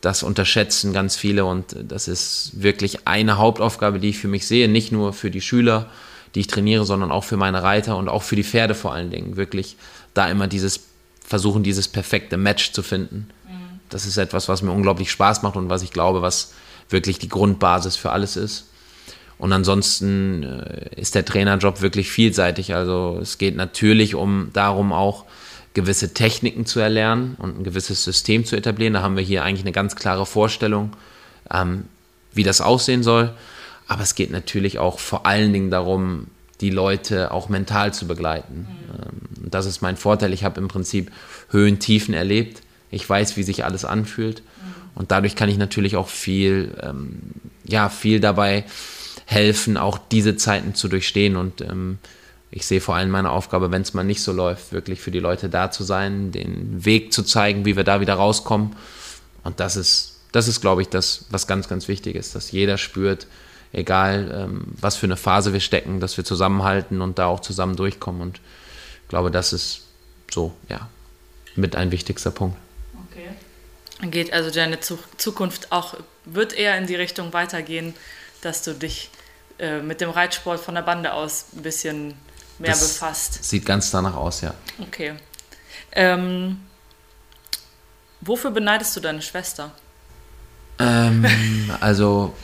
das 0.00 0.22
unterschätzen 0.22 0.92
ganz 0.92 1.16
viele 1.16 1.44
und 1.44 1.76
das 1.80 2.08
ist 2.08 2.50
wirklich 2.54 3.06
eine 3.06 3.38
Hauptaufgabe, 3.38 4.00
die 4.00 4.10
ich 4.10 4.18
für 4.18 4.28
mich 4.28 4.46
sehe, 4.46 4.68
nicht 4.68 4.90
nur 4.90 5.12
für 5.12 5.30
die 5.30 5.40
Schüler, 5.40 5.88
die 6.34 6.40
ich 6.40 6.48
trainiere, 6.48 6.84
sondern 6.84 7.12
auch 7.12 7.24
für 7.24 7.36
meine 7.36 7.62
Reiter 7.62 7.96
und 7.96 8.08
auch 8.08 8.22
für 8.22 8.36
die 8.36 8.44
Pferde 8.44 8.74
vor 8.74 8.92
allen 8.92 9.10
Dingen. 9.10 9.36
Wirklich 9.36 9.76
da 10.12 10.28
immer 10.28 10.48
dieses 10.48 10.80
versuchen, 11.24 11.62
dieses 11.62 11.88
perfekte 11.88 12.36
Match 12.36 12.72
zu 12.72 12.82
finden. 12.82 13.28
Mhm. 13.46 13.80
Das 13.90 14.04
ist 14.04 14.16
etwas, 14.16 14.48
was 14.48 14.62
mir 14.62 14.72
unglaublich 14.72 15.10
Spaß 15.10 15.42
macht 15.42 15.56
und 15.56 15.70
was 15.70 15.82
ich 15.82 15.92
glaube, 15.92 16.20
was 16.20 16.52
wirklich 16.92 17.18
die 17.18 17.28
Grundbasis 17.28 17.96
für 17.96 18.10
alles 18.10 18.36
ist. 18.36 18.66
Und 19.38 19.52
ansonsten 19.52 20.44
äh, 20.44 21.00
ist 21.00 21.14
der 21.14 21.24
Trainerjob 21.24 21.80
wirklich 21.80 22.10
vielseitig. 22.10 22.74
Also 22.74 23.18
es 23.20 23.38
geht 23.38 23.56
natürlich 23.56 24.14
um 24.14 24.50
darum 24.52 24.92
auch 24.92 25.24
gewisse 25.74 26.14
Techniken 26.14 26.66
zu 26.66 26.80
erlernen 26.80 27.34
und 27.38 27.58
ein 27.58 27.64
gewisses 27.64 28.04
System 28.04 28.44
zu 28.44 28.56
etablieren. 28.56 28.94
Da 28.94 29.02
haben 29.02 29.16
wir 29.16 29.24
hier 29.24 29.42
eigentlich 29.42 29.64
eine 29.64 29.72
ganz 29.72 29.96
klare 29.96 30.26
Vorstellung, 30.26 30.92
ähm, 31.50 31.84
wie 32.32 32.42
das 32.42 32.60
aussehen 32.60 33.02
soll. 33.02 33.32
Aber 33.88 34.02
es 34.02 34.14
geht 34.14 34.30
natürlich 34.30 34.78
auch 34.78 34.98
vor 34.98 35.26
allen 35.26 35.52
Dingen 35.52 35.70
darum, 35.70 36.28
die 36.60 36.70
Leute 36.70 37.32
auch 37.32 37.48
mental 37.48 37.92
zu 37.92 38.06
begleiten. 38.06 38.68
Mhm. 38.68 39.50
das 39.50 39.66
ist 39.66 39.82
mein 39.82 39.96
Vorteil. 39.96 40.32
Ich 40.32 40.44
habe 40.44 40.60
im 40.60 40.68
Prinzip 40.68 41.10
Höhen, 41.50 41.80
Tiefen 41.80 42.14
erlebt. 42.14 42.62
Ich 42.90 43.08
weiß, 43.08 43.36
wie 43.36 43.42
sich 43.42 43.64
alles 43.64 43.84
anfühlt. 43.84 44.40
Mhm. 44.40 44.81
Und 44.94 45.10
dadurch 45.10 45.36
kann 45.36 45.48
ich 45.48 45.58
natürlich 45.58 45.96
auch 45.96 46.08
viel, 46.08 46.76
ähm, 46.82 47.20
ja, 47.64 47.88
viel 47.88 48.20
dabei 48.20 48.64
helfen, 49.24 49.76
auch 49.76 49.98
diese 49.98 50.36
Zeiten 50.36 50.74
zu 50.74 50.88
durchstehen. 50.88 51.36
Und 51.36 51.60
ähm, 51.62 51.98
ich 52.50 52.66
sehe 52.66 52.80
vor 52.80 52.96
allem 52.96 53.10
meine 53.10 53.30
Aufgabe, 53.30 53.70
wenn 53.70 53.82
es 53.82 53.94
mal 53.94 54.04
nicht 54.04 54.22
so 54.22 54.32
läuft, 54.32 54.72
wirklich 54.72 55.00
für 55.00 55.10
die 55.10 55.20
Leute 55.20 55.48
da 55.48 55.70
zu 55.70 55.84
sein, 55.84 56.32
den 56.32 56.84
Weg 56.84 57.12
zu 57.12 57.22
zeigen, 57.22 57.64
wie 57.64 57.76
wir 57.76 57.84
da 57.84 58.00
wieder 58.00 58.14
rauskommen. 58.14 58.76
Und 59.42 59.58
das 59.58 59.76
ist, 59.76 60.20
das 60.32 60.48
ist, 60.48 60.60
glaube 60.60 60.82
ich, 60.82 60.88
das, 60.88 61.24
was 61.30 61.46
ganz, 61.46 61.68
ganz 61.68 61.88
wichtig 61.88 62.14
ist, 62.14 62.34
dass 62.34 62.52
jeder 62.52 62.76
spürt, 62.76 63.26
egal 63.72 64.30
ähm, 64.34 64.64
was 64.78 64.96
für 64.96 65.06
eine 65.06 65.16
Phase 65.16 65.52
wir 65.54 65.60
stecken, 65.60 66.00
dass 66.00 66.16
wir 66.18 66.24
zusammenhalten 66.24 67.00
und 67.00 67.18
da 67.18 67.26
auch 67.26 67.40
zusammen 67.40 67.76
durchkommen. 67.76 68.20
Und 68.20 68.40
ich 69.04 69.08
glaube, 69.08 69.30
das 69.30 69.54
ist 69.54 69.82
so, 70.30 70.52
ja, 70.68 70.88
mit 71.56 71.76
ein 71.76 71.90
wichtigster 71.90 72.30
Punkt. 72.30 72.56
Okay. 73.10 73.28
Geht 74.02 74.32
also 74.32 74.50
deine 74.50 74.78
Zukunft 74.80 75.70
auch, 75.70 75.94
wird 76.24 76.52
eher 76.52 76.76
in 76.76 76.86
die 76.86 76.96
Richtung 76.96 77.32
weitergehen, 77.32 77.94
dass 78.40 78.62
du 78.62 78.74
dich 78.74 79.10
äh, 79.58 79.80
mit 79.80 80.00
dem 80.00 80.10
Reitsport 80.10 80.60
von 80.60 80.74
der 80.74 80.82
Bande 80.82 81.12
aus 81.12 81.46
ein 81.54 81.62
bisschen 81.62 82.14
mehr 82.58 82.72
das 82.72 82.94
befasst. 82.94 83.44
Sieht 83.44 83.64
ganz 83.64 83.90
danach 83.90 84.16
aus, 84.16 84.40
ja. 84.40 84.54
Okay. 84.80 85.14
Ähm, 85.92 86.60
wofür 88.20 88.50
beneidest 88.50 88.96
du 88.96 89.00
deine 89.00 89.22
Schwester? 89.22 89.70
Ähm, 90.78 91.24
also 91.80 92.34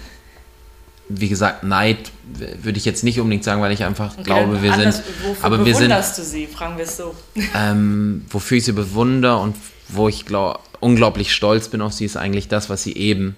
wie 1.08 1.28
gesagt, 1.28 1.64
Neid 1.64 2.12
würde 2.26 2.78
ich 2.78 2.84
jetzt 2.84 3.02
nicht 3.02 3.18
unbedingt 3.18 3.42
sagen, 3.42 3.62
weil 3.62 3.72
ich 3.72 3.82
einfach 3.82 4.12
okay, 4.12 4.24
glaube, 4.24 4.62
wir 4.62 4.72
anders, 4.74 4.96
sind. 4.96 5.06
Wofür 5.22 5.44
aber 5.44 5.64
wir 5.64 5.72
bewunderst 5.72 6.16
sind, 6.16 6.24
du 6.24 6.30
sie? 6.30 6.46
Fragen 6.46 6.76
wir 6.76 6.84
es 6.84 6.96
so. 6.98 7.14
Ähm, 7.54 8.26
wofür 8.28 8.58
ich 8.58 8.64
sie 8.64 8.72
bewundere 8.72 9.38
und 9.38 9.56
wo 9.88 10.08
ich 10.08 10.26
glaub, 10.26 10.62
unglaublich 10.80 11.32
stolz 11.32 11.68
bin 11.68 11.80
auf 11.80 11.92
sie, 11.92 12.04
ist 12.04 12.16
eigentlich 12.16 12.48
das, 12.48 12.70
was 12.70 12.82
sie 12.82 12.94
eben 12.94 13.36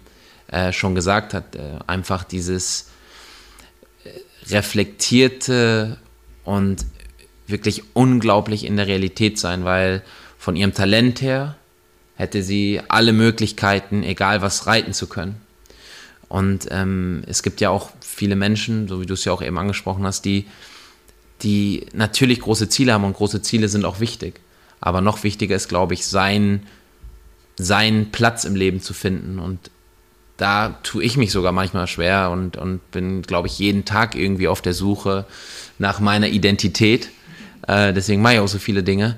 äh, 0.49 0.73
schon 0.73 0.95
gesagt 0.95 1.35
hat. 1.35 1.57
Äh, 1.57 1.79
einfach 1.87 2.25
dieses 2.25 2.91
äh, 4.05 4.11
reflektierte 4.53 5.99
und 6.45 6.87
wirklich 7.47 7.83
unglaublich 7.95 8.65
in 8.65 8.77
der 8.77 8.87
Realität 8.87 9.39
sein, 9.39 9.65
weil 9.65 10.03
von 10.39 10.57
ihrem 10.57 10.75
Talent 10.75 11.21
her 11.21 11.57
hätte 12.15 12.43
sie 12.43 12.81
alle 12.89 13.13
Möglichkeiten, 13.13 14.03
egal 14.03 14.43
was, 14.43 14.67
reiten 14.67 14.93
zu 14.93 15.07
können. 15.07 15.41
Und 16.29 16.69
ähm, 16.71 17.23
es 17.27 17.43
gibt 17.43 17.61
ja 17.61 17.71
auch 17.71 17.91
viele 18.01 18.37
Menschen, 18.37 18.87
so 18.89 19.01
wie 19.01 19.07
du 19.07 19.15
es 19.15 19.25
ja 19.25 19.33
auch 19.33 19.43
eben 19.43 19.59
angesprochen 19.59 20.05
hast, 20.05 20.25
die, 20.25 20.47
die 21.43 21.87
natürlich 21.93 22.41
große 22.41 22.69
Ziele 22.69 22.93
haben 22.93 23.05
und 23.05 23.17
große 23.17 23.43
Ziele 23.43 23.69
sind 23.69 23.85
auch 23.85 24.01
wichtig. 24.01 24.41
Aber 24.81 25.01
noch 25.01 25.25
wichtiger 25.25 25.57
ist, 25.57 25.69
glaube 25.69 25.95
ich, 25.95 26.07
sein, 26.07 26.67
seinen 27.63 28.11
Platz 28.11 28.45
im 28.45 28.55
Leben 28.55 28.81
zu 28.81 28.95
finden. 28.95 29.39
Und 29.39 29.71
da 30.37 30.79
tue 30.83 31.05
ich 31.05 31.17
mich 31.17 31.33
sogar 31.33 31.53
manchmal 31.53 31.87
schwer 31.87 32.31
und, 32.31 32.57
und 32.57 32.91
bin, 32.91 33.23
glaube 33.23 33.49
ich, 33.49 33.59
jeden 33.59 33.85
Tag 33.85 34.15
irgendwie 34.15 34.49
auf 34.49 34.63
der 34.63 34.75
Suche 34.75 35.27
nach 35.79 36.01
meiner 36.01 36.29
Identität. 36.29 37.11
Äh, 37.67 37.93
deswegen 37.93 38.23
mache 38.23 38.35
ich 38.35 38.41
auch 38.41 38.49
so 38.49 38.59
viele 38.59 38.83
Dinge. 38.83 39.17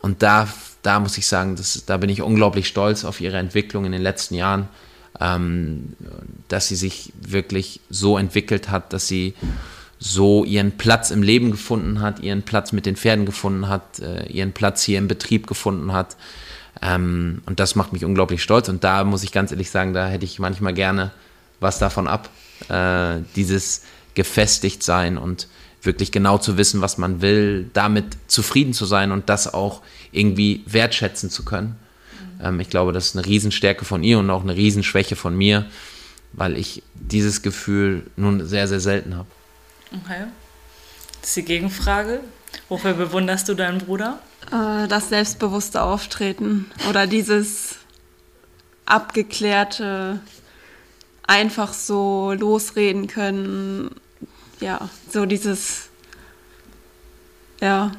Und 0.00 0.22
da, 0.22 0.48
da 0.82 1.00
muss 1.00 1.16
ich 1.16 1.26
sagen, 1.26 1.56
das, 1.56 1.84
da 1.86 1.96
bin 1.96 2.10
ich 2.10 2.22
unglaublich 2.22 2.66
stolz 2.66 3.04
auf 3.04 3.20
ihre 3.20 3.38
Entwicklung 3.38 3.84
in 3.84 3.92
den 3.92 4.02
letzten 4.02 4.34
Jahren 4.34 4.68
ähm, 5.20 5.94
dass 6.48 6.68
sie 6.68 6.76
sich 6.76 7.12
wirklich 7.20 7.80
so 7.88 8.18
entwickelt 8.18 8.70
hat, 8.70 8.92
dass 8.92 9.08
sie 9.08 9.34
so 9.98 10.44
ihren 10.44 10.72
Platz 10.72 11.10
im 11.10 11.22
Leben 11.22 11.50
gefunden 11.50 12.00
hat, 12.00 12.20
ihren 12.20 12.42
Platz 12.42 12.72
mit 12.72 12.84
den 12.84 12.96
Pferden 12.96 13.24
gefunden 13.24 13.68
hat, 13.68 14.00
äh, 14.00 14.26
ihren 14.26 14.52
Platz 14.52 14.82
hier 14.82 14.98
im 14.98 15.08
Betrieb 15.08 15.46
gefunden 15.46 15.92
hat. 15.92 16.16
Ähm, 16.84 17.42
und 17.46 17.58
das 17.58 17.74
macht 17.74 17.92
mich 17.92 18.04
unglaublich 18.04 18.42
stolz. 18.42 18.68
Und 18.68 18.84
da 18.84 19.02
muss 19.04 19.24
ich 19.24 19.32
ganz 19.32 19.50
ehrlich 19.50 19.70
sagen, 19.70 19.94
da 19.94 20.06
hätte 20.06 20.24
ich 20.24 20.38
manchmal 20.38 20.74
gerne 20.74 21.10
was 21.58 21.78
davon 21.78 22.06
ab. 22.06 22.28
Äh, 22.68 23.22
dieses 23.34 23.82
gefestigt 24.14 24.82
sein 24.82 25.18
und 25.18 25.48
wirklich 25.82 26.12
genau 26.12 26.38
zu 26.38 26.56
wissen, 26.56 26.80
was 26.80 26.98
man 26.98 27.20
will, 27.20 27.68
damit 27.72 28.04
zufrieden 28.26 28.72
zu 28.72 28.84
sein 28.84 29.12
und 29.12 29.28
das 29.28 29.52
auch 29.52 29.82
irgendwie 30.12 30.62
wertschätzen 30.66 31.30
zu 31.30 31.44
können. 31.44 31.76
Ähm, 32.42 32.60
ich 32.60 32.70
glaube, 32.70 32.92
das 32.92 33.06
ist 33.06 33.16
eine 33.16 33.26
Riesenstärke 33.26 33.84
von 33.84 34.02
ihr 34.02 34.18
und 34.18 34.30
auch 34.30 34.42
eine 34.42 34.54
Riesenschwäche 34.54 35.16
von 35.16 35.36
mir, 35.36 35.66
weil 36.32 36.56
ich 36.56 36.82
dieses 36.94 37.42
Gefühl 37.42 38.06
nun 38.16 38.46
sehr, 38.46 38.68
sehr 38.68 38.80
selten 38.80 39.16
habe. 39.16 39.28
Okay. 39.92 40.24
Das 41.20 41.30
ist 41.30 41.36
die 41.36 41.44
Gegenfrage. 41.44 42.20
Wofür 42.68 42.94
bewunderst 42.94 43.48
du 43.48 43.54
deinen 43.54 43.78
Bruder? 43.78 44.18
Äh, 44.50 44.88
das 44.88 45.08
selbstbewusste 45.08 45.82
Auftreten 45.82 46.70
oder 46.88 47.06
dieses 47.06 47.76
abgeklärte, 48.86 50.20
einfach 51.26 51.72
so 51.72 52.32
losreden 52.32 53.06
können. 53.06 53.90
Ja, 54.60 54.88
so 55.10 55.26
dieses, 55.26 55.88
ja, 57.60 57.92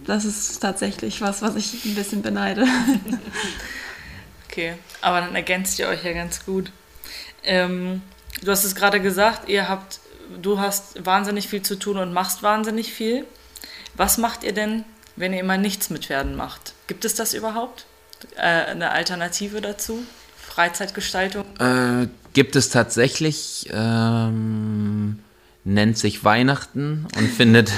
das 0.00 0.24
ist 0.24 0.60
tatsächlich 0.60 1.20
was, 1.20 1.42
was 1.42 1.56
ich 1.56 1.84
ein 1.84 1.94
bisschen 1.94 2.22
beneide. 2.22 2.66
okay, 4.48 4.74
aber 5.00 5.20
dann 5.20 5.34
ergänzt 5.34 5.78
ihr 5.78 5.88
euch 5.88 6.04
ja 6.04 6.12
ganz 6.12 6.44
gut. 6.44 6.72
Ähm, 7.42 8.02
du 8.42 8.50
hast 8.50 8.64
es 8.64 8.74
gerade 8.74 9.00
gesagt, 9.00 9.48
ihr 9.48 9.68
habt, 9.68 10.00
du 10.40 10.58
hast 10.58 11.04
wahnsinnig 11.04 11.48
viel 11.48 11.62
zu 11.62 11.78
tun 11.78 11.98
und 11.98 12.12
machst 12.12 12.42
wahnsinnig 12.42 12.92
viel. 12.92 13.26
Was 13.96 14.18
macht 14.18 14.44
ihr 14.44 14.52
denn, 14.52 14.84
wenn 15.16 15.32
ihr 15.32 15.40
immer 15.40 15.58
nichts 15.58 15.90
mit 15.90 16.06
Pferden 16.06 16.36
macht? 16.36 16.74
Gibt 16.86 17.04
es 17.04 17.14
das 17.14 17.34
überhaupt? 17.34 17.86
Äh, 18.36 18.40
eine 18.40 18.90
Alternative 18.90 19.60
dazu? 19.60 20.02
Freizeitgestaltung? 20.36 21.44
Äh, 21.58 22.08
gibt 22.32 22.56
es 22.56 22.70
tatsächlich. 22.70 23.68
Ähm 23.72 25.20
nennt 25.64 25.98
sich 25.98 26.24
Weihnachten 26.24 27.06
und 27.16 27.28
findet 27.36 27.72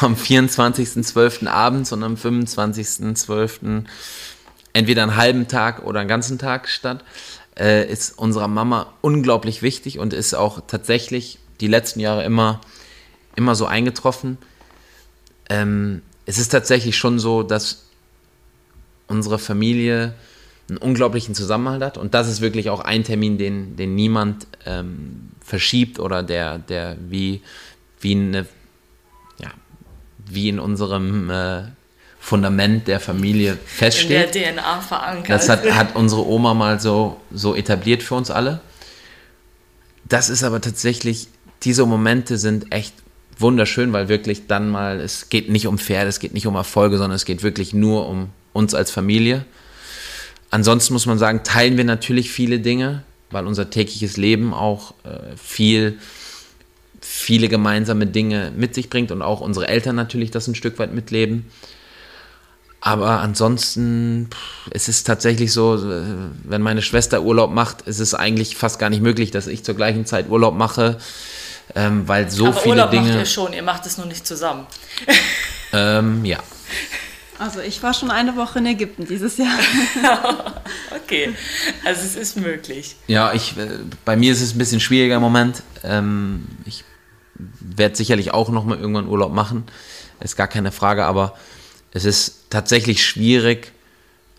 am 0.00 0.14
24.12. 0.14 1.46
abends 1.46 1.92
und 1.92 2.02
am 2.02 2.14
25.12. 2.14 3.84
entweder 4.72 5.02
einen 5.02 5.16
halben 5.16 5.48
Tag 5.48 5.84
oder 5.84 6.00
einen 6.00 6.08
ganzen 6.08 6.38
Tag 6.38 6.68
statt, 6.68 7.04
äh, 7.58 7.88
ist 7.88 8.18
unserer 8.18 8.48
Mama 8.48 8.92
unglaublich 9.00 9.62
wichtig 9.62 9.98
und 9.98 10.12
ist 10.12 10.34
auch 10.34 10.62
tatsächlich 10.66 11.38
die 11.60 11.68
letzten 11.68 12.00
Jahre 12.00 12.24
immer, 12.24 12.60
immer 13.36 13.54
so 13.54 13.66
eingetroffen. 13.66 14.38
Ähm, 15.48 16.02
es 16.26 16.38
ist 16.38 16.48
tatsächlich 16.48 16.96
schon 16.96 17.18
so, 17.18 17.42
dass 17.42 17.84
unsere 19.08 19.38
Familie 19.38 20.14
einen 20.68 20.78
unglaublichen 20.78 21.34
Zusammenhalt 21.34 21.82
hat. 21.82 21.98
Und 21.98 22.14
das 22.14 22.28
ist 22.28 22.40
wirklich 22.40 22.70
auch 22.70 22.80
ein 22.80 23.04
Termin, 23.04 23.38
den, 23.38 23.76
den 23.76 23.94
niemand 23.94 24.46
ähm, 24.64 25.30
verschiebt 25.44 25.98
oder 25.98 26.22
der, 26.22 26.58
der 26.58 26.96
wie, 27.08 27.42
wie, 28.00 28.12
eine, 28.12 28.46
ja, 29.38 29.50
wie 30.26 30.48
in 30.48 30.58
unserem 30.58 31.30
äh, 31.30 31.62
Fundament 32.20 32.86
der 32.88 33.00
Familie 33.00 33.58
feststeht. 33.66 34.36
In 34.36 34.42
der 34.42 34.54
DNA 34.54 34.80
verankert. 34.80 35.28
Das 35.28 35.48
hat, 35.48 35.68
hat 35.70 35.96
unsere 35.96 36.26
Oma 36.26 36.54
mal 36.54 36.80
so, 36.80 37.20
so 37.32 37.54
etabliert 37.54 38.02
für 38.02 38.14
uns 38.14 38.30
alle. 38.30 38.60
Das 40.04 40.28
ist 40.30 40.44
aber 40.44 40.60
tatsächlich, 40.60 41.28
diese 41.62 41.84
Momente 41.84 42.38
sind 42.38 42.72
echt 42.72 42.94
wunderschön, 43.38 43.92
weil 43.92 44.08
wirklich 44.08 44.46
dann 44.46 44.70
mal, 44.70 45.00
es 45.00 45.28
geht 45.28 45.50
nicht 45.50 45.66
um 45.66 45.78
Pferde, 45.78 46.08
es 46.08 46.20
geht 46.20 46.34
nicht 46.34 46.46
um 46.46 46.54
Erfolge, 46.54 46.98
sondern 46.98 47.16
es 47.16 47.24
geht 47.24 47.42
wirklich 47.42 47.74
nur 47.74 48.08
um 48.08 48.30
uns 48.52 48.74
als 48.74 48.90
Familie. 48.90 49.44
Ansonsten 50.50 50.92
muss 50.92 51.06
man 51.06 51.18
sagen, 51.18 51.42
teilen 51.44 51.76
wir 51.76 51.84
natürlich 51.84 52.30
viele 52.30 52.60
Dinge, 52.60 53.02
weil 53.30 53.46
unser 53.46 53.70
tägliches 53.70 54.16
Leben 54.16 54.52
auch 54.52 54.92
äh, 55.04 55.36
viel, 55.36 55.98
viele 57.00 57.48
gemeinsame 57.48 58.06
Dinge 58.06 58.52
mit 58.56 58.74
sich 58.74 58.90
bringt 58.90 59.10
und 59.10 59.22
auch 59.22 59.40
unsere 59.40 59.68
Eltern 59.68 59.96
natürlich 59.96 60.30
das 60.30 60.46
ein 60.48 60.54
Stück 60.54 60.78
weit 60.78 60.92
mitleben. 60.92 61.46
Aber 62.84 63.20
ansonsten, 63.20 64.28
pff, 64.30 64.70
es 64.72 64.88
ist 64.88 65.04
tatsächlich 65.04 65.52
so, 65.52 65.76
äh, 65.76 66.02
wenn 66.44 66.62
meine 66.62 66.82
Schwester 66.82 67.22
Urlaub 67.22 67.52
macht, 67.52 67.82
ist 67.82 68.00
es 68.00 68.12
eigentlich 68.12 68.56
fast 68.56 68.78
gar 68.78 68.90
nicht 68.90 69.02
möglich, 69.02 69.30
dass 69.30 69.46
ich 69.46 69.64
zur 69.64 69.76
gleichen 69.76 70.04
Zeit 70.04 70.28
Urlaub 70.28 70.56
mache, 70.56 70.98
ähm, 71.74 72.06
weil 72.06 72.30
so 72.30 72.46
Aber 72.46 72.54
viele 72.54 72.74
Urlaub 72.74 72.90
Dinge. 72.90 73.08
macht 73.08 73.18
ihr 73.18 73.26
schon, 73.26 73.52
ihr 73.52 73.62
macht 73.62 73.86
es 73.86 73.98
nur 73.98 74.06
nicht 74.06 74.26
zusammen. 74.26 74.66
Ähm, 75.74 76.22
ja. 76.26 76.38
Also 77.38 77.60
ich 77.60 77.82
war 77.82 77.94
schon 77.94 78.10
eine 78.10 78.36
Woche 78.36 78.58
in 78.58 78.66
Ägypten 78.66 79.06
dieses 79.06 79.38
Jahr. 79.38 79.58
okay, 80.94 81.32
also 81.84 82.02
es 82.02 82.14
ist 82.14 82.36
möglich. 82.36 82.96
Ja, 83.06 83.32
ich, 83.32 83.56
äh, 83.56 83.78
bei 84.04 84.14
mir 84.16 84.32
ist 84.32 84.42
es 84.42 84.54
ein 84.54 84.58
bisschen 84.58 84.80
schwieriger 84.80 85.16
im 85.16 85.22
Moment. 85.22 85.62
Ähm, 85.82 86.46
ich 86.66 86.84
werde 87.34 87.96
sicherlich 87.96 88.32
auch 88.32 88.50
noch 88.50 88.64
mal 88.64 88.78
irgendwann 88.78 89.08
Urlaub 89.08 89.32
machen, 89.32 89.64
ist 90.20 90.36
gar 90.36 90.46
keine 90.46 90.72
Frage, 90.72 91.04
aber 91.04 91.36
es 91.92 92.04
ist 92.04 92.50
tatsächlich 92.50 93.04
schwierig, 93.04 93.72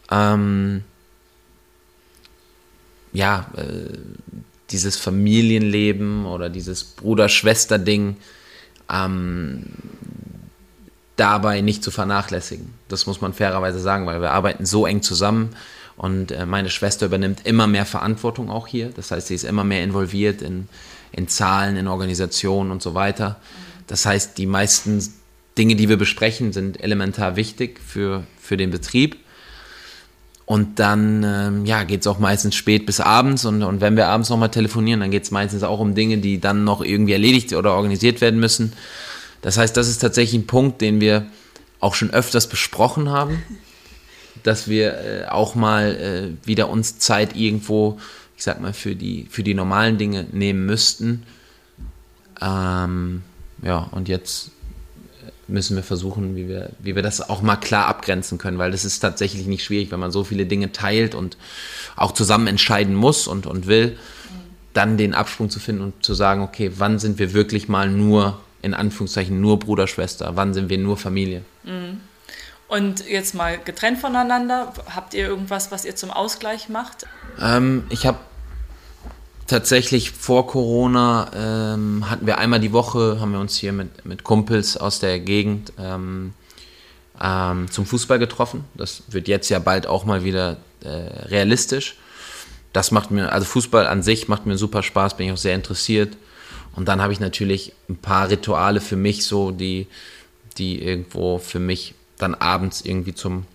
ähm, 0.10 0.84
ja, 3.12 3.48
äh, 3.58 3.98
dieses 4.74 4.98
Familienleben 4.98 6.26
oder 6.26 6.50
dieses 6.50 6.84
Bruder-Schwester-Ding 6.84 8.18
ähm, 8.92 9.64
dabei 11.16 11.62
nicht 11.62 11.84
zu 11.84 11.92
vernachlässigen. 11.92 12.74
Das 12.90 13.06
muss 13.06 13.22
man 13.22 13.34
fairerweise 13.34 13.80
sagen, 13.80 14.06
weil 14.06 14.22
wir 14.22 14.32
arbeiten 14.32 14.66
so 14.66 14.86
eng 14.86 15.02
zusammen 15.02 15.56
und 15.96 16.32
äh, 16.32 16.46
meine 16.46 16.70
Schwester 16.70 17.06
übernimmt 17.06 17.46
immer 17.46 17.68
mehr 17.68 17.86
Verantwortung 17.86 18.50
auch 18.50 18.68
hier. 18.68 18.90
Das 18.96 19.12
heißt, 19.12 19.28
sie 19.28 19.36
ist 19.36 19.44
immer 19.44 19.64
mehr 19.64 19.84
involviert 19.84 20.42
in, 20.42 20.68
in 21.12 21.28
Zahlen, 21.28 21.78
in 21.78 21.88
Organisationen 21.88 22.72
und 22.72 22.82
so 22.82 22.96
weiter. 22.96 23.40
Das 23.88 24.06
heißt, 24.06 24.38
die 24.38 24.48
meisten 24.48 25.14
Dinge, 25.58 25.76
die 25.76 25.88
wir 25.88 25.98
besprechen, 25.98 26.52
sind 26.52 26.82
elementar 26.82 27.36
wichtig 27.36 27.80
für, 27.80 28.24
für 28.42 28.58
den 28.58 28.72
Betrieb. 28.72 29.18
Und 30.54 30.78
dann 30.78 31.24
ähm, 31.24 31.66
ja, 31.66 31.84
geht 31.84 32.02
es 32.02 32.06
auch 32.06 32.20
meistens 32.20 32.54
spät 32.54 32.86
bis 32.86 33.00
abends 33.00 33.44
und, 33.44 33.64
und 33.64 33.82
wenn 33.82 33.96
wir 33.96 34.08
abends 34.10 34.30
nochmal 34.30 34.52
telefonieren, 34.52 35.00
dann 35.00 35.10
geht 35.10 35.24
es 35.24 35.32
meistens 35.32 35.64
auch 35.64 35.80
um 35.80 35.96
Dinge, 35.96 36.20
die 36.20 36.40
dann 36.40 36.64
noch 36.64 36.82
irgendwie 36.82 37.14
erledigt 37.14 37.54
oder 37.54 37.74
organisiert 37.74 38.22
werden 38.22 38.40
müssen. 38.40 38.74
Das 39.42 39.58
heißt, 39.58 39.76
das 39.76 39.88
ist 39.88 39.98
tatsächlich 39.98 40.40
ein 40.40 40.46
Punkt, 40.46 40.80
den 40.82 41.02
wir 41.02 41.26
auch 41.80 41.96
schon 41.96 42.12
öfters 42.12 42.46
besprochen 42.46 43.10
haben, 43.10 43.42
dass 44.44 44.68
wir 44.68 44.94
äh, 44.94 45.26
auch 45.26 45.56
mal 45.56 45.96
äh, 46.44 46.48
wieder 46.48 46.70
uns 46.70 47.00
Zeit 47.00 47.36
irgendwo, 47.36 48.00
ich 48.38 48.44
sag 48.44 48.62
mal, 48.62 48.74
für 48.74 48.94
die, 48.94 49.26
für 49.32 49.42
die 49.42 49.56
normalen 49.56 49.98
Dinge 49.98 50.28
nehmen 50.34 50.68
müssten. 50.68 51.24
Ähm, 52.40 53.24
ja, 53.64 53.88
und 53.90 54.08
jetzt 54.08 54.52
müssen 55.48 55.76
wir 55.76 55.84
versuchen, 55.84 56.36
wie 56.36 56.48
wir, 56.48 56.72
wie 56.80 56.96
wir 56.96 57.02
das 57.02 57.30
auch 57.30 57.42
mal 57.42 57.58
klar 57.58 57.88
abgrenzen 57.88 58.38
können, 58.38 58.58
weil 58.58 58.72
das 58.72 58.86
ist 58.86 59.00
tatsächlich 59.00 59.46
nicht 59.46 59.64
schwierig, 59.64 59.92
wenn 59.92 60.00
man 60.00 60.12
so 60.12 60.24
viele 60.24 60.46
Dinge 60.46 60.72
teilt 60.72 61.16
und 61.16 61.38
auch 61.96 62.14
zusammen 62.14 62.48
entscheiden 62.48 62.96
muss 62.96 63.28
und, 63.28 63.46
und 63.46 63.68
will, 63.68 63.98
dann 64.74 64.98
den 64.98 65.14
Absprung 65.14 65.50
zu 65.50 65.60
finden 65.60 65.82
und 65.82 66.06
zu 66.06 66.14
sagen, 66.14 66.42
okay, 66.42 66.72
wann 66.78 67.00
sind 67.00 67.20
wir 67.20 67.34
wirklich 67.34 67.68
mal 67.68 67.90
nur, 67.90 68.40
in 68.62 68.74
Anführungszeichen, 68.74 69.40
nur 69.40 69.60
Bruder, 69.60 69.88
Schwester, 69.88 70.32
wann 70.36 70.54
sind 70.54 70.70
wir 70.70 70.78
nur 70.78 70.98
Familie. 70.98 71.44
Und 72.68 73.08
jetzt 73.08 73.36
mal 73.36 73.60
getrennt 73.60 74.00
voneinander, 74.00 74.74
habt 74.96 75.14
ihr 75.14 75.28
irgendwas, 75.28 75.72
was 75.72 75.86
ihr 75.86 75.96
zum 75.96 76.10
Ausgleich 76.10 76.70
macht? 76.70 77.06
Ähm, 77.40 77.84
ich 77.90 78.08
habe 78.08 78.18
tatsächlich 79.48 80.12
vor 80.12 80.48
Corona 80.48 81.32
ähm, 81.36 82.10
hatten 82.10 82.26
wir 82.26 82.38
einmal 82.38 82.60
die 82.60 82.74
Woche, 82.74 83.20
haben 83.20 83.32
wir 83.32 83.40
uns 83.40 83.56
hier 83.58 83.74
mit, 83.74 84.06
mit 84.06 84.24
Kumpels 84.24 84.78
aus 84.78 85.00
der 85.00 85.20
Gegend 85.20 85.74
ähm, 85.80 86.34
ähm, 87.22 87.70
zum 87.70 87.86
Fußball 87.86 88.20
getroffen. 88.20 88.66
Das 88.74 89.04
wird 89.10 89.28
jetzt 89.28 89.50
ja 89.50 89.60
bald 89.60 89.88
auch 89.88 90.06
mal 90.06 90.24
wieder 90.24 90.58
äh, 90.84 90.88
realistisch. 90.88 91.96
Das 92.74 92.92
macht 92.92 93.12
mir, 93.12 93.32
also 93.32 93.46
Fußball 93.46 93.86
an 93.86 94.02
sich 94.02 94.28
macht 94.28 94.46
mir 94.46 94.58
super 94.58 94.82
Spaß, 94.82 95.18
bin 95.18 95.28
ich 95.28 95.34
auch 95.34 95.38
sehr 95.38 95.56
interessiert. 95.56 96.18
Und 96.76 96.88
dann 96.88 97.02
habe 97.02 97.14
ich 97.14 97.20
natürlich 97.20 97.74
ein 97.88 97.98
paar 97.98 98.30
Rituale 98.30 98.82
für 98.82 98.96
mich 98.96 99.26
so, 99.26 99.52
die, 99.52 99.88
die 100.58 100.82
irgendwo 100.82 101.38
für 101.38 101.60
mich 101.60 101.94
dann 102.18 102.34
abends 102.34 102.82
irgendwie 102.82 103.14
zum, 103.14 103.46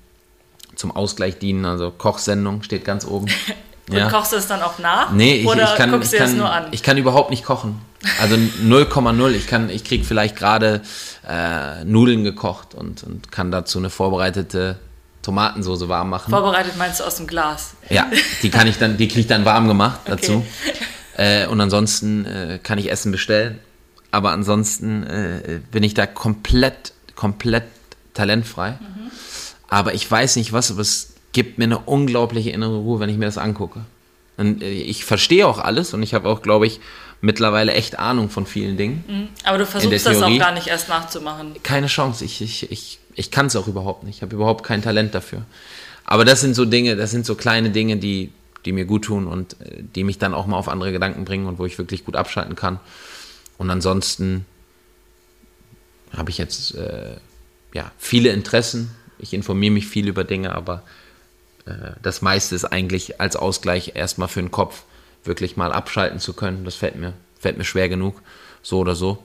zum 0.77 0.93
Ausgleich 0.93 1.39
dienen. 1.39 1.65
Also 1.65 1.91
Kochsendung 1.91 2.63
steht 2.63 2.85
ganz 2.85 3.05
oben. 3.05 3.27
Und 3.91 3.97
Ja. 3.97 4.11
kochst 4.11 4.33
du 4.33 4.37
es 4.37 4.47
dann 4.47 4.63
auch 4.63 4.79
nach? 4.79 5.13
Nee, 5.13 5.37
ich, 5.37 5.47
Oder 5.47 5.65
ich, 5.65 5.75
kann, 5.77 5.91
guckst 5.91 6.13
ich, 6.13 6.19
du 6.19 6.25
es 6.25 6.31
kann, 6.31 6.39
nur 6.39 6.51
an? 6.53 6.67
ich 6.73 6.83
kann 6.83 6.99
überhaupt 6.99 7.31
nicht 7.31 7.45
kochen. 7.45 7.81
Also 8.21 8.35
0,0. 8.63 9.31
Ich, 9.33 9.47
kann- 9.47 9.71
ich 9.71 9.85
kriege 9.85 10.05
vielleicht 10.05 10.37
gerade 10.37 10.83
äh, 11.29 11.85
Nudeln 11.85 12.23
gekocht 12.25 12.75
und, 12.75 13.03
und 13.03 13.33
kann 13.33 13.51
dazu 13.51 13.79
eine 13.79 13.91
vorbereitete 13.91 14.79
Tomatensoße 15.23 15.89
warm 15.89 16.11
machen. 16.11 16.31
Vorbereitet 16.31 16.77
meinst 16.77 17.01
du 17.01 17.05
aus 17.05 17.17
dem 17.17 17.27
Glas? 17.27 17.75
Ja, 17.91 18.07
die 18.43 18.51
kann 18.51 18.67
ich 18.67 18.79
dann, 18.79 18.97
die 18.97 19.09
kriege 19.09 19.21
ich 19.21 19.27
dann 19.27 19.45
warm 19.45 19.69
gemacht 19.69 20.01
dazu. 20.05 20.45
Okay. 21.17 21.43
Äh, 21.45 21.47
und 21.49 21.61
ansonsten 21.61 22.25
äh, 22.27 22.59
kann 22.63 22.79
ich 22.79 22.91
Essen 22.91 23.11
bestellen. 23.11 23.59
Aber 24.11 24.31
ansonsten 24.33 25.03
äh, 25.05 25.61
bin 25.71 25.83
ich 25.83 25.93
da 25.95 26.07
komplett, 26.07 26.93
komplett 27.17 27.65
talentfrei. 28.15 28.73
Mhm. 28.73 29.11
Aber 29.69 29.93
ich 29.95 30.11
weiß 30.11 30.37
nicht 30.37 30.53
was, 30.53 30.71
aber 30.71 30.81
es 30.81 31.15
gibt 31.39 31.57
mir 31.57 31.67
eine 31.67 31.79
unglaubliche 31.79 32.51
innere 32.51 32.79
Ruhe, 32.79 32.99
wenn 32.99 33.09
ich 33.09 33.17
mir 33.17 33.27
das 33.27 33.39
angucke. 33.39 33.83
Und 34.37 34.61
äh, 34.61 34.73
ich 34.73 35.05
verstehe 35.05 35.47
auch 35.47 35.61
alles 35.61 35.95
und 35.95 36.03
ich 36.03 36.13
habe 36.13 36.29
auch, 36.29 36.43
glaube 36.43 36.67
ich, 36.67 36.81
mittlerweile 37.21 37.75
echt 37.75 37.97
Ahnung 37.97 38.29
von 38.29 38.45
vielen 38.45 38.77
Dingen. 38.77 39.05
Mhm. 39.07 39.29
Aber 39.45 39.59
du 39.59 39.65
versuchst 39.65 40.05
das 40.05 40.21
auch 40.21 40.37
gar 40.37 40.51
nicht 40.51 40.67
erst 40.67 40.89
nachzumachen. 40.89 41.55
Keine 41.63 41.87
Chance. 41.87 42.25
Ich, 42.25 42.41
ich, 42.41 42.73
ich, 42.73 42.99
ich 43.15 43.31
kann 43.31 43.47
es 43.47 43.55
auch 43.55 43.69
überhaupt 43.69 44.03
nicht. 44.03 44.17
Ich 44.17 44.23
habe 44.23 44.35
überhaupt 44.35 44.65
kein 44.65 44.83
Talent 44.83 45.15
dafür. 45.15 45.43
Aber 46.05 46.25
das 46.25 46.41
sind 46.41 46.55
so 46.55 46.65
Dinge, 46.65 46.97
das 46.97 47.13
sind 47.13 47.25
so 47.25 47.37
kleine 47.37 47.71
Dinge, 47.71 47.99
die, 47.99 48.33
die 48.65 48.73
mir 48.73 48.85
gut 48.85 49.05
tun 49.05 49.29
und 49.29 49.61
äh, 49.61 49.85
die 49.95 50.03
mich 50.03 50.19
dann 50.19 50.35
auch 50.35 50.49
mal 50.49 50.57
auf 50.57 50.69
andere 50.69 50.91
Gedanken 50.91 51.25
bringen 51.25 51.47
und 51.47 51.61
wo 51.61 51.67
ich 51.67 51.79
wirklich 51.79 52.05
gut 52.05 52.17
abschalten 52.17 52.57
kann. 52.57 52.81
Und 53.59 53.71
ansonsten 53.71 54.45
habe 56.17 56.31
ich 56.31 56.39
jetzt 56.39 56.75
äh, 56.75 57.15
ja, 57.75 57.93
viele 57.97 58.31
Interessen. 58.31 58.91
Ich 59.21 59.33
informiere 59.35 59.73
mich 59.73 59.87
viel 59.87 60.09
über 60.09 60.25
Dinge, 60.25 60.53
aber 60.53 60.83
das 62.03 62.23
meiste 62.23 62.55
ist 62.55 62.65
eigentlich 62.65 63.21
als 63.21 63.37
Ausgleich 63.37 63.93
erstmal 63.95 64.29
für 64.29 64.41
den 64.41 64.51
Kopf 64.51 64.85
wirklich 65.25 65.57
mal 65.57 65.73
abschalten 65.73 66.21
zu 66.21 66.33
können. 66.33 66.65
Das 66.65 66.75
fällt 66.75 66.97
mir, 66.97 67.13
fällt 67.39 67.59
mir 67.59 67.65
schwer 67.65 67.89
genug, 67.89 68.21
so 68.63 68.79
oder 68.79 68.95
so. 68.95 69.23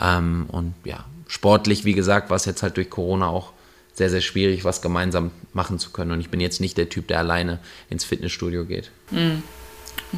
Ähm, 0.00 0.46
und 0.50 0.74
ja, 0.84 1.04
sportlich, 1.28 1.84
wie 1.84 1.94
gesagt, 1.94 2.30
war 2.30 2.36
es 2.36 2.44
jetzt 2.44 2.62
halt 2.62 2.76
durch 2.76 2.90
Corona 2.90 3.28
auch 3.28 3.52
sehr, 3.94 4.10
sehr 4.10 4.20
schwierig, 4.20 4.64
was 4.64 4.82
gemeinsam 4.82 5.30
machen 5.52 5.78
zu 5.78 5.90
können. 5.90 6.12
Und 6.12 6.20
ich 6.20 6.30
bin 6.30 6.40
jetzt 6.40 6.60
nicht 6.60 6.76
der 6.76 6.88
Typ, 6.88 7.08
der 7.08 7.18
alleine 7.18 7.58
ins 7.90 8.04
Fitnessstudio 8.04 8.64
geht. 8.64 8.90
Mhm. 9.10 9.42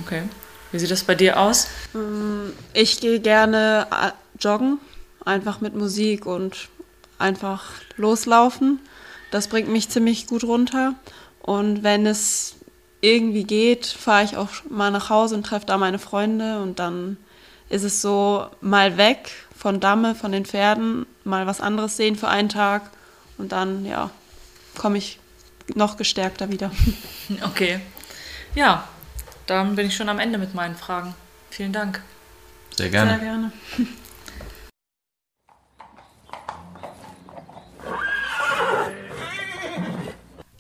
Okay. 0.05 0.23
Wie 0.73 0.79
sieht 0.79 0.91
das 0.91 1.05
bei 1.05 1.15
dir 1.15 1.39
aus? 1.39 1.69
Mm, 1.93 2.51
ich 2.73 3.01
gehe 3.01 3.21
gerne 3.21 3.87
äh, 3.91 4.11
joggen, 4.41 4.79
einfach 5.25 5.61
mit 5.61 5.75
Musik 5.75 6.27
und 6.27 6.69
einfach 7.19 7.65
loslaufen. 7.97 8.81
Das 9.35 9.49
bringt 9.49 9.69
mich 9.69 9.89
ziemlich 9.89 10.29
gut 10.29 10.45
runter. 10.45 10.95
Und 11.43 11.83
wenn 11.83 12.07
es 12.07 12.55
irgendwie 13.01 13.43
geht, 13.43 13.85
fahre 13.85 14.23
ich 14.23 14.37
auch 14.37 14.49
mal 14.71 14.93
nach 14.93 15.11
Hause 15.11 15.35
und 15.35 15.45
treffe 15.45 15.67
da 15.67 15.77
meine 15.77 15.99
Freunde 15.99 16.63
und 16.63 16.79
dann 16.79 17.17
ist 17.69 17.83
es 17.83 18.01
so 18.01 18.47
mal 18.61 18.97
weg 18.97 19.33
von 19.57 19.81
Damme, 19.81 20.15
von 20.15 20.31
den 20.31 20.45
Pferden, 20.47 21.05
mal 21.25 21.49
was 21.49 21.61
anderes 21.61 21.97
sehen 21.97 22.15
für 22.15 22.29
einen 22.29 22.49
Tag 22.49 22.93
und 23.37 23.51
dann, 23.51 23.85
ja, 23.85 24.13
komme 24.79 24.99
ich 24.99 25.19
noch 25.75 25.97
gestärkter 25.97 26.53
wieder. 26.53 26.71
Okay. 27.45 27.81
Ja, 28.55 28.87
dann 29.47 29.75
bin 29.75 29.89
ich 29.89 29.97
schon 29.97 30.09
am 30.09 30.21
Ende 30.21 30.39
mit 30.39 30.55
meinen 30.55 30.77
Fragen. 30.77 31.13
Vielen 31.51 31.73
Dank. 31.73 32.01
Sehr 32.77 32.89
gerne. 32.89 33.11
Sehr 33.11 33.19
gerne. 33.19 33.53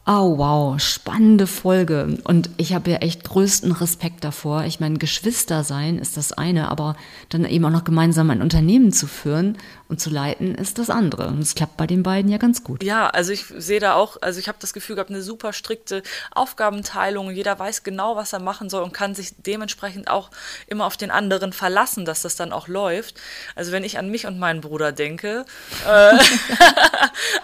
Oh 0.07 0.37
wow, 0.37 0.79
spannende 0.79 1.47
Folge. 1.47 2.19
Und 2.25 2.51
ich 2.59 2.75
habe 2.75 2.91
ja 2.91 2.99
echt 2.99 3.25
größten 3.25 3.73
Respekt 3.73 4.23
davor. 4.23 4.65
Ich 4.65 4.79
meine, 4.79 4.99
Geschwister 4.99 5.65
sein 5.65 5.99
ist 5.99 6.19
das 6.19 6.33
eine, 6.33 6.71
aber 6.71 6.95
dann 7.31 7.47
eben 7.47 7.65
auch 7.65 7.71
noch 7.71 7.85
gemeinsam 7.85 8.29
ein 8.29 8.43
Unternehmen 8.43 8.93
zu 8.93 9.07
führen 9.07 9.57
und 9.89 10.01
zu 10.01 10.11
leiten 10.11 10.55
ist 10.57 10.79
das 10.79 10.91
andere. 10.91 11.29
Und 11.29 11.39
es 11.39 11.55
klappt 11.55 11.79
bei 11.79 11.87
den 11.87 12.03
beiden 12.03 12.31
ja 12.31 12.37
ganz 12.37 12.63
gut. 12.63 12.83
Ja, 12.83 13.09
also 13.09 13.33
ich 13.33 13.47
sehe 13.57 13.81
da 13.81 13.95
auch, 13.95 14.19
also 14.21 14.39
ich 14.39 14.49
habe 14.49 14.59
das 14.61 14.75
Gefühl 14.75 14.97
gehabt, 14.97 15.09
eine 15.09 15.23
super 15.23 15.55
strikte 15.55 16.03
Aufgabenteilung. 16.33 17.31
Jeder 17.31 17.59
weiß 17.59 17.83
genau, 17.83 18.15
was 18.15 18.35
er 18.35 18.41
machen 18.41 18.69
soll 18.69 18.83
und 18.83 18.93
kann 18.93 19.15
sich 19.15 19.33
dementsprechend 19.39 20.09
auch 20.09 20.29
immer 20.67 20.85
auf 20.85 20.99
den 20.99 21.11
anderen 21.11 21.55
verlassen, 21.55 22.05
dass 22.05 22.21
das 22.21 22.37
dann 22.37 22.53
auch 22.53 22.69
läuft. 22.69 23.19
Also 23.55 23.73
wenn 23.73 23.85
ich 23.85 23.99
an 23.99 24.11
mich 24.11 24.27
und 24.27 24.39
meinen 24.39 24.61
Bruder 24.61 24.93
denke, 24.93 25.47
äh, 25.87 25.89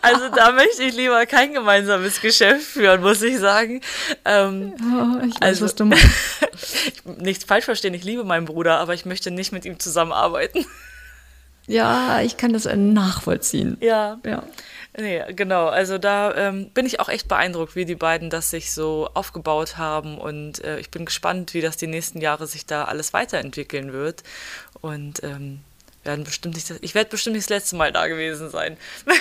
also 0.03 0.29
da 0.35 0.53
möchte 0.53 0.83
ich 0.83 0.95
lieber 0.95 1.25
kein 1.25 1.55
gemeinsames 1.55 2.21
Geschäft 2.21 2.50
führen, 2.59 3.03
muss 3.03 3.23
ich 3.23 3.39
sagen. 3.39 3.81
Ähm, 4.25 4.73
oh, 4.81 5.25
ich 5.27 5.35
weiß, 5.35 5.43
also, 5.43 5.65
was 5.65 5.75
du 5.75 5.85
meinst. 5.85 6.07
nichts 7.19 7.45
falsch 7.45 7.65
verstehen, 7.65 7.95
ich 7.95 8.05
liebe 8.05 8.25
meinen 8.25 8.47
Bruder, 8.47 8.79
aber 8.79 8.95
ich 8.95 9.05
möchte 9.05 9.31
nicht 9.31 9.53
mit 9.53 9.65
ihm 9.65 9.79
zusammenarbeiten. 9.79 10.67
Ja, 11.67 12.21
ich 12.23 12.37
kann 12.37 12.53
das 12.53 12.65
nachvollziehen. 12.65 13.77
Ja. 13.81 14.19
Ja. 14.25 14.43
Nee, 14.99 15.23
genau. 15.35 15.69
Also 15.69 15.99
da 15.99 16.35
ähm, 16.35 16.71
bin 16.71 16.85
ich 16.85 16.99
auch 16.99 17.09
echt 17.09 17.29
beeindruckt, 17.29 17.77
wie 17.77 17.85
die 17.85 17.95
beiden 17.95 18.29
das 18.29 18.51
sich 18.51 18.73
so 18.73 19.09
aufgebaut 19.15 19.79
haben. 19.79 20.19
Und 20.19 20.65
äh, 20.65 20.81
ich 20.81 20.91
bin 20.91 21.05
gespannt, 21.05 21.55
wie 21.55 21.61
das 21.61 21.77
die 21.77 21.87
nächsten 21.87 22.21
Jahre 22.21 22.49
sich 22.49 22.67
da 22.67 22.85
alles 22.85 23.13
weiterentwickeln 23.13 23.93
wird. 23.93 24.25
Und 24.81 25.23
ähm, 25.23 25.61
werden 26.03 26.25
bestimmt 26.25 26.57
nicht, 26.57 26.73
ich 26.81 26.95
werde 26.95 27.11
bestimmt 27.11 27.37
nicht 27.37 27.49
das 27.49 27.57
letzte 27.57 27.77
Mal 27.77 27.93
da 27.93 28.09
gewesen 28.09 28.51
sein. 28.51 28.77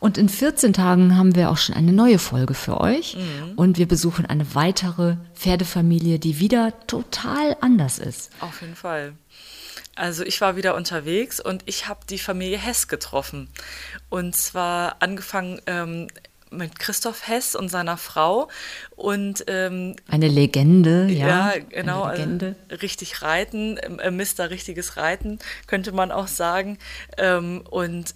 Und 0.00 0.16
in 0.16 0.28
14 0.28 0.72
Tagen 0.72 1.16
haben 1.16 1.34
wir 1.36 1.50
auch 1.50 1.58
schon 1.58 1.74
eine 1.74 1.92
neue 1.92 2.18
Folge 2.18 2.54
für 2.54 2.80
euch. 2.80 3.16
Mhm. 3.16 3.52
Und 3.56 3.78
wir 3.78 3.86
besuchen 3.86 4.26
eine 4.26 4.54
weitere 4.54 5.16
Pferdefamilie, 5.34 6.18
die 6.18 6.40
wieder 6.40 6.72
total 6.86 7.56
anders 7.60 7.98
ist. 7.98 8.30
Auf 8.40 8.62
jeden 8.62 8.74
Fall. 8.74 9.12
Also 9.94 10.24
ich 10.24 10.40
war 10.40 10.56
wieder 10.56 10.74
unterwegs 10.74 11.40
und 11.40 11.62
ich 11.66 11.86
habe 11.86 12.00
die 12.08 12.18
Familie 12.18 12.56
Hess 12.56 12.88
getroffen. 12.88 13.48
Und 14.08 14.34
zwar 14.34 15.02
angefangen 15.02 15.60
ähm, 15.66 16.08
mit 16.50 16.78
Christoph 16.78 17.28
Hess 17.28 17.54
und 17.54 17.68
seiner 17.68 17.98
Frau. 17.98 18.48
Und, 18.96 19.44
ähm, 19.48 19.96
eine 20.08 20.28
Legende, 20.28 21.06
ja. 21.06 21.52
Ja, 21.52 21.54
genau. 21.68 22.04
Eine 22.04 22.16
Legende. 22.16 22.56
Also 22.70 22.80
richtig 22.80 23.20
reiten, 23.20 23.76
äh, 23.76 24.10
Mister 24.10 24.48
richtiges 24.48 24.96
Reiten, 24.96 25.38
könnte 25.66 25.92
man 25.92 26.10
auch 26.10 26.28
sagen. 26.28 26.78
Ähm, 27.18 27.62
und 27.68 28.14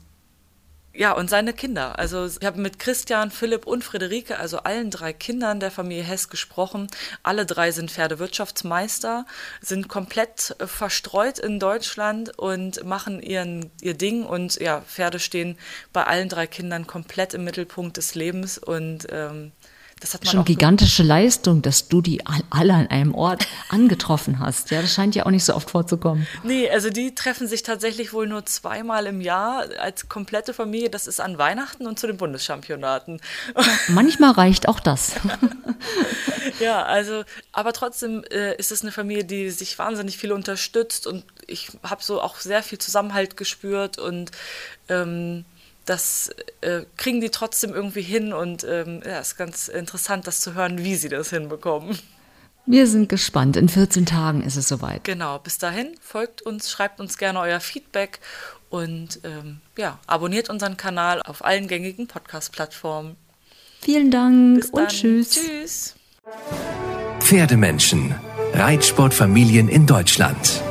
ja, 0.95 1.13
und 1.13 1.29
seine 1.29 1.53
Kinder. 1.53 1.99
Also 1.99 2.27
ich 2.27 2.47
habe 2.47 2.61
mit 2.61 2.79
Christian, 2.79 3.31
Philipp 3.33 3.67
und 3.67 3.83
Friederike, 3.83 4.39
also 4.39 4.59
allen 4.59 4.91
drei 4.91 5.13
Kindern 5.13 5.59
der 5.59 5.73
Familie 5.73 6.05
Hess 6.05 6.29
gesprochen. 6.29 6.89
Alle 7.25 7.47
drei 7.47 7.73
sind 7.73 7.91
Pferdewirtschaftsmeister, 7.91 9.27
sind 9.61 9.89
komplett 9.89 10.55
äh, 10.61 10.67
verstreut 10.67 11.41
in 11.41 11.59
Deutschland 11.59 12.39
und 12.39 12.85
machen 12.85 13.21
ihren, 13.21 13.73
ihr 13.81 13.95
Ding. 13.95 14.25
Und 14.25 14.61
ja, 14.61 14.83
Pferde 14.83 15.19
stehen 15.19 15.59
bei 15.93 16.05
allen 16.05 16.29
drei 16.29 16.47
Kindern 16.47 16.87
komplett 16.87 17.35
im 17.35 17.43
Mittelpunkt 17.43 17.97
des 17.97 18.15
Lebens. 18.15 18.59
Und 18.59 19.09
ähm, 19.11 19.51
das 20.05 20.13
hat 20.13 20.23
man 20.23 20.33
Schon 20.33 20.45
gigantische 20.45 21.03
Leistung, 21.03 21.63
dass 21.63 21.89
du 21.89 22.03
die 22.03 22.23
alle 22.51 22.75
an 22.75 22.89
einem 22.89 23.15
Ort 23.15 23.47
angetroffen 23.71 24.39
hast. 24.39 24.71
Ja, 24.71 24.83
das 24.83 24.93
scheint 24.93 25.15
ja 25.15 25.25
auch 25.25 25.31
nicht 25.31 25.47
so 25.47 25.55
oft 25.55 25.71
vorzukommen. 25.71 26.27
Nee, 26.43 26.69
also 26.69 26.91
die 26.91 27.15
treffen 27.15 27.49
sich 27.49 27.63
tatsächlich 27.63 28.13
wohl 28.13 28.27
nur 28.27 28.45
zweimal 28.45 29.07
im 29.07 29.23
Jahr 29.23 29.65
als 29.79 30.11
komplette 30.11 30.53
Familie. 30.53 30.91
Das 30.91 31.07
ist 31.07 31.23
an 31.23 31.39
Weihnachten 31.39 31.87
und 31.87 31.99
zu 31.99 32.07
den 32.07 32.19
Bundeschampionaten. 32.19 33.19
Manchmal 33.89 34.33
reicht 34.33 34.69
auch 34.69 34.79
das. 34.79 35.13
ja, 36.61 36.83
also, 36.83 37.25
aber 37.53 37.73
trotzdem 37.73 38.25
äh, 38.25 38.57
ist 38.57 38.73
es 38.73 38.83
eine 38.83 38.93
Familie, 38.93 39.25
die 39.25 39.49
sich 39.49 39.79
wahnsinnig 39.79 40.19
viel 40.19 40.33
unterstützt 40.33 41.07
und 41.07 41.25
ich 41.47 41.71
habe 41.83 42.03
so 42.03 42.21
auch 42.21 42.41
sehr 42.41 42.63
viel 42.63 42.77
Zusammenhalt 42.77 43.39
gespürt 43.39 43.97
und 43.97 44.33
ähm, 44.91 45.47
das 45.85 46.31
äh, 46.61 46.83
kriegen 46.97 47.21
die 47.21 47.31
trotzdem 47.31 47.75
irgendwie 47.75 48.03
hin 48.03 48.33
und 48.33 48.65
ähm, 48.65 49.03
ja, 49.05 49.19
ist 49.19 49.37
ganz 49.37 49.69
interessant, 49.69 50.27
das 50.27 50.41
zu 50.41 50.55
hören, 50.55 50.83
wie 50.85 50.97
sie 50.97 51.09
das 51.09 51.31
hinbekommen. 51.31 51.99
Wir 52.67 52.87
sind 52.87 53.09
gespannt. 53.09 53.57
In 53.57 53.69
14 53.69 54.07
Tagen 54.07 54.43
ist 54.43 54.57
es 54.57 54.69
soweit. 54.69 55.05
Genau, 55.05 55.39
bis 55.39 55.59
dahin 55.59 55.95
folgt 56.01 56.43
uns, 56.43 56.71
schreibt 56.71 56.99
uns 56.99 57.19
gerne 57.19 57.41
euer 57.41 57.61
Feedback 57.61 58.21
und 58.71 59.21
ähm, 59.25 59.61
ja, 59.77 59.99
abonniert 60.07 60.49
unseren 60.49 60.77
Kanal 60.77 61.21
auf 61.23 61.45
allen 61.45 61.69
gängigen 61.69 62.07
Podcast-Plattformen. 62.07 63.17
Vielen 63.83 64.11
Dank 64.11 64.65
und 64.73 64.89
tschüss. 64.89 65.31
Tschüss. 65.31 65.95
Pferdemenschen. 67.21 68.15
Reitsportfamilien 68.55 69.69
in 69.69 69.87
Deutschland. 69.87 70.63